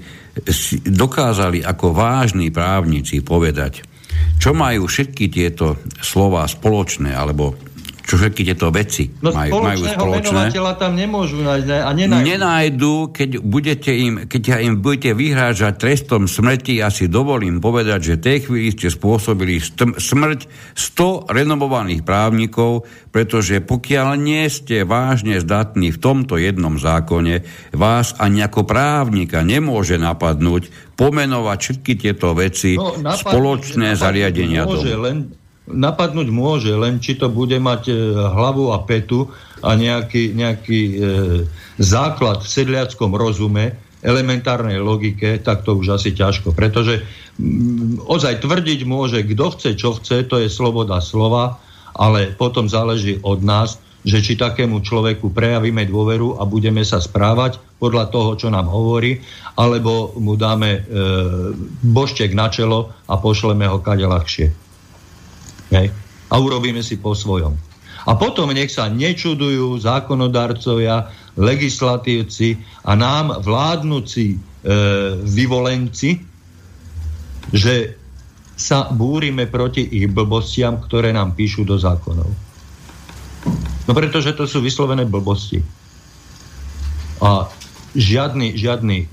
dokázali 0.84 1.64
ako 1.64 1.96
vážni 1.96 2.52
právnici 2.52 3.24
povedať, 3.24 3.82
čo 4.38 4.54
majú 4.54 4.86
všetky 4.86 5.26
tieto 5.32 5.80
slova 5.98 6.46
spoločné, 6.46 7.10
alebo 7.14 7.58
čo 8.08 8.16
všetky 8.16 8.40
tieto 8.42 8.68
veci 8.68 9.04
No 9.20 9.28
majú, 9.28 9.60
majú 9.60 9.84
spoločné. 9.84 10.48
tam 10.74 10.92
nemôžu 10.94 11.38
nájsť 11.38 11.66
ne- 11.66 11.84
a 11.84 11.90
nenájdu. 11.92 12.24
Nenájdu, 12.24 12.92
keď, 13.10 13.30
budete 13.38 13.92
im, 13.92 14.14
keď 14.24 14.42
im 14.60 14.74
budete 14.78 15.12
vyhrážať 15.12 15.76
trestom 15.76 16.24
smrti, 16.24 16.78
ja 16.78 16.88
si 16.88 17.04
dovolím 17.04 17.58
povedať, 17.58 18.00
že 18.02 18.14
v 18.14 18.24
tej 18.24 18.38
chvíli 18.42 18.68
ste 18.70 18.88
spôsobili 18.88 19.60
st- 19.60 19.76
smrť 19.94 20.40
100 20.72 21.28
renomovaných 21.28 22.00
právnikov, 22.00 22.82
pretože 23.08 23.60
pokiaľ 23.60 24.16
nie 24.16 24.48
ste 24.48 24.82
vážne 24.82 25.36
zdatní 25.36 25.90
v 25.90 25.98
tomto 25.98 26.36
jednom 26.36 26.74
zákone, 26.74 27.44
vás 27.70 28.16
ani 28.16 28.40
ako 28.40 28.64
právnika 28.64 29.42
nemôže 29.42 29.96
napadnúť 29.96 30.68
pomenovať 30.94 31.58
všetky 31.58 31.92
tieto 31.94 32.32
veci 32.32 32.74
No, 32.74 32.96
napadnúť- 32.96 33.20
spoločné 33.20 33.86
napadnúť 33.90 34.00
zariadenia 34.00 34.62
môže, 34.64 34.88
domu. 34.90 35.04
len, 35.04 35.16
napadnúť 35.68 36.28
môže, 36.32 36.72
len 36.72 36.98
či 36.98 37.14
to 37.20 37.28
bude 37.28 37.54
mať 37.60 37.82
e, 37.88 37.94
hlavu 38.16 38.72
a 38.72 38.80
petu 38.82 39.28
a 39.60 39.76
nejaký, 39.76 40.32
nejaký 40.32 40.80
e, 40.80 40.94
základ 41.76 42.42
v 42.42 42.48
sedliackom 42.48 43.12
rozume, 43.12 43.76
elementárnej 43.98 44.78
logike, 44.78 45.42
tak 45.42 45.66
to 45.66 45.74
už 45.74 45.98
asi 45.98 46.14
ťažko. 46.14 46.54
Pretože 46.54 47.02
mm, 47.38 48.06
ozaj 48.06 48.40
tvrdiť 48.42 48.80
môže, 48.86 49.26
kto 49.26 49.46
chce, 49.58 49.70
čo 49.74 49.98
chce, 49.98 50.24
to 50.30 50.38
je 50.38 50.48
sloboda 50.48 51.02
slova, 51.02 51.58
ale 51.98 52.30
potom 52.38 52.70
záleží 52.70 53.18
od 53.26 53.42
nás, 53.42 53.82
že 54.06 54.22
či 54.22 54.38
takému 54.38 54.78
človeku 54.86 55.34
prejavíme 55.34 55.82
dôveru 55.90 56.38
a 56.38 56.46
budeme 56.46 56.86
sa 56.86 57.02
správať 57.02 57.58
podľa 57.82 58.14
toho, 58.14 58.30
čo 58.38 58.48
nám 58.48 58.70
hovorí, 58.70 59.18
alebo 59.58 60.14
mu 60.14 60.38
dáme 60.38 60.70
e, 60.70 60.80
boštek 61.82 62.30
na 62.30 62.46
čelo 62.46 62.94
a 63.10 63.18
pošleme 63.18 63.66
ho 63.66 63.82
kade 63.82 64.06
ľahšie. 64.06 64.67
Hej. 65.72 65.92
A 66.28 66.34
urobíme 66.36 66.84
si 66.84 67.00
po 67.00 67.16
svojom. 67.16 67.56
A 68.08 68.16
potom 68.16 68.48
nech 68.52 68.72
sa 68.72 68.88
nečudujú 68.88 69.76
zákonodarcovia, 69.84 71.12
legislatívci 71.36 72.56
a 72.88 72.96
nám 72.96 73.44
vládnuci 73.44 74.26
e, 74.32 74.36
vyvolenci, 75.22 76.18
že 77.52 77.94
sa 78.58 78.90
búrime 78.90 79.46
proti 79.46 79.86
ich 79.86 80.10
blbostiam, 80.10 80.82
ktoré 80.82 81.14
nám 81.14 81.38
píšu 81.38 81.62
do 81.62 81.78
zákonov. 81.78 82.26
No 83.86 83.92
pretože 83.94 84.34
to 84.34 84.44
sú 84.44 84.58
vyslovené 84.60 85.06
blbosti. 85.06 85.62
A 87.22 87.46
žiadny, 87.94 88.58
žiadny 88.58 89.06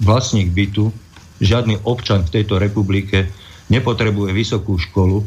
vlastník 0.00 0.54
bytu, 0.54 0.94
žiadny 1.42 1.82
občan 1.82 2.24
v 2.24 2.40
tejto 2.40 2.62
republike 2.62 3.28
nepotrebuje 3.68 4.30
vysokú 4.32 4.78
školu, 4.78 5.26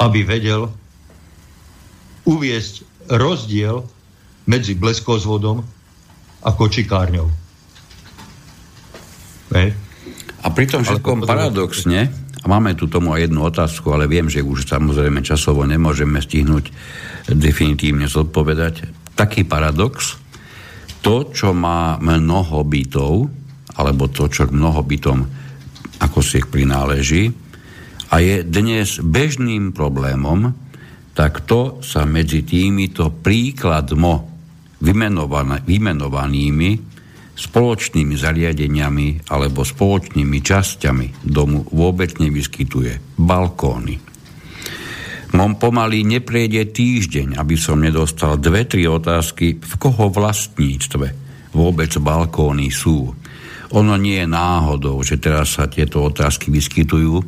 aby 0.00 0.26
vedel 0.26 0.70
uviesť 2.24 2.74
rozdiel 3.12 3.84
medzi 4.48 4.76
bleskozvodom 4.76 5.60
a 6.44 6.50
kočikárňou. 6.52 7.28
Hej. 9.54 9.76
A 10.44 10.46
pri 10.52 10.66
tom 10.68 10.84
všetkom 10.84 11.24
paradoxne, 11.24 12.12
a 12.44 12.46
máme 12.50 12.76
tu 12.76 12.84
tomu 12.90 13.16
aj 13.16 13.28
jednu 13.28 13.40
otázku, 13.48 13.88
ale 13.94 14.04
viem, 14.04 14.28
že 14.28 14.44
už 14.44 14.68
samozrejme 14.68 15.24
časovo 15.24 15.64
nemôžeme 15.64 16.20
stihnúť 16.20 16.68
definitívne 17.32 18.04
zodpovedať. 18.04 18.84
Taký 19.16 19.48
paradox, 19.48 20.20
to, 21.00 21.32
čo 21.32 21.56
má 21.56 21.96
mnoho 21.96 22.60
bytov, 22.66 23.32
alebo 23.80 24.12
to, 24.12 24.28
čo 24.28 24.52
mnoho 24.52 24.84
bytom 24.84 25.18
ako 26.04 26.20
si 26.20 26.42
ich 26.42 26.48
prináleží, 26.50 27.32
a 28.14 28.22
je 28.22 28.46
dnes 28.46 28.86
bežným 29.02 29.74
problémom, 29.74 30.54
tak 31.18 31.42
to 31.50 31.82
sa 31.82 32.06
medzi 32.06 32.46
týmito 32.46 33.10
príkladmo 33.10 34.30
vymenovanými 35.66 36.70
spoločnými 37.34 38.14
zariadeniami 38.14 39.26
alebo 39.26 39.66
spoločnými 39.66 40.38
časťami 40.38 41.26
domu 41.26 41.66
vôbec 41.74 42.14
nevyskytuje. 42.22 43.18
Balkóny. 43.18 43.98
Mom 45.34 45.58
pomaly 45.58 46.06
neprejde 46.06 46.70
týždeň, 46.70 47.34
aby 47.34 47.58
som 47.58 47.82
nedostal 47.82 48.38
dve, 48.38 48.70
tri 48.70 48.86
otázky, 48.86 49.58
v 49.58 49.74
koho 49.82 50.06
vlastníctve 50.14 51.06
vôbec 51.50 51.90
balkóny 51.98 52.70
sú. 52.70 53.10
Ono 53.74 53.94
nie 53.98 54.22
je 54.22 54.30
náhodou, 54.30 55.02
že 55.02 55.18
teraz 55.18 55.58
sa 55.58 55.66
tieto 55.66 56.06
otázky 56.06 56.54
vyskytujú, 56.54 57.18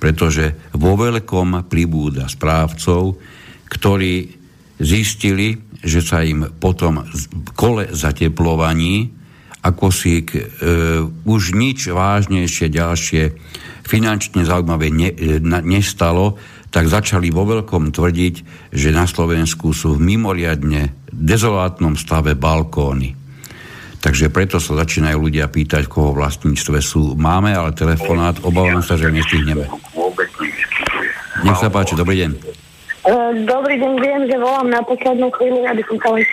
pretože 0.00 0.72
vo 0.74 0.96
veľkom 0.96 1.68
pribúda 1.68 2.26
správcov, 2.26 3.20
ktorí 3.68 4.14
zistili, 4.80 5.54
že 5.84 6.00
sa 6.00 6.24
im 6.24 6.48
potom 6.56 7.04
kole 7.54 7.92
zateplovaní 7.92 9.20
ako 9.60 9.92
si 9.92 10.24
e, 10.24 10.48
už 11.04 11.52
nič 11.52 11.92
vážnejšie 11.92 12.72
ďalšie 12.72 13.22
finančne 13.84 14.48
zaujímavé 14.48 14.88
ne, 14.88 15.12
e, 15.12 15.36
na, 15.36 15.60
nestalo, 15.60 16.40
tak 16.72 16.88
začali 16.88 17.28
vo 17.28 17.44
veľkom 17.44 17.92
tvrdiť, 17.92 18.34
že 18.72 18.88
na 18.94 19.04
Slovensku 19.04 19.76
sú 19.76 20.00
v 20.00 20.16
mimoriadne 20.16 20.96
dezolátnom 21.12 22.00
stave 22.00 22.38
balkóny. 22.38 23.19
Takže 24.00 24.32
preto 24.32 24.56
sa 24.56 24.80
začínajú 24.80 25.28
ľudia 25.28 25.44
pýtať, 25.44 25.84
koho 25.84 26.16
vlastníctve 26.16 26.80
sú. 26.80 27.12
Máme 27.20 27.52
ale 27.52 27.76
telefonát, 27.76 28.40
obávam 28.40 28.80
sa, 28.80 28.96
že 28.96 29.12
nestihneme. 29.12 29.68
Nech 31.44 31.60
sa 31.60 31.68
páči, 31.68 31.96
dobrý 31.96 32.24
deň. 32.24 32.30
E, 32.32 33.20
Dobrý 33.44 33.76
deň, 33.78 33.94
viem, 34.00 34.22
že 34.28 34.36
volám 34.40 34.68
na 34.72 34.80
poslednú 34.84 35.28
chvíľu, 35.36 35.64
aby 35.68 35.84
som 35.86 35.96
sa 36.00 36.08
len 36.16 36.24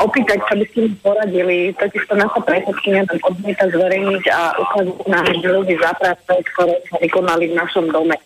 opýtať, 0.00 0.38
čo 0.48 0.54
by 0.56 0.64
ste 0.70 0.78
mi 0.86 0.90
poradili. 1.00 1.56
Totiž 1.76 2.02
to 2.08 2.14
naša 2.16 2.40
predsedkynia 2.44 3.04
tam 3.08 3.18
odmieta 3.28 3.64
zverejniť 3.68 4.24
a 4.28 4.40
ukázať 4.60 4.96
nám 5.08 5.26
ľudí 5.44 5.74
za 5.80 5.92
práce, 5.96 6.32
ktoré 6.54 6.74
sa 6.88 6.96
vykonali 7.00 7.52
v 7.52 7.58
našom 7.58 7.88
dome. 7.92 8.16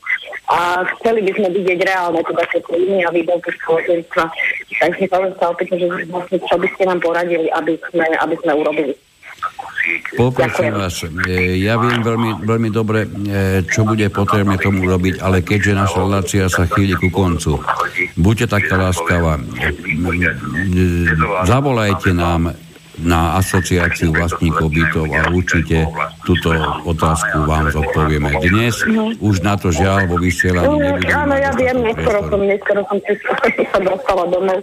A 0.51 0.85
chceli 0.99 1.25
by 1.25 1.33
sme 1.41 1.49
vidieť 1.57 1.81
reálne 1.89 2.21
teda 2.21 2.45
tie 2.53 2.61
príjmy 2.69 3.01
a 3.07 3.15
výdavky 3.15 3.51
spoločenstva. 3.65 4.25
Takže 4.75 5.07
sa 5.11 5.47
opýtať, 5.51 5.79
že 5.81 5.89
vlastne, 6.11 6.37
čo 6.43 6.57
by 6.61 6.69
ste 6.77 6.83
nám 6.85 7.01
poradili, 7.01 7.49
aby 7.55 7.81
sme, 7.91 8.05
aby 8.05 8.35
sme 8.45 8.53
urobili. 8.53 8.95
Poprosím 10.17 10.73
vás, 10.73 11.05
e, 11.05 11.61
ja 11.61 11.77
viem 11.77 12.01
veľmi, 12.01 12.31
veľmi 12.47 12.71
dobre, 12.73 13.05
e, 13.05 13.09
čo 13.69 13.85
bude 13.85 14.09
potrebné 14.09 14.57
tomu 14.57 14.89
robiť, 14.89 15.21
ale 15.21 15.45
keďže 15.45 15.73
naša 15.77 15.99
relácia 16.01 16.45
sa 16.49 16.65
chýli 16.65 16.97
ku 16.97 17.13
koncu, 17.13 17.61
buďte 18.17 18.47
taká 18.55 18.81
láskavá, 18.81 19.37
e, 19.37 19.45
e, 19.61 20.85
zavolajte 21.45 22.17
nám 22.17 22.57
na 23.05 23.37
asociáciu 23.39 24.17
vlastníkov 24.17 24.73
bytov 24.73 25.07
a 25.13 25.29
určite 25.31 25.85
túto 26.25 26.57
otázku 26.89 27.45
vám 27.45 27.69
zodpovieme. 27.69 28.33
Dnes 28.41 28.81
už 29.21 29.45
na 29.45 29.61
to 29.61 29.69
žiaľ 29.69 30.09
vo 30.09 30.17
vysielaní 30.17 30.65
No, 30.65 30.81
nebudeme 30.81 31.13
áno, 31.13 31.35
ja 31.37 31.53
viem, 31.53 31.77
neskoro 31.85 32.21
som, 32.33 32.41
neskoro 32.41 32.81
som 32.89 32.99
sa 33.71 33.79
dostala 33.85 34.25
domov. 34.33 34.59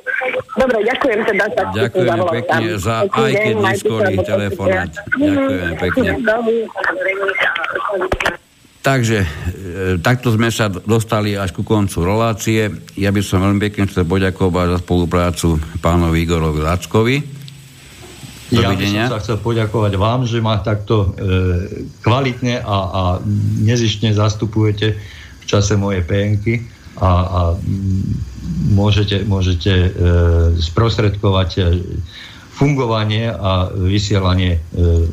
Dobre, 0.57 0.77
ďakujem 0.83 1.19
teda. 1.29 1.45
zavolám 1.93 2.33
pekne 2.41 2.67
za 2.81 2.95
aj 3.05 3.33
keď 3.37 3.55
neskorý 3.61 4.15
telefonát. 4.25 4.91
Ďakujeme 5.15 5.73
pekne. 5.77 6.09
Takže 8.81 9.17
e, 9.21 9.27
takto 10.01 10.33
sme 10.33 10.49
sa 10.49 10.65
dostali 10.73 11.37
až 11.37 11.53
ku 11.53 11.61
koncu 11.61 12.01
relácie. 12.01 12.65
Ja 12.97 13.13
by 13.13 13.21
som 13.21 13.45
veľmi 13.45 13.61
pekne 13.61 13.85
chcel 13.85 14.09
poďakovať 14.09 14.67
za 14.73 14.77
spoluprácu 14.81 15.47
pánovi 15.85 16.25
Igorovi 16.25 16.65
Lackovi. 16.65 17.40
Ja 18.51 18.75
by 18.75 18.83
som 18.83 19.15
sa 19.15 19.23
chcel 19.23 19.37
poďakovať 19.39 19.93
vám, 19.95 20.27
že 20.27 20.43
ma 20.43 20.59
takto 20.59 21.15
e, 21.15 21.31
kvalitne 22.03 22.59
a, 22.59 22.77
a 22.91 23.03
nezištne 23.63 24.11
zastupujete 24.11 24.99
v 25.39 25.43
čase 25.47 25.79
mojej 25.79 26.03
PNky 26.03 26.59
a, 26.99 27.11
a 27.11 27.41
mm, 27.55 28.75
môžete, 28.75 29.23
môžete 29.23 29.71
e, 29.71 29.89
sprostredkovať 30.59 31.49
e, 31.55 31.61
fungovanie 32.51 33.31
a 33.31 33.71
vysielanie 33.71 34.59
e, 34.59 35.07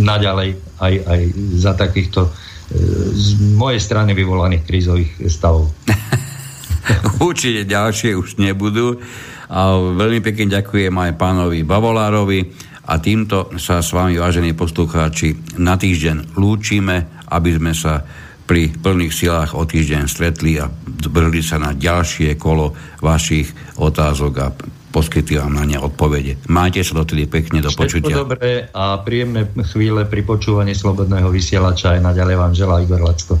naďalej 0.00 0.56
aj, 0.80 0.94
aj 1.04 1.20
za 1.60 1.72
takýchto 1.76 2.26
e, 2.26 2.30
z 3.12 3.26
mojej 3.52 3.80
strany 3.84 4.16
vyvolaných 4.16 4.64
krízových 4.64 5.12
stavov. 5.28 5.70
Určite 7.20 7.68
ďalšie 7.68 8.16
už 8.16 8.40
nebudú. 8.40 8.98
A 9.52 9.76
veľmi 9.76 10.24
pekne 10.24 10.60
ďakujem 10.60 10.94
aj 10.94 11.18
pánovi 11.20 11.66
Bavolárovi 11.66 12.40
a 12.84 13.00
týmto 13.00 13.52
sa 13.56 13.80
s 13.80 13.96
vami, 13.96 14.20
vážení 14.20 14.52
poslucháči, 14.52 15.56
na 15.60 15.76
týždeň 15.76 16.36
lúčime, 16.36 17.24
aby 17.32 17.50
sme 17.56 17.72
sa 17.72 18.04
pri 18.44 18.76
plných 18.76 19.12
silách 19.12 19.56
o 19.56 19.64
týždeň 19.64 20.04
stretli 20.04 20.60
a 20.60 20.68
zbrli 21.00 21.40
sa 21.40 21.56
na 21.56 21.72
ďalšie 21.72 22.36
kolo 22.36 22.76
vašich 23.00 23.80
otázok 23.80 24.32
a 24.36 24.52
poskytli 24.92 25.40
vám 25.40 25.58
na 25.58 25.64
ne 25.66 25.80
odpovede. 25.80 26.44
Máte 26.52 26.84
sa 26.84 26.94
dotedy 26.94 27.26
pekne 27.26 27.64
do 27.64 27.72
Všetko 27.72 27.82
počutia. 27.82 28.14
dobré 28.14 28.68
a 28.70 29.00
príjemné 29.00 29.48
chvíle 29.66 30.06
pri 30.06 30.22
počúvaní 30.22 30.76
Slobodného 30.76 31.32
vysielača 31.32 31.98
aj 31.98 32.00
naďalej 32.04 32.36
vám 32.36 32.52
želá 32.52 32.84
Igor 32.84 33.02
Lacko. 33.02 33.40